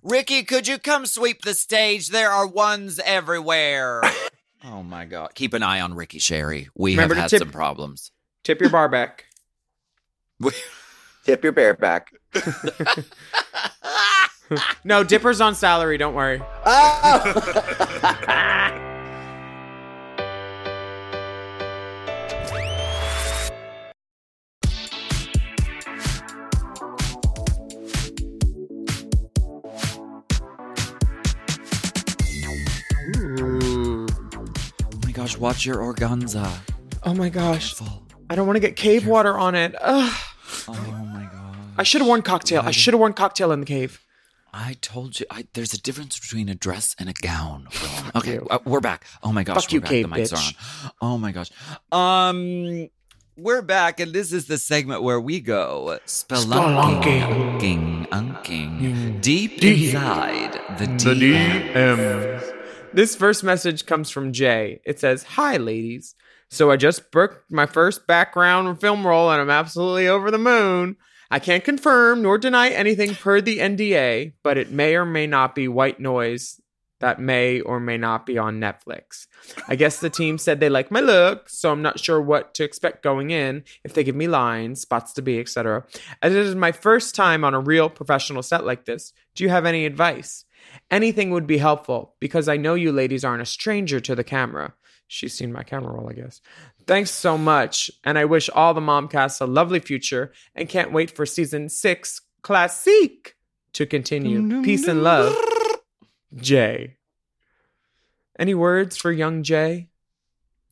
Ricky, 0.04 0.44
could 0.44 0.70
you 0.70 0.78
come 0.78 1.06
sweep 1.06 1.42
the 1.42 1.54
stage? 1.54 2.10
There 2.10 2.32
are 2.32 2.48
ones 2.48 2.98
everywhere. 3.04 4.04
oh 4.64 4.84
my 4.84 5.04
God. 5.04 5.32
Keep 5.36 5.54
an 5.54 5.64
eye 5.64 5.82
on 5.82 5.96
Ricky, 5.96 6.20
Sherry. 6.20 6.70
We 6.76 6.92
Remember 6.92 7.16
have 7.16 7.24
had 7.24 7.30
tip- 7.32 7.40
some 7.40 7.52
problems. 7.52 8.12
Tip 8.46 8.62
your 8.62 8.70
bar 8.70 8.88
back. 8.88 9.26
Tip 11.26 11.44
your 11.44 11.52
bear 11.52 11.74
back. 11.74 12.14
No, 14.84 15.04
Dipper's 15.04 15.41
on 15.41 15.54
salary. 15.56 15.97
Don't 15.97 16.16
worry. 16.16 16.41
Oh! 16.66 17.34
Oh 34.91 34.97
my 35.04 35.12
gosh, 35.12 35.38
watch 35.38 35.66
your 35.66 35.78
organza. 35.78 36.52
Oh 37.04 37.14
my 37.14 37.30
gosh. 37.30 37.74
Full. 37.76 38.08
I 38.30 38.36
don't 38.36 38.47
want 38.47 38.58
to 38.58 38.62
get 38.62 38.76
cave 38.76 39.06
water 39.08 39.38
on 39.38 39.56
it. 39.56 39.76
Ugh. 39.80 40.14
Oh 40.68 40.74
my 41.14 41.28
God. 41.32 41.58
I 41.78 41.84
should 41.84 42.02
have 42.02 42.08
worn 42.08 42.22
cocktail. 42.22 42.62
I 42.64 42.72
should 42.72 42.93
have 42.93 43.00
worn 43.00 43.14
cocktail 43.14 43.52
in 43.52 43.60
the 43.60 43.66
cave. 43.66 44.04
I 44.54 44.78
told 44.82 45.20
you, 45.20 45.26
I, 45.30 45.45
there's 45.54 45.74
a 45.74 45.82
difference 45.82 46.20
between 46.20 46.50
a 46.50 46.56
dress 46.56 46.95
and 47.00 47.10
a 47.10 47.14
gown. 47.14 47.68
Okay, 48.16 48.39
uh, 48.50 48.60
we're 48.66 48.80
back. 48.80 49.06
Oh 49.22 49.32
my 49.32 49.43
gosh, 49.43 49.64
Fuck 49.66 49.72
we're 49.72 49.76
you, 49.76 49.82
back. 49.82 49.89
cave 49.89 50.10
the 50.10 50.16
mics 50.16 50.34
bitch. 50.34 50.36
are 50.82 50.86
on. 50.86 50.91
Oh 51.02 51.18
my 51.18 51.32
gosh. 51.32 51.52
Um, 51.91 52.89
we're 53.38 53.62
back, 53.62 54.00
and 54.00 54.12
this 54.12 54.34
is 54.34 54.47
the 54.47 54.58
segment 54.58 55.04
where 55.04 55.20
we 55.20 55.39
go 55.39 56.00
spelunking, 56.06 58.08
unking, 58.10 59.22
deep 59.22 59.64
inside 59.64 60.54
the 60.78 60.86
DM. 60.86 62.54
This 62.93 63.16
first 63.16 63.43
message 63.43 63.86
comes 63.86 64.10
from 64.10 64.34
Jay. 64.34 64.82
It 64.84 65.00
says, 65.00 65.24
Hi, 65.24 65.58
ladies. 65.58 66.16
So 66.50 66.72
I 66.72 66.78
just 66.78 67.12
booked 67.12 67.52
my 67.52 67.68
first 67.68 68.08
background 68.08 68.82
film 68.82 69.06
role 69.06 69.30
and 69.32 69.39
I'm 69.39 69.52
absolutely 69.52 70.08
over 70.08 70.32
the 70.32 70.39
moon. 70.39 70.97
I 71.32 71.39
can't 71.39 71.63
confirm 71.63 72.21
nor 72.21 72.38
deny 72.38 72.69
anything 72.69 73.15
per 73.15 73.41
the 73.41 73.59
NDA, 73.59 74.34
but 74.43 74.57
it 74.57 74.71
may 74.71 74.95
or 74.95 75.05
may 75.05 75.27
not 75.27 75.55
be 75.55 75.67
white 75.67 75.99
noise 75.99 76.59
that 76.99 77.19
may 77.19 77.61
or 77.61 77.80
may 77.80 77.97
not 77.97 78.25
be 78.25 78.38
on 78.38 78.59
Netflix. 78.59 79.27
I 79.67 79.75
guess 79.75 79.99
the 79.99 80.09
team 80.09 80.38
said 80.38 80.59
they 80.59 80.69
like 80.69 80.91
my 80.91 80.99
look, 80.99 81.49
so 81.49 81.71
I'm 81.71 81.82
not 81.82 81.99
sure 81.99 82.21
what 82.21 82.53
to 82.55 82.63
expect 82.63 83.03
going 83.03 83.32
in, 83.32 83.63
if 83.84 83.93
they 83.93 84.03
give 84.03 84.15
me 84.15 84.27
lines, 84.27 84.82
spots 84.82 85.13
to 85.13 85.21
be, 85.21 85.39
etc. 85.39 85.86
As 86.21 86.34
it 86.34 86.45
is 86.45 86.55
my 86.55 86.71
first 86.71 87.15
time 87.15 87.43
on 87.43 87.53
a 87.53 87.59
real 87.59 87.89
professional 87.89 88.43
set 88.43 88.65
like 88.65 88.86
this, 88.86 89.13
do 89.36 89.43
you 89.43 89.49
have 89.49 89.65
any 89.65 89.86
advice? 89.86 90.45
Anything 90.91 91.32
would 91.32 91.47
be 91.47 91.57
helpful 91.57 92.15
because 92.19 92.49
I 92.49 92.57
know 92.57 92.75
you 92.75 92.91
ladies 92.91 93.23
aren't 93.23 93.41
a 93.41 93.45
stranger 93.45 93.99
to 94.01 94.15
the 94.15 94.23
camera. 94.23 94.73
She's 95.07 95.34
seen 95.36 95.51
my 95.51 95.63
camera 95.63 95.93
roll, 95.93 96.09
I 96.09 96.13
guess. 96.13 96.41
Thanks 96.90 97.12
so 97.12 97.38
much, 97.38 97.92
and 98.04 98.18
I 98.18 98.26
wish 98.26 98.50
all 98.50 98.74
the 98.74 98.82
Momcasts 98.82 99.40
a 99.40 99.46
lovely 99.46 99.80
future 99.80 100.32
and 100.56 100.68
can't 100.68 100.92
wait 100.92 101.12
for 101.12 101.24
season 101.24 101.70
six, 101.70 102.20
Classique, 102.42 103.36
to 103.74 103.86
continue. 103.86 104.64
Peace 104.64 104.88
and 104.88 105.04
love. 105.04 105.32
Jay. 106.36 106.98
Any 108.40 108.56
words 108.56 108.98
for 108.98 109.12
young 109.12 109.44
Jay? 109.44 109.90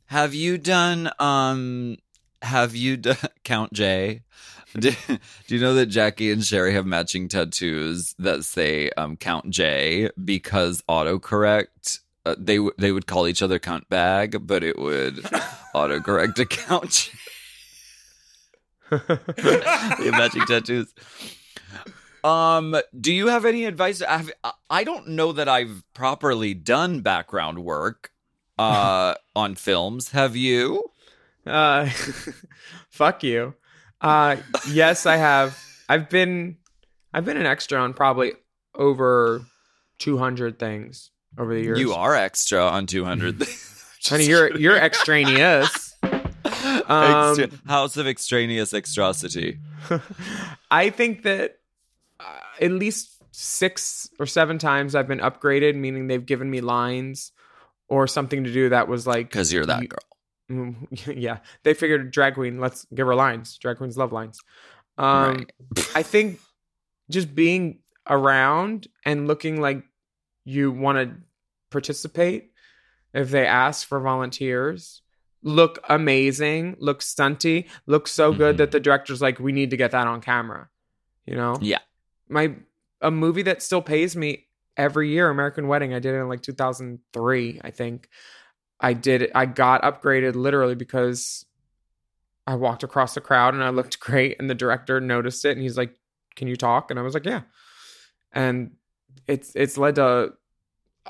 Have 0.06 0.34
you 0.34 0.58
done 0.58 1.12
um 1.20 1.98
have 2.42 2.76
you 2.76 2.98
done 2.98 3.18
Count 3.44 3.72
Jay? 3.74 4.24
Do, 4.74 4.92
do 5.08 5.56
you 5.56 5.62
know 5.62 5.76
that 5.76 5.86
Jackie 5.86 6.32
and 6.32 6.44
Sherry 6.44 6.74
have 6.74 6.88
matching 6.88 7.30
tattoos 7.30 8.16
that 8.18 8.44
say 8.44 8.90
um 8.98 9.18
Count 9.18 9.52
J 9.52 10.10
because 10.26 10.82
autocorrect 10.90 12.00
uh, 12.28 12.36
they 12.38 12.58
w- 12.58 12.74
they 12.78 12.92
would 12.92 13.08
call 13.08 13.28
each 13.28 13.42
other 13.42 13.58
Count 13.58 13.88
Bag, 13.90 14.46
but 14.46 14.64
it 14.64 14.78
would 14.78 15.16
autocorrect 15.76 16.36
to 16.36 16.46
Count 16.46 16.92
J. 16.92 17.12
they 18.90 20.12
matching 20.12 20.46
tattoos. 20.46 20.94
Um, 22.24 22.76
do 23.00 23.14
you 23.14 23.28
have 23.28 23.46
any 23.46 23.66
advice? 23.66 24.02
Have, 24.02 24.32
I 24.70 24.84
don't 24.84 25.10
know 25.10 25.32
that 25.32 25.48
I've 25.48 25.84
properly 25.94 26.54
done 26.54 27.02
background 27.02 27.64
work 27.64 28.12
uh 28.60 29.14
on 29.36 29.56
films. 29.56 30.12
Have 30.12 30.36
you? 30.36 30.84
Uh, 31.46 31.86
fuck 32.90 33.24
you. 33.24 33.54
Uh, 34.02 34.38
yes, 34.70 35.06
I 35.06 35.16
have. 35.16 35.58
I've 35.88 36.10
been, 36.10 36.58
I've 37.14 37.24
been 37.24 37.38
an 37.38 37.46
extra 37.46 37.80
on 37.80 37.94
probably 37.94 38.34
over 38.76 39.46
two 40.00 40.18
hundred 40.18 40.60
things 40.60 41.12
over 41.38 41.54
the 41.54 41.62
years. 41.62 41.80
You 41.80 41.94
are 41.94 42.16
extra 42.16 42.62
on 42.62 42.86
200. 42.86 43.44
honey. 44.06 44.26
You're 44.26 44.56
you're 44.58 44.78
extraneous. 44.78 45.96
Um, 46.88 47.38
House 47.68 47.98
of 47.98 48.08
Extraneous 48.08 48.74
Extrosity. 48.74 49.60
I 50.72 50.90
think 50.90 51.24
that 51.24 51.58
uh, 52.20 52.24
at 52.62 52.72
least 52.72 53.22
six 53.32 54.10
or 54.18 54.26
seven 54.26 54.58
times 54.58 54.96
I've 54.96 55.08
been 55.08 55.20
upgraded, 55.20 55.76
meaning 55.76 56.08
they've 56.08 56.26
given 56.26 56.50
me 56.50 56.62
lines 56.62 57.34
or 57.90 58.08
something 58.08 58.46
to 58.46 58.54
do 58.54 58.70
that 58.70 58.88
was 58.88 59.06
like 59.06 59.30
Because 59.30 59.52
you're 59.52 59.66
that 59.66 59.84
girl. 59.90 60.76
Yeah, 61.06 61.40
they 61.64 61.74
figured 61.74 62.12
drag 62.12 62.36
queen. 62.36 62.60
Let's 62.62 62.88
give 62.96 63.06
her 63.06 63.16
lines. 63.16 63.58
Drag 63.58 63.78
queens 63.78 63.98
love 63.98 64.14
lines. 64.14 64.40
Um, 64.98 65.48
I 65.94 66.04
think 66.04 66.40
just 67.10 67.36
being 67.36 67.80
around 68.10 68.88
and 69.06 69.28
looking 69.28 69.60
like 69.60 69.84
you 70.46 70.72
want 70.72 70.98
to 70.98 71.27
participate. 71.70 72.52
If 73.14 73.30
they 73.32 73.46
ask 73.46 73.88
for 73.88 74.00
volunteers, 74.00 75.02
look 75.44 75.80
amazing, 75.90 76.76
look 76.80 77.00
stunty, 77.02 77.68
look 77.86 78.08
so 78.08 78.34
good 78.34 78.56
Mhm. 78.56 78.58
that 78.60 78.72
the 78.72 78.80
director's 78.80 79.22
like, 79.22 79.40
we 79.40 79.52
need 79.52 79.70
to 79.72 79.78
get 79.78 79.92
that 79.92 80.08
on 80.08 80.22
camera. 80.22 80.70
You 81.26 81.36
know, 81.36 81.58
Yeah. 81.62 81.80
my 82.30 82.56
a 83.02 83.12
movie 83.12 83.44
that 83.44 83.62
still 83.62 83.82
pays 83.82 84.16
me 84.16 84.48
every 84.76 85.10
year 85.10 85.30
american 85.30 85.68
wedding 85.68 85.94
i 85.94 86.00
did 86.00 86.14
it 86.16 86.18
in 86.20 86.28
like 86.30 86.42
2003 86.42 87.62
i 87.64 87.70
think 87.72 88.10
i 88.80 88.94
did 88.94 89.22
it 89.24 89.32
i 89.36 89.46
got 89.46 89.82
upgraded 89.84 90.34
literally 90.36 90.74
because 90.76 91.46
i 92.48 92.56
walked 92.56 92.84
across 92.84 93.14
the 93.14 93.22
crowd 93.22 93.54
and 93.54 93.64
i 93.64 93.70
looked 93.70 94.00
great 94.08 94.36
and 94.40 94.50
the 94.50 94.56
director 94.56 95.00
noticed 95.00 95.46
it 95.46 95.52
and 95.52 95.62
he's 95.62 95.78
like 95.78 95.96
can 96.36 96.48
you 96.48 96.56
talk 96.56 96.90
and 96.92 97.00
i 97.00 97.04
was 97.04 97.14
like 97.14 97.26
yeah 97.26 97.42
and 98.32 98.72
it's 99.28 99.52
it's 99.56 99.78
led 99.78 99.96
to 99.96 100.34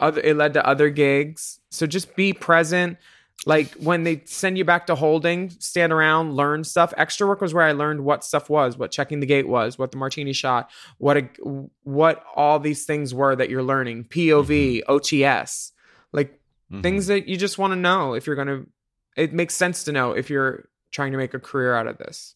other 0.01 0.21
it 0.21 0.35
led 0.35 0.53
to 0.53 0.65
other 0.65 0.89
gigs. 0.89 1.59
So 1.69 1.87
just 1.87 2.15
be 2.15 2.33
present. 2.33 2.97
Like 3.45 3.71
when 3.75 4.03
they 4.03 4.23
send 4.25 4.57
you 4.57 4.65
back 4.65 4.87
to 4.87 4.95
holding 4.95 5.51
stand 5.51 5.93
around 5.93 6.35
learn 6.35 6.63
stuff. 6.63 6.91
Extra 6.97 7.27
work 7.27 7.39
was 7.39 7.53
where 7.53 7.65
i 7.65 7.71
learned 7.71 8.01
what 8.03 8.23
stuff 8.25 8.49
was 8.49 8.77
what 8.79 8.91
checking 8.91 9.19
the 9.19 9.27
gate 9.27 9.47
was 9.47 9.77
what 9.77 9.91
the 9.91 9.97
martini 9.97 10.33
shot 10.33 10.71
what 10.97 11.17
a, 11.17 11.29
what 11.83 12.23
all 12.35 12.59
these 12.59 12.85
things 12.85 13.13
were 13.13 13.35
that 13.35 13.49
you're 13.51 13.61
learning. 13.63 14.05
Pov 14.05 14.81
ots 14.89 15.71
like 16.11 16.39
Mhm. 16.73 16.83
things 16.83 17.07
that 17.07 17.27
you 17.29 17.37
just 17.37 17.57
want 17.57 17.71
to 17.71 17.75
know 17.77 18.13
if 18.15 18.25
you're 18.25 18.35
going 18.35 18.47
to 18.47 18.65
it 19.15 19.33
makes 19.33 19.55
sense 19.55 19.83
to 19.85 19.91
know 19.91 20.11
if 20.11 20.29
you're 20.29 20.67
trying 20.91 21.11
to 21.11 21.17
make 21.17 21.33
a 21.33 21.39
career 21.39 21.75
out 21.75 21.87
of 21.87 21.97
this 21.99 22.33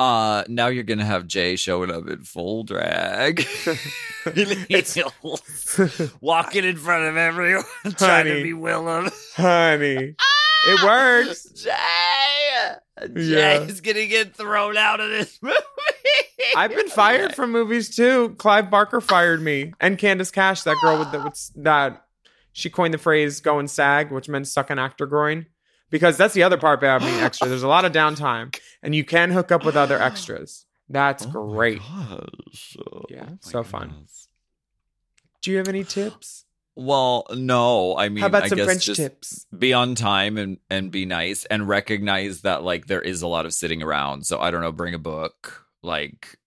Uh, 0.00 0.44
now 0.48 0.68
you're 0.68 0.82
gonna 0.82 1.04
have 1.04 1.26
Jay 1.26 1.56
showing 1.56 1.90
up 1.90 2.08
in 2.08 2.24
full 2.24 2.64
drag. 2.64 3.46
Walking 6.22 6.64
in 6.64 6.78
front 6.78 7.04
of 7.04 7.18
everyone, 7.18 7.64
Honey. 7.82 7.94
trying 7.98 8.24
to 8.24 8.42
be 8.42 8.52
Willam. 8.52 9.12
honey 9.36 10.14
it 10.64 10.82
works 10.82 11.44
Jay! 11.50 12.72
Yeah. 13.14 13.58
Jay's 13.64 13.82
gonna 13.82 14.06
get 14.06 14.34
thrown 14.34 14.78
out 14.78 15.00
of 15.00 15.10
this 15.10 15.38
movie. 15.42 15.54
I've 16.56 16.74
been 16.74 16.88
fired 16.88 17.34
from 17.34 17.52
movies 17.52 17.94
too. 17.94 18.30
Clive 18.38 18.70
Barker 18.70 19.02
fired 19.02 19.42
me, 19.42 19.74
and 19.80 19.98
Candace 19.98 20.30
Cash, 20.30 20.62
that 20.62 20.78
girl 20.82 20.98
with 20.98 21.12
the, 21.12 21.20
with 21.20 21.50
that 21.56 22.06
she 22.52 22.70
coined 22.70 22.94
the 22.94 22.98
phrase 22.98 23.40
"going 23.40 23.68
sag," 23.68 24.10
which 24.10 24.30
meant 24.30 24.48
suck 24.48 24.70
an 24.70 24.78
actor 24.78 25.04
groin. 25.04 25.44
Because 25.90 26.16
that's 26.16 26.34
the 26.34 26.42
other 26.44 26.56
part 26.56 26.78
about 26.78 27.00
being 27.02 27.14
extra. 27.20 27.48
There's 27.48 27.62
a 27.62 27.68
lot 27.68 27.84
of 27.84 27.92
downtime, 27.92 28.56
and 28.82 28.94
you 28.94 29.04
can 29.04 29.30
hook 29.30 29.50
up 29.52 29.64
with 29.64 29.76
other 29.76 30.00
extras. 30.02 30.66
That's 30.88 31.24
Oh 31.26 31.30
great. 31.30 31.80
Yeah, 33.08 33.26
Oh 33.26 33.28
my 33.30 33.36
so 33.40 33.62
fun. 33.62 34.06
Do 35.42 35.50
you 35.50 35.58
have 35.58 35.68
any 35.68 35.84
tips? 35.84 36.44
Well, 36.76 37.26
no. 37.32 37.96
I 37.96 38.08
mean, 38.08 38.20
How 38.22 38.26
about 38.28 38.44
I 38.44 38.48
some 38.48 38.56
guess 38.56 38.64
French 38.66 38.84
just 38.86 39.00
tips? 39.00 39.46
be 39.56 39.72
on 39.72 39.94
time 39.94 40.36
and 40.38 40.58
and 40.70 40.90
be 40.90 41.06
nice 41.06 41.44
and 41.44 41.68
recognize 41.68 42.42
that 42.42 42.62
like 42.62 42.86
there 42.86 43.00
is 43.02 43.22
a 43.22 43.28
lot 43.28 43.46
of 43.46 43.52
sitting 43.52 43.82
around. 43.82 44.26
So 44.26 44.40
I 44.40 44.50
don't 44.50 44.62
know, 44.62 44.72
bring 44.72 44.94
a 44.94 44.98
book, 44.98 45.66
like 45.82 46.38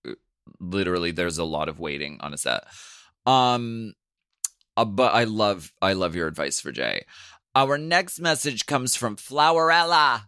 literally 0.59 1.11
there's 1.11 1.37
a 1.37 1.43
lot 1.43 1.69
of 1.69 1.79
waiting 1.79 2.17
on 2.21 2.33
a 2.33 2.37
set. 2.37 2.63
Um 3.25 3.93
uh, 4.75 4.85
but 4.85 5.13
I 5.13 5.25
love 5.25 5.71
I 5.81 5.93
love 5.93 6.15
your 6.15 6.27
advice 6.27 6.59
for 6.59 6.71
Jay. 6.71 7.05
Our 7.55 7.77
next 7.77 8.19
message 8.19 8.65
comes 8.65 8.95
from 8.95 9.15
Flowerella. 9.15 10.23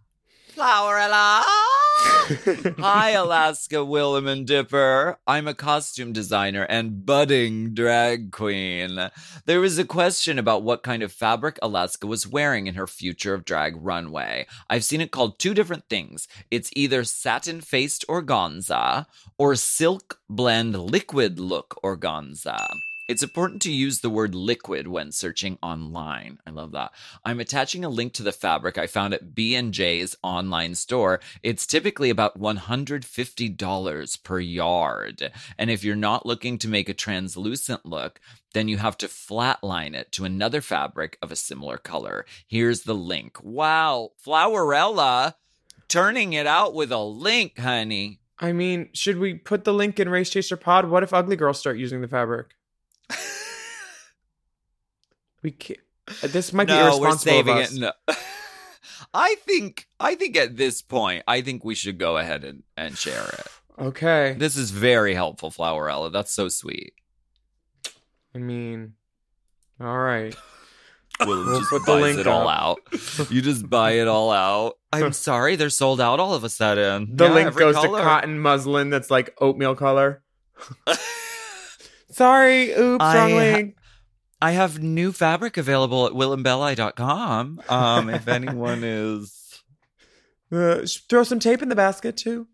Flowerella. 0.56 1.42
Hi, 2.78 3.14
Alaska 3.18 3.78
Willam 3.78 4.28
and 4.28 4.46
Dipper. 4.46 5.18
I'm 5.26 5.48
a 5.48 5.56
costume 5.56 6.14
designer 6.14 6.68
and 6.70 7.04
budding 7.04 7.74
drag 7.74 8.32
queen. 8.32 9.10
There 9.46 9.60
was 9.60 9.80
a 9.80 9.86
question 9.86 10.38
about 10.38 10.62
what 10.62 10.84
kind 10.84 11.02
of 11.02 11.12
fabric 11.12 11.58
Alaska 11.64 12.06
was 12.06 12.28
wearing 12.28 12.68
in 12.68 12.76
her 12.76 12.86
future 12.86 13.34
of 13.34 13.44
drag 13.44 13.74
runway. 13.76 14.46
I've 14.70 14.84
seen 14.84 15.02
it 15.02 15.10
called 15.10 15.40
two 15.40 15.56
different 15.56 15.90
things. 15.90 16.28
It's 16.52 16.70
either 16.76 17.04
satin 17.04 17.60
faced 17.60 18.06
organza 18.08 19.08
or 19.40 19.56
silk 19.56 20.20
blend 20.30 20.80
liquid 20.80 21.40
look 21.40 21.80
organza. 21.84 22.68
It's 23.08 23.22
important 23.22 23.62
to 23.64 23.72
use 23.72 24.00
the 24.00 24.10
word 24.10 24.34
liquid 24.34 24.88
when 24.88 25.12
searching 25.12 25.60
online. 25.62 26.40
I 26.48 26.50
love 26.50 26.72
that. 26.72 26.92
I'm 27.24 27.40
attaching 27.40 27.86
a 27.86 27.90
link 27.90 28.14
to 28.14 28.24
the 28.24 28.32
fabric 28.32 28.80
I 28.80 28.88
found 28.88 29.14
at 29.14 29.36
B&J's 29.36 30.16
online 30.24 30.74
store. 30.74 31.20
It's 31.44 31.68
typically 31.68 32.10
about 32.10 32.40
$150 32.40 34.24
per 34.24 34.40
yard. 34.40 35.32
And 35.58 35.70
if 35.70 35.84
you're 35.84 35.96
not 35.96 36.26
looking 36.26 36.58
to 36.58 36.68
make 36.68 36.90
a 36.90 36.96
translucent 36.96 37.86
look, 37.86 38.20
then 38.54 38.68
you 38.68 38.78
have 38.78 38.98
to 38.98 39.08
flatline 39.08 39.94
it 39.94 40.12
to 40.14 40.26
another 40.26 40.62
fabric 40.62 41.20
of 41.22 41.32
a 41.32 41.36
similar 41.36 41.78
color. 41.78 42.26
Here's 42.48 42.82
the 42.82 42.96
link. 42.96 43.38
Wow, 43.44 44.14
Flowerella 44.26 45.36
turning 45.88 46.34
it 46.34 46.48
out 46.48 46.74
with 46.74 46.92
a 46.92 47.04
link, 47.04 47.60
honey. 47.60 48.20
I 48.40 48.52
mean, 48.52 48.90
should 48.94 49.20
we 49.20 49.36
put 49.36 49.64
the 49.64 49.74
link 49.74 50.00
in 50.00 50.10
Race 50.10 50.32
Chaser 50.32 50.58
Pod? 50.58 50.90
What 50.90 51.04
if 51.04 51.14
ugly 51.14 51.36
girls 51.36 51.60
start 51.60 51.78
using 51.78 52.02
the 52.02 52.08
fabric? 52.08 52.56
We 55.46 55.52
can't. 55.52 55.80
Uh, 56.08 56.28
this 56.28 56.52
might 56.54 56.66
be 56.66 56.74
no, 56.74 56.88
irresponsible. 56.88 57.44
we're 57.54 57.66
saving 57.66 57.78
it. 57.78 57.80
No. 57.80 57.92
I 59.14 59.36
think 59.46 59.88
I 60.00 60.16
think 60.16 60.36
at 60.38 60.58
this 60.58 60.82
point, 60.82 61.24
I 61.28 61.42
think 61.42 61.64
we 61.64 61.76
should 61.76 62.00
go 62.00 62.18
ahead 62.18 62.44
and, 62.44 62.64
and 62.76 62.98
share 62.98 63.26
it. 63.26 63.48
Okay. 63.78 64.36
This 64.40 64.58
is 64.58 64.72
very 64.72 65.14
helpful, 65.14 65.52
Flowerella. 65.52 66.12
That's 66.12 66.32
so 66.34 66.50
sweet. 66.50 66.94
I 68.34 68.40
mean, 68.40 68.94
all 69.80 69.98
right. 70.00 70.36
Will 71.20 71.46
We'll 71.46 71.60
just 71.60 71.70
put 71.70 71.86
the 71.86 71.96
link 71.96 72.18
it 72.20 72.28
all 72.28 72.50
out. 72.50 72.80
You 73.30 73.42
just 73.44 73.70
buy 73.70 73.92
it 73.92 74.08
all 74.08 74.32
out. 74.32 74.80
I'm 74.92 75.14
sorry, 75.14 75.56
they're 75.56 75.70
sold 75.70 76.02
out 76.02 76.20
all 76.20 76.34
of 76.34 76.44
a 76.44 76.50
sudden. 76.50 77.16
The 77.16 77.26
Yeah, 77.26 77.34
link 77.34 77.56
goes 77.56 77.76
color. 77.76 78.00
to 78.00 78.04
cotton 78.04 78.40
muslin 78.40 78.90
that's 78.90 79.12
like 79.12 79.34
oatmeal 79.40 79.76
color. 79.76 80.24
Sorry, 82.10 82.72
oops, 82.72 83.04
I 83.04 83.18
wrong 83.18 83.36
link. 83.36 83.76
I 84.42 84.52
have 84.52 84.82
new 84.82 85.12
fabric 85.12 85.58
available 85.58 86.06
at 86.06 86.14
willambelli.com. 86.14 87.62
Um, 87.70 88.10
if 88.10 88.28
anyone 88.40 88.84
is 88.84 89.64
Uh, 90.52 90.86
throw 91.10 91.24
some 91.24 91.40
tape 91.40 91.62
in 91.62 91.70
the 91.70 91.76
basket 91.76 92.16
too. 92.18 92.48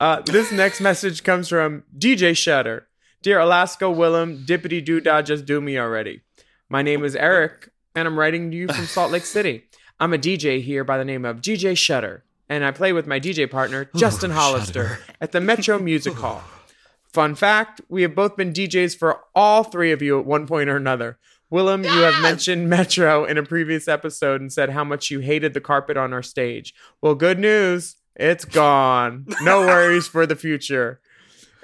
Uh, 0.00 0.20
this 0.22 0.52
next 0.52 0.80
message 0.80 1.22
comes 1.24 1.48
from 1.48 1.84
DJ 1.96 2.36
Shutter. 2.36 2.88
Dear 3.22 3.38
Alaska 3.40 3.86
Willam, 3.86 4.44
dippity 4.46 4.84
doo 4.84 5.00
dah, 5.00 5.22
just 5.22 5.46
do 5.46 5.60
me 5.60 5.78
already. 5.78 6.22
My 6.68 6.82
name 6.82 7.04
is 7.04 7.16
Eric, 7.16 7.70
and 7.94 8.06
I'm 8.06 8.18
writing 8.18 8.50
to 8.50 8.56
you 8.56 8.68
from 8.68 8.86
Salt 8.86 9.10
Lake 9.10 9.24
City. 9.24 9.64
I'm 9.98 10.12
a 10.12 10.18
DJ 10.18 10.62
here 10.62 10.84
by 10.84 10.98
the 10.98 11.04
name 11.04 11.24
of 11.24 11.40
DJ 11.40 11.76
Shutter, 11.76 12.24
and 12.48 12.64
I 12.64 12.70
play 12.70 12.92
with 12.92 13.06
my 13.06 13.18
DJ 13.18 13.50
partner, 13.50 13.88
Justin 13.96 14.30
Hollister, 14.30 14.98
at 15.20 15.32
the 15.32 15.40
Metro 15.40 15.78
Music 15.78 16.14
Hall. 16.14 16.42
Fun 17.16 17.34
fact 17.34 17.80
we 17.88 18.02
have 18.02 18.14
both 18.14 18.36
been 18.36 18.52
DJs 18.52 18.98
for 18.98 19.20
all 19.34 19.64
three 19.64 19.90
of 19.90 20.02
you 20.02 20.20
at 20.20 20.26
one 20.26 20.46
point 20.46 20.68
or 20.68 20.76
another. 20.76 21.18
Willam, 21.50 21.82
you 21.82 22.02
have 22.02 22.20
mentioned 22.20 22.68
Metro 22.68 23.24
in 23.24 23.38
a 23.38 23.42
previous 23.42 23.88
episode 23.88 24.42
and 24.42 24.52
said 24.52 24.68
how 24.68 24.84
much 24.84 25.10
you 25.10 25.20
hated 25.20 25.54
the 25.54 25.60
carpet 25.62 25.96
on 25.96 26.12
our 26.12 26.22
stage. 26.22 26.74
Well, 27.00 27.14
good 27.14 27.38
news. 27.38 27.96
It's 28.16 28.44
gone. 28.44 29.24
No 29.40 29.60
worries 29.66 30.06
for 30.06 30.26
the 30.26 30.36
future. 30.36 31.00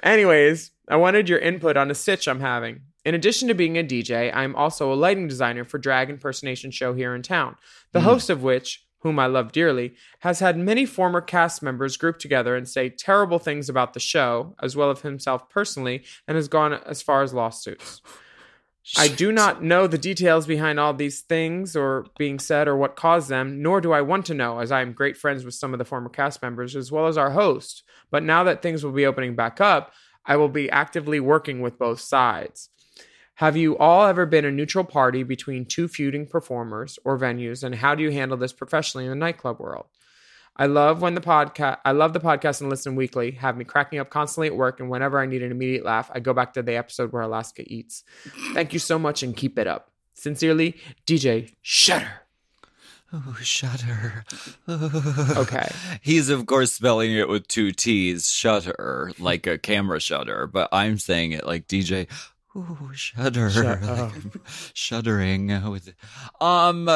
Anyways, 0.01 0.71
I 0.87 0.95
wanted 0.95 1.29
your 1.29 1.37
input 1.37 1.77
on 1.77 1.91
a 1.91 1.93
stitch 1.93 2.27
I'm 2.27 2.39
having. 2.39 2.81
In 3.05 3.13
addition 3.13 3.47
to 3.49 3.53
being 3.53 3.77
a 3.77 3.83
DJ, 3.83 4.35
I'm 4.35 4.55
also 4.55 4.91
a 4.91 4.95
lighting 4.95 5.27
designer 5.27 5.65
for 5.65 5.77
drag 5.77 6.09
impersonation 6.09 6.71
show 6.71 6.95
here 6.95 7.13
in 7.13 7.21
town. 7.21 7.57
The 7.91 7.99
hmm. 7.99 8.05
host 8.05 8.31
of 8.31 8.41
which, 8.41 8.82
whom 9.03 9.19
I 9.19 9.27
love 9.27 9.51
dearly, 9.51 9.93
has 10.19 10.39
had 10.39 10.57
many 10.57 10.85
former 10.85 11.21
cast 11.21 11.61
members 11.61 11.97
group 11.97 12.17
together 12.17 12.55
and 12.55 12.67
say 12.67 12.89
terrible 12.89 13.37
things 13.37 13.69
about 13.69 13.93
the 13.93 13.99
show, 13.99 14.55
as 14.61 14.75
well 14.75 14.89
as 14.89 15.01
himself 15.01 15.49
personally, 15.49 16.03
and 16.27 16.35
has 16.35 16.47
gone 16.47 16.73
as 16.73 17.01
far 17.01 17.21
as 17.21 17.33
lawsuits. 17.33 18.01
I 18.97 19.07
do 19.07 19.31
not 19.31 19.63
know 19.63 19.87
the 19.87 19.97
details 19.97 20.45
behind 20.45 20.77
all 20.77 20.93
these 20.93 21.21
things 21.21 21.73
or 21.75 22.05
being 22.17 22.37
said 22.37 22.67
or 22.67 22.75
what 22.75 22.97
caused 22.97 23.29
them, 23.29 23.61
nor 23.61 23.79
do 23.79 23.93
I 23.93 24.01
want 24.01 24.25
to 24.25 24.33
know, 24.33 24.59
as 24.59 24.73
I 24.73 24.81
am 24.81 24.91
great 24.91 25.15
friends 25.15 25.45
with 25.45 25.53
some 25.53 25.73
of 25.73 25.79
the 25.79 25.85
former 25.85 26.09
cast 26.09 26.41
members 26.41 26.75
as 26.75 26.91
well 26.91 27.07
as 27.07 27.17
our 27.17 27.31
host. 27.31 27.83
But 28.11 28.23
now 28.23 28.43
that 28.43 28.61
things 28.61 28.83
will 28.83 28.91
be 28.91 29.05
opening 29.05 29.35
back 29.35 29.61
up, 29.61 29.93
I 30.25 30.35
will 30.35 30.49
be 30.49 30.69
actively 30.69 31.21
working 31.21 31.61
with 31.61 31.79
both 31.79 32.01
sides. 32.01 32.69
Have 33.35 33.57
you 33.57 33.77
all 33.77 34.05
ever 34.05 34.25
been 34.27 34.45
a 34.45 34.51
neutral 34.51 34.83
party 34.83 35.23
between 35.23 35.65
two 35.65 35.87
feuding 35.87 36.27
performers 36.27 36.99
or 37.03 37.17
venues, 37.17 37.63
and 37.63 37.73
how 37.73 37.95
do 37.95 38.03
you 38.03 38.11
handle 38.11 38.37
this 38.37 38.53
professionally 38.53 39.05
in 39.05 39.09
the 39.09 39.15
nightclub 39.15 39.59
world? 39.59 39.87
I 40.55 40.67
love 40.67 41.01
when 41.01 41.15
the 41.15 41.21
podcast. 41.21 41.79
I 41.83 41.93
love 41.93 42.13
the 42.13 42.19
podcast 42.19 42.61
and 42.61 42.69
listen 42.69 42.95
weekly. 42.95 43.31
Have 43.31 43.57
me 43.57 43.65
cracking 43.65 43.97
up 43.97 44.11
constantly 44.11 44.47
at 44.47 44.55
work, 44.55 44.79
and 44.79 44.87
whenever 44.89 45.19
I 45.19 45.25
need 45.25 45.41
an 45.41 45.51
immediate 45.51 45.83
laugh, 45.83 46.11
I 46.13 46.19
go 46.19 46.33
back 46.33 46.53
to 46.53 46.61
the 46.61 46.75
episode 46.75 47.11
where 47.11 47.23
Alaska 47.23 47.63
eats. 47.65 48.03
Thank 48.53 48.71
you 48.71 48.79
so 48.79 48.99
much, 48.99 49.23
and 49.23 49.35
keep 49.35 49.57
it 49.57 49.65
up. 49.65 49.89
Sincerely, 50.13 50.77
DJ 51.07 51.55
Shutter. 51.63 52.21
Oh, 53.11 53.37
Shutter. 53.41 54.25
Okay. 54.67 55.71
He's 56.01 56.29
of 56.29 56.45
course 56.47 56.73
spelling 56.73 57.11
it 57.11 57.29
with 57.29 57.47
two 57.47 57.71
T's, 57.71 58.31
Shutter, 58.31 59.11
like 59.19 59.45
a 59.45 59.57
camera 59.57 59.99
shutter, 59.99 60.47
but 60.47 60.69
I'm 60.71 60.97
saying 60.97 61.31
it 61.31 61.45
like 61.45 61.67
DJ. 61.67 62.07
Ooh, 62.55 62.91
Shutter. 62.93 63.49
Shut 63.49 63.81
like 63.83 64.11
shuddering 64.73 65.71
with. 65.71 65.93
Um. 66.39 66.89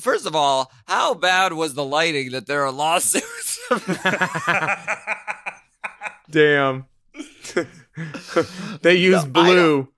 First 0.00 0.26
of 0.26 0.34
all, 0.34 0.72
how 0.86 1.14
bad 1.14 1.52
was 1.52 1.74
the 1.74 1.84
lighting 1.84 2.32
that 2.32 2.48
there 2.48 2.64
are 2.64 2.72
lawsuits? 2.72 3.60
Damn. 6.30 6.86
they 8.82 8.96
use 8.96 9.24
blue 9.24 9.88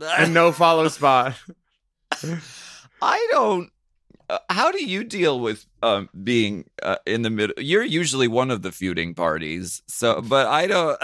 and 0.00 0.34
no 0.34 0.50
follow 0.50 0.88
spot. 0.88 1.34
I 3.02 3.28
don't. 3.30 3.70
Uh, 4.28 4.38
how 4.50 4.72
do 4.72 4.84
you 4.84 5.04
deal 5.04 5.38
with 5.38 5.64
um, 5.82 6.08
being 6.24 6.68
uh, 6.82 6.96
in 7.06 7.22
the 7.22 7.30
middle? 7.30 7.54
You're 7.58 7.84
usually 7.84 8.26
one 8.26 8.50
of 8.50 8.62
the 8.62 8.72
feuding 8.72 9.14
parties, 9.14 9.82
so 9.86 10.20
but 10.22 10.48
I 10.48 10.66
don't. 10.66 10.98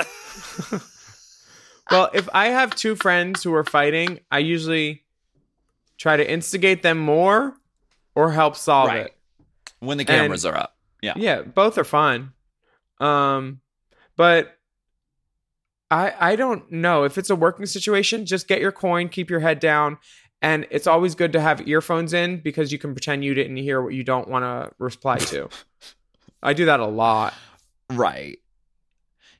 Well, 1.92 2.10
if 2.14 2.28
I 2.34 2.48
have 2.48 2.74
two 2.74 2.96
friends 2.96 3.42
who 3.44 3.54
are 3.54 3.64
fighting, 3.64 4.20
I 4.30 4.38
usually 4.38 5.04
try 5.98 6.16
to 6.16 6.28
instigate 6.28 6.82
them 6.82 6.98
more 6.98 7.54
or 8.14 8.32
help 8.32 8.56
solve 8.56 8.88
Right. 8.88 9.06
it. 9.06 9.16
when 9.78 9.98
the 9.98 10.02
And- 10.02 10.08
cameras 10.22 10.44
are 10.46 10.56
up, 10.56 10.76
yeah. 11.00 11.14
Yeah, 11.16 11.42
both 11.42 11.76
are 11.76 11.82
fine. 11.84 12.32
Um, 13.00 13.60
but 14.16 14.56
I 15.90 16.14
I 16.32 16.36
don't 16.36 16.70
know 16.70 17.02
if 17.04 17.18
it's 17.18 17.30
a 17.30 17.36
working 17.36 17.66
situation. 17.66 18.24
Just 18.24 18.46
get 18.48 18.60
your 18.60 18.70
coin, 18.72 19.08
keep 19.08 19.28
your 19.28 19.40
head 19.40 19.58
down, 19.58 19.98
and 20.40 20.66
it's 20.70 20.86
always 20.86 21.14
good 21.16 21.32
to 21.32 21.40
have 21.40 21.66
earphones 21.66 22.12
in 22.14 22.38
because 22.38 22.70
you 22.70 22.78
can 22.78 22.94
pretend 22.94 23.24
you 23.24 23.34
didn't 23.34 23.56
hear 23.56 23.82
what 23.82 23.92
you 23.92 24.04
don't 24.04 24.28
want 24.28 24.44
to 24.44 24.72
reply 24.78 25.18
to. 25.18 25.48
I 26.44 26.52
do 26.52 26.64
that 26.66 26.78
a 26.80 26.86
lot. 26.86 27.34
Right. 27.90 28.38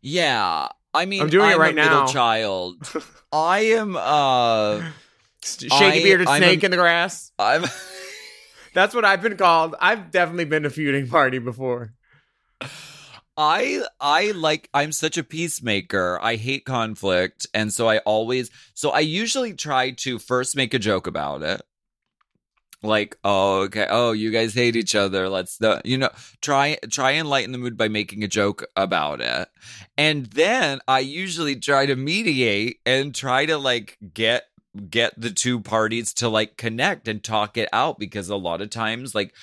Yeah. 0.00 0.68
I 0.95 1.07
mean, 1.07 1.22
I'm 1.22 1.28
doing 1.30 1.51
it 1.51 1.57
right 1.59 1.74
now. 1.74 2.07
child. 2.07 2.76
I 3.32 3.61
am. 3.76 3.97
uh 3.97 4.82
Shaky 5.43 5.72
I- 5.74 6.03
bearded 6.03 6.28
I'm 6.28 6.43
snake 6.43 6.62
a- 6.62 6.66
in 6.66 6.70
the 6.70 6.76
grass. 6.76 7.32
I'm. 7.38 7.64
That's 8.74 8.95
what 8.95 9.05
I've 9.05 9.20
been 9.22 9.36
called. 9.36 9.74
I've 9.80 10.11
definitely 10.11 10.47
been 10.47 10.62
to 10.62 10.70
feuding 10.70 11.09
party 11.09 11.38
before. 11.38 11.93
I 13.36 13.82
I 14.01 14.32
like 14.32 14.68
I'm 14.74 14.93
such 14.93 15.16
a 15.16 15.24
peacemaker. 15.24 16.18
I 16.22 16.36
hate 16.36 16.64
conflict 16.66 17.47
and 17.55 17.72
so 17.72 17.88
I 17.88 17.99
always 17.99 18.51
so 18.74 18.90
I 18.90 19.01
usually 19.01 19.55
try 19.55 19.90
to 19.90 20.18
first 20.18 20.55
make 20.57 20.74
a 20.74 20.78
joke 20.78 21.07
about 21.07 21.43
it. 21.43 21.62
Like, 22.82 23.16
oh, 23.22 23.60
okay. 23.62 23.86
Oh, 23.88 24.12
you 24.12 24.30
guys 24.30 24.54
hate 24.54 24.76
each 24.76 24.94
other. 24.94 25.28
Let's 25.28 25.56
the 25.58 25.80
you 25.84 25.98
know, 25.98 26.10
try 26.40 26.78
try 26.90 27.12
and 27.12 27.28
lighten 27.28 27.52
the 27.52 27.58
mood 27.58 27.76
by 27.76 27.88
making 27.88 28.24
a 28.24 28.28
joke 28.28 28.64
about 28.76 29.20
it. 29.20 29.48
And 29.96 30.26
then 30.26 30.80
I 30.88 31.00
usually 31.00 31.56
try 31.56 31.86
to 31.86 31.96
mediate 31.96 32.80
and 32.84 33.14
try 33.14 33.46
to 33.46 33.58
like 33.58 33.98
get 34.14 34.44
get 34.88 35.12
the 35.20 35.30
two 35.30 35.60
parties 35.60 36.14
to 36.14 36.28
like 36.28 36.56
connect 36.56 37.06
and 37.06 37.22
talk 37.22 37.56
it 37.56 37.68
out 37.72 37.98
because 37.98 38.28
a 38.28 38.36
lot 38.36 38.62
of 38.62 38.70
times 38.70 39.14
like 39.14 39.34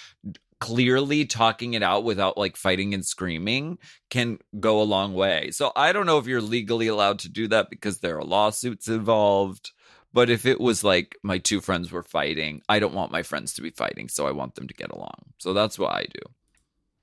clearly 0.60 1.26
talking 1.26 1.74
it 1.74 1.84
out 1.84 2.04
without 2.04 2.38
like 2.38 2.58
fighting 2.58 2.94
and 2.94 3.06
screaming 3.06 3.78
can 4.10 4.40
go 4.60 4.82
a 4.82 4.84
long 4.84 5.14
way. 5.14 5.52
So 5.52 5.72
I 5.76 5.94
don't 5.94 6.06
know 6.06 6.18
if 6.18 6.28
you're 6.28 6.42
legally 6.42 6.88
allowed 6.88 7.20
to 7.20 7.30
do 7.30 7.48
that 7.48 7.70
because 7.70 8.00
there 8.00 8.18
are 8.18 8.24
lawsuits 8.24 8.88
involved. 8.88 9.72
But 10.12 10.30
if 10.30 10.46
it 10.46 10.60
was 10.60 10.84
like 10.84 11.18
my 11.24 11.38
two 11.38 11.62
friends 11.62 11.92
were 11.92 12.04
fighting, 12.04 12.62
I 12.68 12.80
don't 12.80 12.94
want 12.94 13.12
my 13.12 13.22
friends 13.22 13.54
to 13.54 13.62
be 13.62 13.70
fighting, 13.70 14.10
so 14.10 14.28
I 14.28 14.32
want 14.32 14.56
them 14.56 14.68
to 14.68 14.74
get 14.74 14.92
along. 14.92 15.34
So 15.38 15.54
that's 15.54 15.78
what 15.78 15.92
I 15.94 16.06
do. 16.12 16.22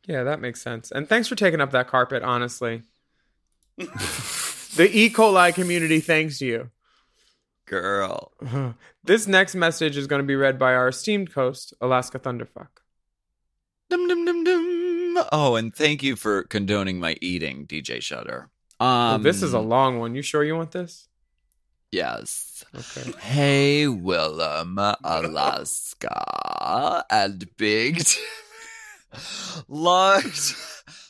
Yeah, 0.07 0.25
that 0.25 0.41
makes 0.41 0.61
sense. 0.61 0.91
And 0.91 1.09
thanks 1.09 1.29
for 1.29 1.35
taking 1.37 1.61
up 1.61 1.71
that 1.71 1.89
carpet, 1.89 2.23
honestly. 2.23 2.83
the 3.77 4.89
E. 4.93 5.11
coli 5.11 5.55
community 5.55 6.01
thanks 6.01 6.41
you. 6.41 6.71
Girl. 7.67 8.33
This 9.07 9.29
next 9.29 9.55
message 9.55 9.97
is 9.97 10.09
going 10.09 10.21
to 10.21 10.27
be 10.27 10.35
read 10.35 10.59
by 10.59 10.75
our 10.75 10.89
esteemed 10.89 11.33
host, 11.33 11.73
Alaska 11.81 12.19
Thunderfuck. 12.19 12.81
Dum, 13.89 14.09
dum, 14.09 14.25
dum, 14.25 14.43
dum. 14.43 15.25
Oh, 15.31 15.55
and 15.55 15.73
thank 15.73 16.03
you 16.03 16.17
for 16.17 16.43
condoning 16.43 16.99
my 16.99 17.17
eating, 17.21 17.69
DJ 17.69 18.03
Shutter. 18.03 18.51
Um, 18.81 18.89
Oh, 18.89 19.19
this 19.19 19.45
is 19.45 19.53
a 19.53 19.61
long 19.61 20.01
one. 20.01 20.17
You 20.17 20.23
sure 20.23 20.43
you 20.43 20.57
want 20.57 20.73
this? 20.73 21.07
Yes. 21.93 22.65
Okay. 22.75 23.13
Hey, 23.21 23.85
Willam, 23.85 24.97
Alaska, 25.05 27.05
and 27.11 27.57
Big. 27.57 28.05
T- 28.05 28.21
long, 29.69 30.23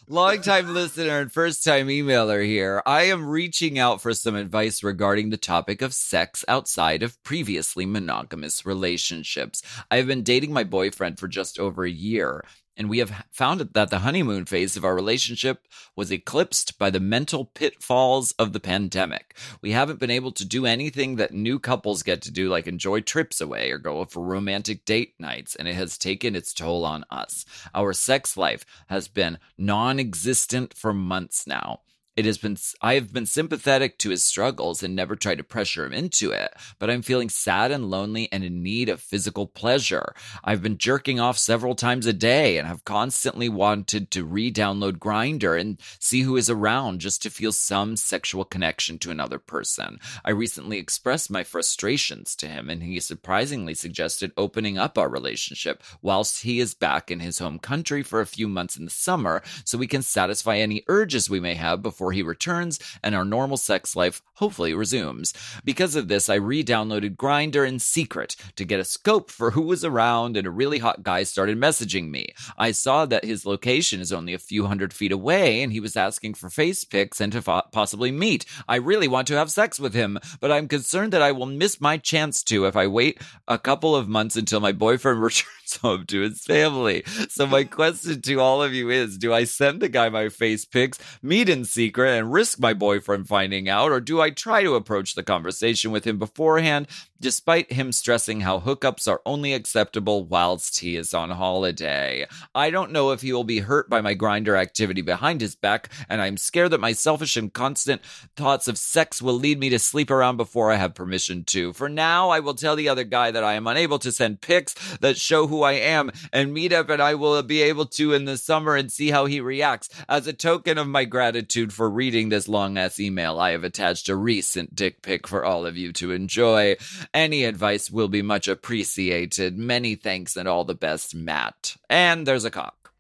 long 0.08 0.40
time 0.42 0.72
listener 0.72 1.20
and 1.20 1.32
first 1.32 1.64
time 1.64 1.88
emailer 1.88 2.44
here. 2.44 2.82
I 2.86 3.02
am 3.04 3.26
reaching 3.26 3.78
out 3.78 4.00
for 4.00 4.14
some 4.14 4.36
advice 4.36 4.82
regarding 4.82 5.30
the 5.30 5.36
topic 5.36 5.82
of 5.82 5.94
sex 5.94 6.44
outside 6.46 7.02
of 7.02 7.22
previously 7.24 7.86
monogamous 7.86 8.64
relationships. 8.66 9.62
I 9.90 9.96
have 9.96 10.06
been 10.06 10.22
dating 10.22 10.52
my 10.52 10.64
boyfriend 10.64 11.18
for 11.18 11.28
just 11.28 11.58
over 11.58 11.84
a 11.84 11.90
year. 11.90 12.44
And 12.76 12.90
we 12.90 12.98
have 12.98 13.24
found 13.30 13.60
that 13.60 13.90
the 13.90 14.00
honeymoon 14.00 14.44
phase 14.44 14.76
of 14.76 14.84
our 14.84 14.94
relationship 14.94 15.66
was 15.94 16.12
eclipsed 16.12 16.78
by 16.78 16.90
the 16.90 17.00
mental 17.00 17.46
pitfalls 17.46 18.32
of 18.32 18.52
the 18.52 18.60
pandemic. 18.60 19.34
We 19.62 19.72
haven't 19.72 19.98
been 19.98 20.10
able 20.10 20.32
to 20.32 20.44
do 20.44 20.66
anything 20.66 21.16
that 21.16 21.32
new 21.32 21.58
couples 21.58 22.02
get 22.02 22.20
to 22.22 22.30
do, 22.30 22.50
like 22.50 22.66
enjoy 22.66 23.00
trips 23.00 23.40
away 23.40 23.70
or 23.70 23.78
go 23.78 24.04
for 24.04 24.22
romantic 24.22 24.84
date 24.84 25.14
nights, 25.18 25.56
and 25.56 25.66
it 25.66 25.74
has 25.74 25.96
taken 25.96 26.36
its 26.36 26.52
toll 26.52 26.84
on 26.84 27.04
us. 27.10 27.46
Our 27.74 27.94
sex 27.94 28.36
life 28.36 28.66
has 28.88 29.08
been 29.08 29.38
non 29.56 29.98
existent 29.98 30.74
for 30.74 30.92
months 30.92 31.46
now. 31.46 31.80
It 32.16 32.24
has 32.24 32.38
been 32.38 32.56
I 32.80 32.94
have 32.94 33.12
been 33.12 33.26
sympathetic 33.26 33.98
to 33.98 34.08
his 34.08 34.24
struggles 34.24 34.82
and 34.82 34.96
never 34.96 35.16
tried 35.16 35.36
to 35.36 35.44
pressure 35.44 35.84
him 35.84 35.92
into 35.92 36.30
it, 36.30 36.54
but 36.78 36.88
I'm 36.88 37.02
feeling 37.02 37.28
sad 37.28 37.70
and 37.70 37.90
lonely 37.90 38.30
and 38.32 38.42
in 38.42 38.62
need 38.62 38.88
of 38.88 39.02
physical 39.02 39.46
pleasure. 39.46 40.14
I've 40.42 40.62
been 40.62 40.78
jerking 40.78 41.20
off 41.20 41.36
several 41.36 41.74
times 41.74 42.06
a 42.06 42.14
day 42.14 42.56
and 42.56 42.66
have 42.66 42.86
constantly 42.86 43.50
wanted 43.50 44.10
to 44.12 44.24
re-download 44.24 44.92
Grindr 44.92 45.60
and 45.60 45.78
see 45.98 46.22
who 46.22 46.38
is 46.38 46.48
around 46.48 47.00
just 47.00 47.22
to 47.22 47.30
feel 47.30 47.52
some 47.52 47.96
sexual 47.96 48.46
connection 48.46 48.98
to 49.00 49.10
another 49.10 49.38
person. 49.38 50.00
I 50.24 50.30
recently 50.30 50.78
expressed 50.78 51.30
my 51.30 51.44
frustrations 51.44 52.34
to 52.36 52.48
him 52.48 52.70
and 52.70 52.82
he 52.82 52.98
surprisingly 52.98 53.74
suggested 53.74 54.32
opening 54.38 54.78
up 54.78 54.96
our 54.96 55.10
relationship 55.10 55.82
whilst 56.00 56.44
he 56.44 56.60
is 56.60 56.72
back 56.72 57.10
in 57.10 57.20
his 57.20 57.40
home 57.40 57.58
country 57.58 58.02
for 58.02 58.22
a 58.22 58.26
few 58.26 58.48
months 58.48 58.78
in 58.78 58.86
the 58.86 58.90
summer 58.90 59.42
so 59.66 59.76
we 59.76 59.86
can 59.86 60.00
satisfy 60.00 60.56
any 60.56 60.82
urges 60.88 61.28
we 61.28 61.40
may 61.40 61.54
have 61.54 61.82
before 61.82 62.05
he 62.12 62.22
returns 62.22 62.78
and 63.02 63.14
our 63.14 63.24
normal 63.24 63.57
sex 63.57 63.96
life 63.96 64.22
hopefully 64.34 64.74
resumes. 64.74 65.32
Because 65.64 65.96
of 65.96 66.09
this, 66.09 66.28
I 66.28 66.34
re 66.34 66.62
downloaded 66.62 67.16
Grindr 67.16 67.66
in 67.66 67.78
secret 67.78 68.36
to 68.57 68.64
get 68.64 68.80
a 68.80 68.84
scope 68.84 69.30
for 69.30 69.50
who 69.52 69.62
was 69.62 69.84
around, 69.84 70.36
and 70.36 70.46
a 70.46 70.50
really 70.50 70.78
hot 70.78 71.02
guy 71.02 71.22
started 71.22 71.59
messaging 71.59 72.11
me. 72.11 72.28
I 72.57 72.70
saw 72.70 73.07
that 73.07 73.24
his 73.24 73.46
location 73.46 74.00
is 74.00 74.12
only 74.12 74.34
a 74.34 74.38
few 74.38 74.66
hundred 74.66 74.92
feet 74.92 75.12
away, 75.12 75.62
and 75.62 75.72
he 75.72 75.80
was 75.80 75.96
asking 75.96 76.34
for 76.34 76.50
face 76.50 76.84
pics 76.84 77.20
and 77.20 77.32
to 77.32 77.42
fo- 77.42 77.62
possibly 77.72 78.12
meet. 78.12 78.44
I 78.68 78.76
really 78.76 79.09
want 79.09 79.26
to 79.28 79.36
have 79.36 79.50
sex 79.50 79.80
with 79.80 79.94
him, 79.94 80.18
but 80.40 80.52
I'm 80.52 80.68
concerned 80.68 81.12
that 81.12 81.22
I 81.22 81.32
will 81.32 81.46
miss 81.46 81.80
my 81.80 81.96
chance 81.96 82.42
to 82.44 82.66
if 82.66 82.76
I 82.76 82.86
wait 82.86 83.20
a 83.48 83.59
couple 83.59 83.96
of 83.96 84.09
months 84.09 84.36
until 84.36 84.61
my 84.61 84.72
boyfriend 84.72 85.22
returns 85.22 85.65
home 85.74 86.06
to 86.06 86.20
his 86.20 86.44
family. 86.44 87.02
So 87.28 87.46
my 87.46 87.64
question 87.76 88.22
to 88.22 88.40
all 88.40 88.62
of 88.62 88.72
you 88.72 88.90
is, 88.90 89.18
do 89.18 89.32
I 89.32 89.44
send 89.44 89.80
the 89.80 89.88
guy 89.88 90.08
my 90.08 90.28
face 90.28 90.64
pics, 90.64 90.98
meet 91.22 91.48
in 91.48 91.64
secret, 91.64 92.10
and 92.10 92.32
risk 92.32 92.60
my 92.60 92.74
boyfriend 92.74 93.28
finding 93.28 93.68
out, 93.68 93.90
or 93.90 94.00
do 94.00 94.20
I 94.20 94.30
try 94.30 94.62
to 94.62 94.74
approach 94.74 95.14
the 95.14 95.22
conversation 95.22 95.90
with 95.90 96.06
him 96.06 96.18
beforehand, 96.18 96.86
despite 97.20 97.72
him 97.72 97.92
stressing 97.92 98.42
how 98.42 98.60
hookups 98.60 99.08
are 99.08 99.22
only 99.26 99.52
acceptable 99.52 100.24
whilst 100.24 100.78
he 100.78 100.96
is 100.96 101.12
on 101.12 101.30
holiday? 101.30 102.26
I 102.54 102.70
don't 102.70 102.92
know 102.92 103.10
if 103.10 103.22
he 103.22 103.32
will 103.32 103.44
be 103.44 103.60
hurt 103.60 103.90
by 103.90 104.00
my 104.00 104.14
Grindr 104.14 104.58
activity 104.58 105.02
behind 105.02 105.40
his 105.40 105.54
back, 105.54 105.90
and 106.08 106.20
I'm 106.20 106.36
scared 106.36 106.72
that 106.72 106.80
my 106.80 106.92
selfish 106.92 107.36
and 107.36 107.52
constant 107.52 108.02
thoughts 108.36 108.68
of 108.68 108.78
sex 108.78 109.20
will 109.20 109.34
lead 109.34 109.58
me 109.58 109.68
to 109.70 109.78
sleep 109.78 110.10
around 110.10 110.36
before 110.36 110.70
I 110.70 110.76
have 110.76 110.94
permission 110.94 111.44
to. 111.44 111.72
For 111.72 111.88
now, 111.88 112.30
I 112.30 112.40
will 112.40 112.54
tell 112.54 112.76
the 112.76 112.88
other 112.88 113.04
guy 113.04 113.30
that 113.30 113.44
I 113.44 113.54
am 113.54 113.66
unable 113.66 113.98
to 114.00 114.12
send 114.12 114.40
pics 114.40 114.74
that 114.98 115.16
show 115.16 115.46
who 115.46 115.55
I 115.62 115.72
am 115.72 116.11
and 116.32 116.52
meet 116.52 116.72
up 116.72 116.88
and 116.90 117.00
I 117.02 117.14
will 117.14 117.42
be 117.42 117.62
able 117.62 117.86
to 117.86 118.12
in 118.12 118.24
the 118.24 118.36
summer 118.36 118.76
and 118.76 118.90
see 118.90 119.11
how 119.11 119.26
he 119.26 119.40
reacts. 119.40 119.88
As 120.09 120.26
a 120.26 120.32
token 120.32 120.78
of 120.78 120.86
my 120.86 121.04
gratitude 121.04 121.72
for 121.72 121.88
reading 121.88 122.28
this 122.28 122.48
long 122.48 122.78
ass 122.78 123.00
email, 123.00 123.38
I 123.38 123.52
have 123.52 123.64
attached 123.64 124.09
a 124.09 124.16
recent 124.16 124.74
dick 124.74 125.02
pic 125.02 125.26
for 125.26 125.44
all 125.44 125.66
of 125.66 125.76
you 125.76 125.92
to 125.94 126.12
enjoy. 126.12 126.76
Any 127.12 127.44
advice 127.44 127.90
will 127.90 128.09
be 128.09 128.22
much 128.22 128.48
appreciated. 128.48 129.59
Many 129.59 129.94
thanks 129.94 130.36
and 130.36 130.48
all 130.48 130.64
the 130.64 130.74
best, 130.74 131.14
Matt. 131.14 131.76
And 131.88 132.26
there's 132.26 132.44
a 132.44 132.50
cock. 132.50 132.92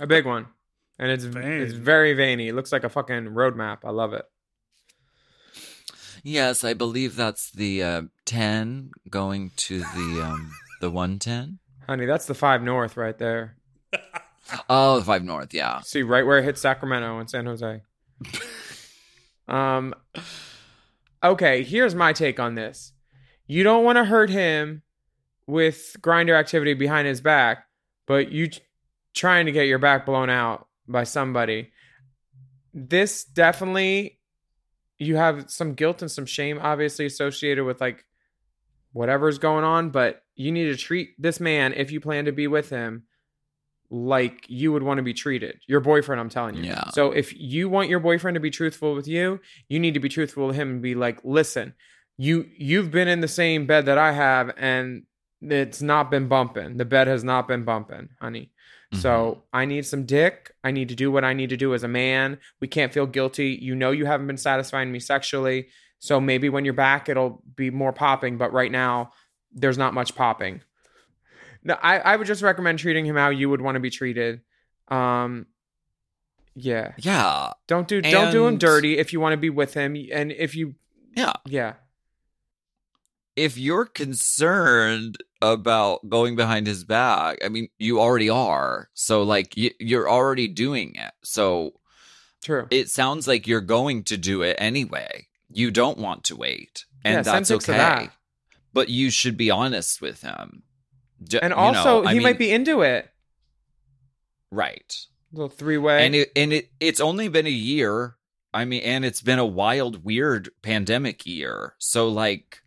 A 0.00 0.06
big 0.06 0.26
one. 0.26 0.46
And 0.98 1.10
it's 1.10 1.24
Vain. 1.24 1.44
it's 1.44 1.72
very 1.72 2.14
veiny. 2.14 2.48
It 2.48 2.54
looks 2.54 2.72
like 2.72 2.84
a 2.84 2.88
fucking 2.88 3.26
roadmap. 3.26 3.78
I 3.84 3.90
love 3.90 4.12
it. 4.12 4.26
Yes, 6.22 6.64
I 6.64 6.74
believe 6.74 7.14
that's 7.14 7.50
the 7.50 7.82
uh, 7.82 8.02
10 8.24 8.90
going 9.08 9.52
to 9.56 9.78
the 9.78 10.22
um, 10.24 10.50
the 10.86 10.90
110. 10.92 11.58
Honey, 11.86 12.06
that's 12.06 12.26
the 12.26 12.34
five 12.34 12.62
north 12.62 12.96
right 12.96 13.18
there. 13.18 13.56
Oh, 14.68 15.00
the 15.00 15.04
5 15.04 15.24
North, 15.24 15.52
yeah. 15.52 15.80
See, 15.80 16.04
right 16.04 16.24
where 16.24 16.38
it 16.38 16.44
hits 16.44 16.60
Sacramento 16.60 17.18
and 17.18 17.28
San 17.28 17.46
Jose. 17.46 17.82
um 19.48 19.92
Okay, 21.24 21.64
here's 21.64 21.96
my 21.96 22.12
take 22.12 22.38
on 22.38 22.54
this. 22.54 22.92
You 23.48 23.64
don't 23.64 23.82
want 23.82 23.96
to 23.96 24.04
hurt 24.04 24.30
him 24.30 24.82
with 25.48 25.96
Grindr 26.00 26.38
activity 26.38 26.74
behind 26.74 27.08
his 27.08 27.20
back, 27.20 27.66
but 28.06 28.30
you 28.30 28.48
t- 28.48 28.60
trying 29.14 29.46
to 29.46 29.52
get 29.52 29.66
your 29.66 29.80
back 29.80 30.06
blown 30.06 30.30
out 30.30 30.68
by 30.86 31.02
somebody. 31.02 31.72
This 32.72 33.24
definitely 33.24 34.20
you 34.98 35.16
have 35.16 35.50
some 35.50 35.74
guilt 35.74 36.02
and 36.02 36.10
some 36.10 36.26
shame 36.26 36.60
obviously 36.62 37.06
associated 37.06 37.64
with 37.64 37.80
like 37.80 38.04
whatever's 38.92 39.38
going 39.38 39.64
on, 39.64 39.90
but 39.90 40.22
you 40.36 40.52
need 40.52 40.66
to 40.66 40.76
treat 40.76 41.10
this 41.18 41.40
man 41.40 41.72
if 41.72 41.90
you 41.90 42.00
plan 42.00 42.26
to 42.26 42.32
be 42.32 42.46
with 42.46 42.70
him 42.70 43.04
like 43.90 44.44
you 44.48 44.72
would 44.72 44.82
want 44.82 44.98
to 44.98 45.02
be 45.02 45.14
treated. 45.14 45.60
Your 45.66 45.80
boyfriend, 45.80 46.20
I'm 46.20 46.28
telling 46.28 46.56
you. 46.56 46.64
Yeah. 46.64 46.90
So 46.90 47.12
if 47.12 47.38
you 47.38 47.68
want 47.68 47.88
your 47.88 48.00
boyfriend 48.00 48.34
to 48.34 48.40
be 48.40 48.50
truthful 48.50 48.94
with 48.94 49.06
you, 49.06 49.40
you 49.68 49.78
need 49.78 49.94
to 49.94 50.00
be 50.00 50.08
truthful 50.08 50.48
with 50.48 50.56
him 50.56 50.70
and 50.70 50.82
be 50.82 50.94
like, 50.94 51.20
"Listen, 51.24 51.74
you 52.16 52.46
you've 52.56 52.90
been 52.90 53.08
in 53.08 53.20
the 53.20 53.28
same 53.28 53.66
bed 53.66 53.86
that 53.86 53.98
I 53.98 54.12
have 54.12 54.52
and 54.56 55.04
it's 55.40 55.82
not 55.82 56.10
been 56.10 56.28
bumping. 56.28 56.76
The 56.76 56.84
bed 56.84 57.08
has 57.08 57.22
not 57.22 57.46
been 57.46 57.64
bumping, 57.64 58.08
honey. 58.20 58.50
So 58.92 59.10
mm-hmm. 59.10 59.40
I 59.52 59.64
need 59.64 59.84
some 59.84 60.06
dick. 60.06 60.52
I 60.64 60.70
need 60.70 60.88
to 60.88 60.94
do 60.94 61.10
what 61.10 61.24
I 61.24 61.34
need 61.34 61.50
to 61.50 61.56
do 61.56 61.74
as 61.74 61.82
a 61.82 61.88
man. 61.88 62.38
We 62.60 62.68
can't 62.68 62.92
feel 62.92 63.06
guilty. 63.06 63.48
You 63.50 63.74
know 63.74 63.90
you 63.90 64.06
haven't 64.06 64.28
been 64.28 64.36
satisfying 64.36 64.90
me 64.90 65.00
sexually. 65.00 65.68
So 65.98 66.20
maybe 66.20 66.48
when 66.48 66.64
you're 66.64 66.74
back 66.74 67.08
it'll 67.08 67.42
be 67.54 67.70
more 67.70 67.92
popping, 67.92 68.38
but 68.38 68.52
right 68.52 68.70
now 68.70 69.12
there's 69.56 69.76
not 69.78 69.92
much 69.94 70.14
popping. 70.14 70.60
No, 71.64 71.76
I, 71.82 71.98
I 71.98 72.16
would 72.16 72.28
just 72.28 72.42
recommend 72.42 72.78
treating 72.78 73.04
him 73.04 73.16
how 73.16 73.30
you 73.30 73.50
would 73.50 73.60
want 73.60 73.74
to 73.74 73.80
be 73.80 73.90
treated. 73.90 74.42
Um 74.88 75.46
yeah. 76.54 76.92
Yeah. 76.98 77.52
Don't 77.66 77.88
do 77.88 78.00
don't 78.00 78.30
do 78.32 78.46
him 78.46 78.56
dirty 78.58 78.98
if 78.98 79.12
you 79.12 79.18
want 79.20 79.32
to 79.32 79.36
be 79.36 79.50
with 79.50 79.74
him 79.74 79.96
and 80.12 80.30
if 80.30 80.54
you 80.54 80.76
Yeah. 81.16 81.32
yeah. 81.44 81.74
If 83.34 83.58
you're 83.58 83.84
concerned 83.84 85.18
about 85.42 86.08
going 86.08 86.36
behind 86.36 86.66
his 86.66 86.84
back, 86.84 87.38
I 87.44 87.50
mean, 87.50 87.68
you 87.78 88.00
already 88.00 88.30
are. 88.30 88.88
So, 88.94 89.22
like, 89.24 89.52
you're 89.54 90.08
already 90.08 90.48
doing 90.48 90.94
it. 90.94 91.12
So, 91.22 91.74
True. 92.42 92.66
it 92.70 92.88
sounds 92.88 93.28
like 93.28 93.46
you're 93.46 93.60
going 93.60 94.04
to 94.04 94.16
do 94.16 94.40
it 94.40 94.56
anyway. 94.58 95.26
You 95.50 95.70
don't 95.70 95.98
want 95.98 96.24
to 96.24 96.36
wait. 96.36 96.86
And 97.04 97.16
Yeah, 97.16 97.22
that's 97.22 97.50
okay. 97.50 97.72
that. 97.74 98.12
But 98.76 98.90
you 98.90 99.08
should 99.10 99.36
be 99.38 99.50
honest 99.50 100.00
with 100.02 100.20
him. 100.22 100.62
Ju- 101.26 101.38
And 101.42 101.50
you 101.52 101.56
also 101.56 102.02
know, 102.02 102.08
I 102.08 102.12
he 102.12 102.20
might 102.20 102.38
be 102.38 102.52
into 102.52 102.82
it. 102.82 103.10
right. 104.52 104.94
A 105.32 105.36
Little 105.36 105.48
three 105.48 105.78
way. 105.78 106.04
and 106.06 106.14
it 106.14 106.30
and 106.36 106.52
it 106.52 106.70
it's 106.78 107.00
only 107.00 107.28
been 107.28 107.46
a 107.46 107.50
year. 107.50 108.16
I 108.54 108.64
mean, 108.64 108.82
and 108.82 109.04
it's 109.04 109.20
been 109.22 109.38
a 109.38 109.44
wild, 109.46 110.04
weird 110.04 110.50
pandemic 110.62 111.26
year. 111.26 111.74
So 111.78 112.08
like, 112.08 112.62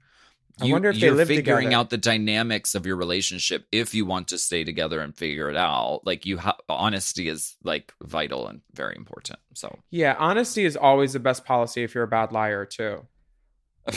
I 0.62 0.70
wonder 0.72 0.90
if 0.90 1.00
they 1.00 1.10
live 1.10 1.28
figuring 1.28 1.68
together. 1.68 1.80
out 1.80 1.90
the 1.90 1.98
dynamics 1.98 2.76
of 2.76 2.86
your 2.86 2.96
relationship 2.96 3.66
if 3.72 3.94
you 3.96 4.06
want 4.06 4.28
to 4.30 4.38
stay 4.38 4.64
together 4.64 5.00
and 5.02 5.16
figure 5.16 5.50
it 5.50 5.56
out. 5.56 6.02
Like 6.06 6.26
you, 6.26 6.38
ha- 6.40 6.58
honesty 6.68 7.28
is 7.30 7.56
like 7.64 7.94
vital 8.04 8.48
and 8.48 8.62
very 8.74 8.96
important. 8.98 9.40
So 9.54 9.80
Yeah, 9.90 10.16
honesty 10.20 10.66
is 10.66 10.76
always 10.76 11.14
the 11.14 11.20
best 11.20 11.46
policy 11.46 11.84
if 11.84 11.96
you're 11.96 12.04
a 12.04 12.08
bad 12.08 12.32
liar 12.32 12.66
too. 12.66 13.06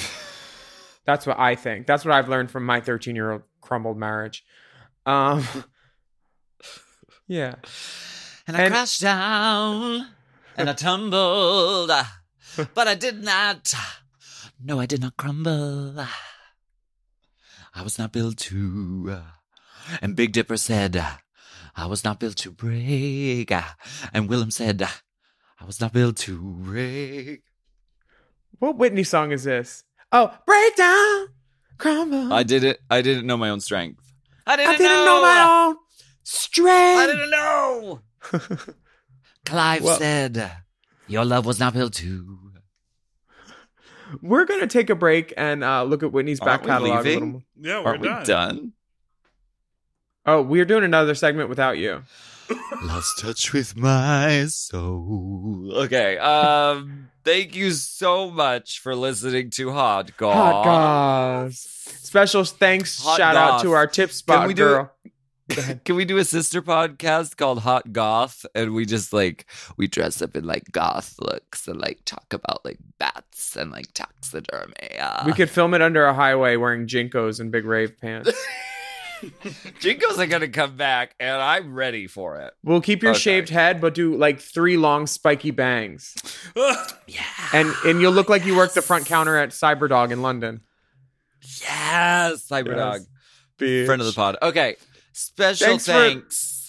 That's 1.04 1.26
what 1.26 1.38
I 1.38 1.54
think. 1.54 1.86
That's 1.86 2.04
what 2.04 2.14
I've 2.14 2.28
learned 2.28 2.50
from 2.50 2.64
my 2.64 2.80
13 2.80 3.16
year 3.16 3.32
old 3.32 3.42
crumbled 3.60 3.96
marriage. 3.96 4.44
Um, 5.04 5.46
yeah. 7.26 7.56
And 8.46 8.56
I 8.56 8.68
crashed 8.68 9.00
down 9.00 10.08
and 10.56 10.70
I 10.70 10.72
tumbled, 10.72 11.90
but 12.74 12.88
I 12.88 12.94
did 12.94 13.22
not. 13.22 13.72
No, 14.62 14.78
I 14.78 14.86
did 14.86 15.00
not 15.00 15.16
crumble. 15.16 15.98
I 17.74 17.82
was 17.82 17.98
not 17.98 18.12
built 18.12 18.36
to. 18.38 19.22
And 20.00 20.14
Big 20.14 20.32
Dipper 20.32 20.56
said, 20.56 21.04
I 21.74 21.86
was 21.86 22.04
not 22.04 22.20
built 22.20 22.36
to 22.38 22.50
break. 22.50 23.50
And 24.12 24.28
Willam 24.28 24.52
said, 24.52 24.82
I 24.82 25.64
was 25.64 25.80
not 25.80 25.92
built 25.92 26.16
to 26.18 26.40
break. 26.40 27.42
What 28.58 28.76
Whitney 28.76 29.04
song 29.04 29.32
is 29.32 29.44
this? 29.44 29.84
Oh, 30.12 30.32
break 30.46 30.76
down, 30.76 31.28
crumble. 31.78 32.32
I 32.32 32.42
did 32.42 32.64
it. 32.64 32.80
I 32.90 33.00
didn't 33.02 33.26
know 33.26 33.36
my 33.36 33.48
own 33.50 33.60
strength. 33.60 34.00
I 34.46 34.56
didn't, 34.56 34.74
I 34.74 34.76
didn't 34.76 35.04
know 35.06 35.22
my 35.22 35.66
own 35.68 35.76
strength. 36.22 37.00
I 37.00 37.06
didn't 37.06 37.30
know. 37.30 38.00
Clive 39.46 39.82
Well- 39.82 39.98
said, 39.98 40.52
"Your 41.08 41.24
love 41.24 41.46
was 41.46 41.58
not 41.58 41.72
built 41.74 41.94
to." 41.94 42.38
We're 44.20 44.44
gonna 44.44 44.66
take 44.66 44.90
a 44.90 44.94
break 44.94 45.32
and 45.38 45.64
uh, 45.64 45.84
look 45.84 46.02
at 46.02 46.12
Whitney's 46.12 46.38
back 46.40 46.68
Aren't 46.68 46.82
we 46.84 46.90
catalog. 46.90 47.06
a 47.06 47.08
little 47.14 47.28
more. 47.28 47.42
Yeah, 47.58 47.78
we're 47.80 47.86
Aren't 47.86 48.00
we 48.02 48.08
done. 48.08 48.24
done? 48.26 48.72
Oh, 50.26 50.42
we're 50.42 50.66
doing 50.66 50.84
another 50.84 51.14
segment 51.14 51.48
without 51.48 51.78
you. 51.78 52.02
Lost 52.82 53.18
touch 53.20 53.52
with 53.52 53.76
my 53.76 54.46
soul. 54.46 55.72
Okay. 55.74 56.18
Um. 56.18 57.08
Thank 57.24 57.54
you 57.54 57.70
so 57.70 58.30
much 58.30 58.80
for 58.80 58.96
listening 58.96 59.50
to 59.50 59.70
Hot 59.70 60.16
Goss. 60.16 60.34
Hot 60.34 60.64
goss. 60.64 61.56
Special 62.02 62.44
thanks, 62.44 63.00
Hot 63.00 63.16
shout 63.16 63.36
out 63.36 63.62
to 63.62 63.72
our 63.72 63.86
tip 63.86 64.10
spot 64.10 64.48
we 64.48 64.54
do 64.54 64.62
girl. 64.64 64.92
Can 65.84 65.96
we 65.96 66.04
do 66.04 66.18
a 66.18 66.24
sister 66.24 66.62
podcast 66.62 67.36
called 67.36 67.60
Hot 67.60 67.92
Goth? 67.92 68.44
And 68.54 68.74
we 68.74 68.86
just 68.86 69.12
like 69.12 69.46
we 69.76 69.86
dress 69.86 70.20
up 70.22 70.36
in 70.36 70.44
like 70.44 70.72
goth 70.72 71.14
looks 71.20 71.68
and 71.68 71.80
like 71.80 72.00
talk 72.04 72.32
about 72.32 72.64
like 72.64 72.78
bats 72.98 73.56
and 73.56 73.70
like 73.70 73.92
taxidermy. 73.94 74.74
We 75.26 75.32
could 75.32 75.50
film 75.50 75.74
it 75.74 75.82
under 75.82 76.04
a 76.04 76.14
highway 76.14 76.56
wearing 76.56 76.86
JNCOs 76.86 77.38
and 77.38 77.52
big 77.52 77.64
rave 77.64 78.00
pants. 78.00 78.32
JNCOs 79.22 80.18
are 80.18 80.26
gonna 80.26 80.48
come 80.48 80.76
back, 80.76 81.14
and 81.20 81.40
I'm 81.40 81.74
ready 81.74 82.06
for 82.06 82.36
it. 82.40 82.52
We'll 82.64 82.80
keep 82.80 83.02
your 83.02 83.12
Okay. 83.12 83.20
shaved 83.20 83.48
head, 83.48 83.80
but 83.80 83.94
do 83.94 84.16
like 84.16 84.40
three 84.40 84.76
long 84.76 85.06
spiky 85.06 85.50
bangs. 85.52 86.14
yeah. 87.06 87.22
And 87.52 87.72
and 87.84 88.00
you'll 88.00 88.12
look 88.12 88.28
like 88.28 88.44
you 88.44 88.56
work 88.56 88.72
the 88.74 88.82
front 88.82 89.06
counter 89.06 89.36
at 89.36 89.50
Cyberdog 89.50 90.10
in 90.10 90.22
London. 90.22 90.60
Yes, 91.60 92.46
Cyberdog, 92.48 93.06
Bitch. 93.58 93.86
friend 93.86 94.00
of 94.00 94.06
the 94.06 94.12
pod. 94.12 94.36
Okay, 94.42 94.76
special 95.12 95.78
Thanks 95.78 95.86
for- 95.86 96.62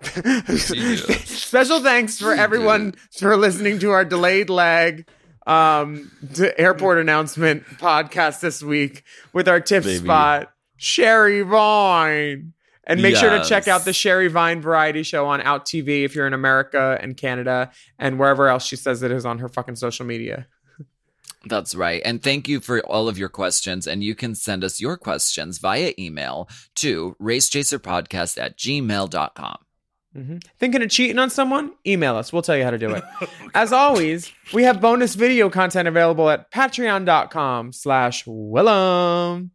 Special 0.56 1.80
thanks 1.82 2.18
for 2.18 2.32
everyone 2.32 2.94
for 3.18 3.36
listening 3.36 3.78
to 3.80 3.90
our 3.90 4.04
delayed 4.04 4.48
leg 4.48 5.06
um 5.46 6.10
to 6.34 6.58
airport 6.60 6.98
announcement 6.98 7.64
podcast 7.78 8.40
this 8.40 8.62
week 8.62 9.04
with 9.32 9.48
our 9.48 9.60
tip 9.60 9.84
Baby. 9.84 10.04
spot, 10.04 10.52
Sherry 10.76 11.42
Vine. 11.42 12.52
And 12.84 13.02
make 13.02 13.14
sure 13.14 13.30
to 13.30 13.44
check 13.44 13.68
out 13.68 13.84
the 13.84 13.92
Sherry 13.92 14.26
Vine 14.26 14.60
variety 14.60 15.04
show 15.04 15.26
on 15.26 15.40
Out 15.42 15.64
TV 15.64 16.04
if 16.04 16.16
you're 16.16 16.26
in 16.26 16.32
America 16.32 16.98
and 17.00 17.16
Canada 17.16 17.70
and 18.00 18.18
wherever 18.18 18.48
else 18.48 18.64
she 18.64 18.74
says 18.74 19.04
it 19.04 19.12
is 19.12 19.24
on 19.24 19.38
her 19.38 19.48
fucking 19.48 19.76
social 19.76 20.04
media. 20.04 20.48
That's 21.46 21.74
right. 21.74 22.02
And 22.04 22.22
thank 22.22 22.48
you 22.48 22.60
for 22.60 22.80
all 22.80 23.08
of 23.08 23.16
your 23.16 23.28
questions. 23.28 23.86
And 23.86 24.04
you 24.04 24.14
can 24.14 24.34
send 24.34 24.62
us 24.62 24.80
your 24.80 24.96
questions 24.96 25.58
via 25.58 25.92
email 25.98 26.48
to 26.76 27.16
racechaserpodcast 27.20 28.40
at 28.40 28.58
gmail.com. 28.58 29.58
Thinking 30.58 30.82
of 30.82 30.90
cheating 30.90 31.18
on 31.18 31.30
someone? 31.30 31.72
Email 31.86 32.16
us. 32.16 32.32
We'll 32.32 32.42
tell 32.42 32.56
you 32.56 32.64
how 32.64 32.70
to 32.70 32.78
do 32.78 32.90
it. 32.94 33.04
As 33.54 33.72
always, 33.72 34.32
we 34.52 34.64
have 34.64 34.80
bonus 34.80 35.14
video 35.14 35.48
content 35.50 35.86
available 35.86 36.28
at 36.28 36.50
patreon.com 36.50 37.72
slash 37.72 38.24
Willam. 38.24 39.50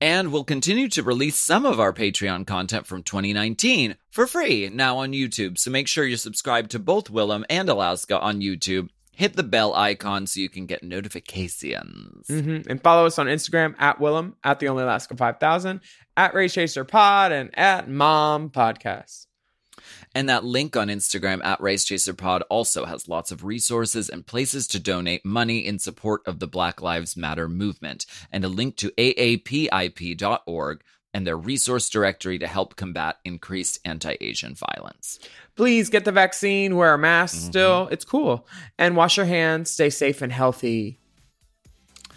And 0.00 0.32
we'll 0.32 0.44
continue 0.44 0.88
to 0.88 1.02
release 1.02 1.36
some 1.36 1.64
of 1.64 1.80
our 1.80 1.92
Patreon 1.92 2.46
content 2.46 2.86
from 2.86 3.02
2019 3.02 3.96
for 4.10 4.26
free 4.26 4.68
now 4.72 4.98
on 4.98 5.12
YouTube. 5.12 5.58
So 5.58 5.70
make 5.70 5.88
sure 5.88 6.04
you're 6.04 6.18
subscribed 6.18 6.70
to 6.72 6.78
both 6.78 7.10
Willam 7.10 7.44
and 7.48 7.68
Alaska 7.68 8.18
on 8.18 8.40
YouTube. 8.40 8.88
Hit 9.12 9.36
the 9.36 9.44
bell 9.44 9.74
icon 9.74 10.26
so 10.26 10.40
you 10.40 10.48
can 10.48 10.66
get 10.66 10.82
notifications. 10.82 12.26
hmm 12.28 12.58
And 12.68 12.82
follow 12.82 13.06
us 13.06 13.18
on 13.18 13.26
Instagram 13.26 13.74
at 13.78 13.98
Willam, 13.98 14.34
at 14.42 14.58
the 14.58 14.68
Only 14.68 14.82
Alaska 14.82 15.16
5000, 15.16 15.80
at 16.16 16.34
Race 16.34 16.54
Chaser 16.54 16.84
Pod, 16.84 17.32
and 17.32 17.56
at 17.56 17.88
Mom 17.88 18.50
Podcast. 18.50 19.26
And 20.14 20.28
that 20.28 20.44
link 20.44 20.76
on 20.76 20.88
Instagram 20.88 21.44
at 21.44 21.58
RaceChaserPod 21.58 22.42
also 22.48 22.84
has 22.84 23.08
lots 23.08 23.32
of 23.32 23.42
resources 23.44 24.08
and 24.08 24.24
places 24.26 24.68
to 24.68 24.78
donate 24.78 25.24
money 25.24 25.66
in 25.66 25.78
support 25.80 26.22
of 26.26 26.38
the 26.38 26.46
Black 26.46 26.80
Lives 26.80 27.16
Matter 27.16 27.48
movement, 27.48 28.06
and 28.30 28.44
a 28.44 28.48
link 28.48 28.76
to 28.76 28.90
aapip.org 28.92 30.82
and 31.12 31.26
their 31.26 31.36
resource 31.36 31.88
directory 31.90 32.38
to 32.40 32.46
help 32.46 32.74
combat 32.76 33.16
increased 33.24 33.78
anti 33.84 34.16
Asian 34.20 34.54
violence. 34.54 35.18
Please 35.56 35.88
get 35.88 36.04
the 36.04 36.12
vaccine, 36.12 36.76
wear 36.76 36.94
a 36.94 36.98
mask 36.98 37.36
Mm-hmm. 37.36 37.46
still. 37.46 37.88
It's 37.90 38.04
cool. 38.04 38.46
And 38.78 38.96
wash 38.96 39.16
your 39.16 39.26
hands, 39.26 39.70
stay 39.70 39.90
safe 39.90 40.22
and 40.22 40.32
healthy. 40.32 40.98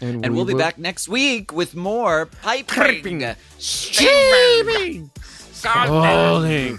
And 0.00 0.22
we 0.22 0.30
we'll 0.30 0.44
be 0.44 0.52
will- 0.54 0.60
back 0.60 0.78
next 0.78 1.08
week 1.08 1.52
with 1.52 1.74
more 1.74 2.26
piping, 2.26 3.24
Streaming, 3.58 5.10
scalding, 5.52 6.78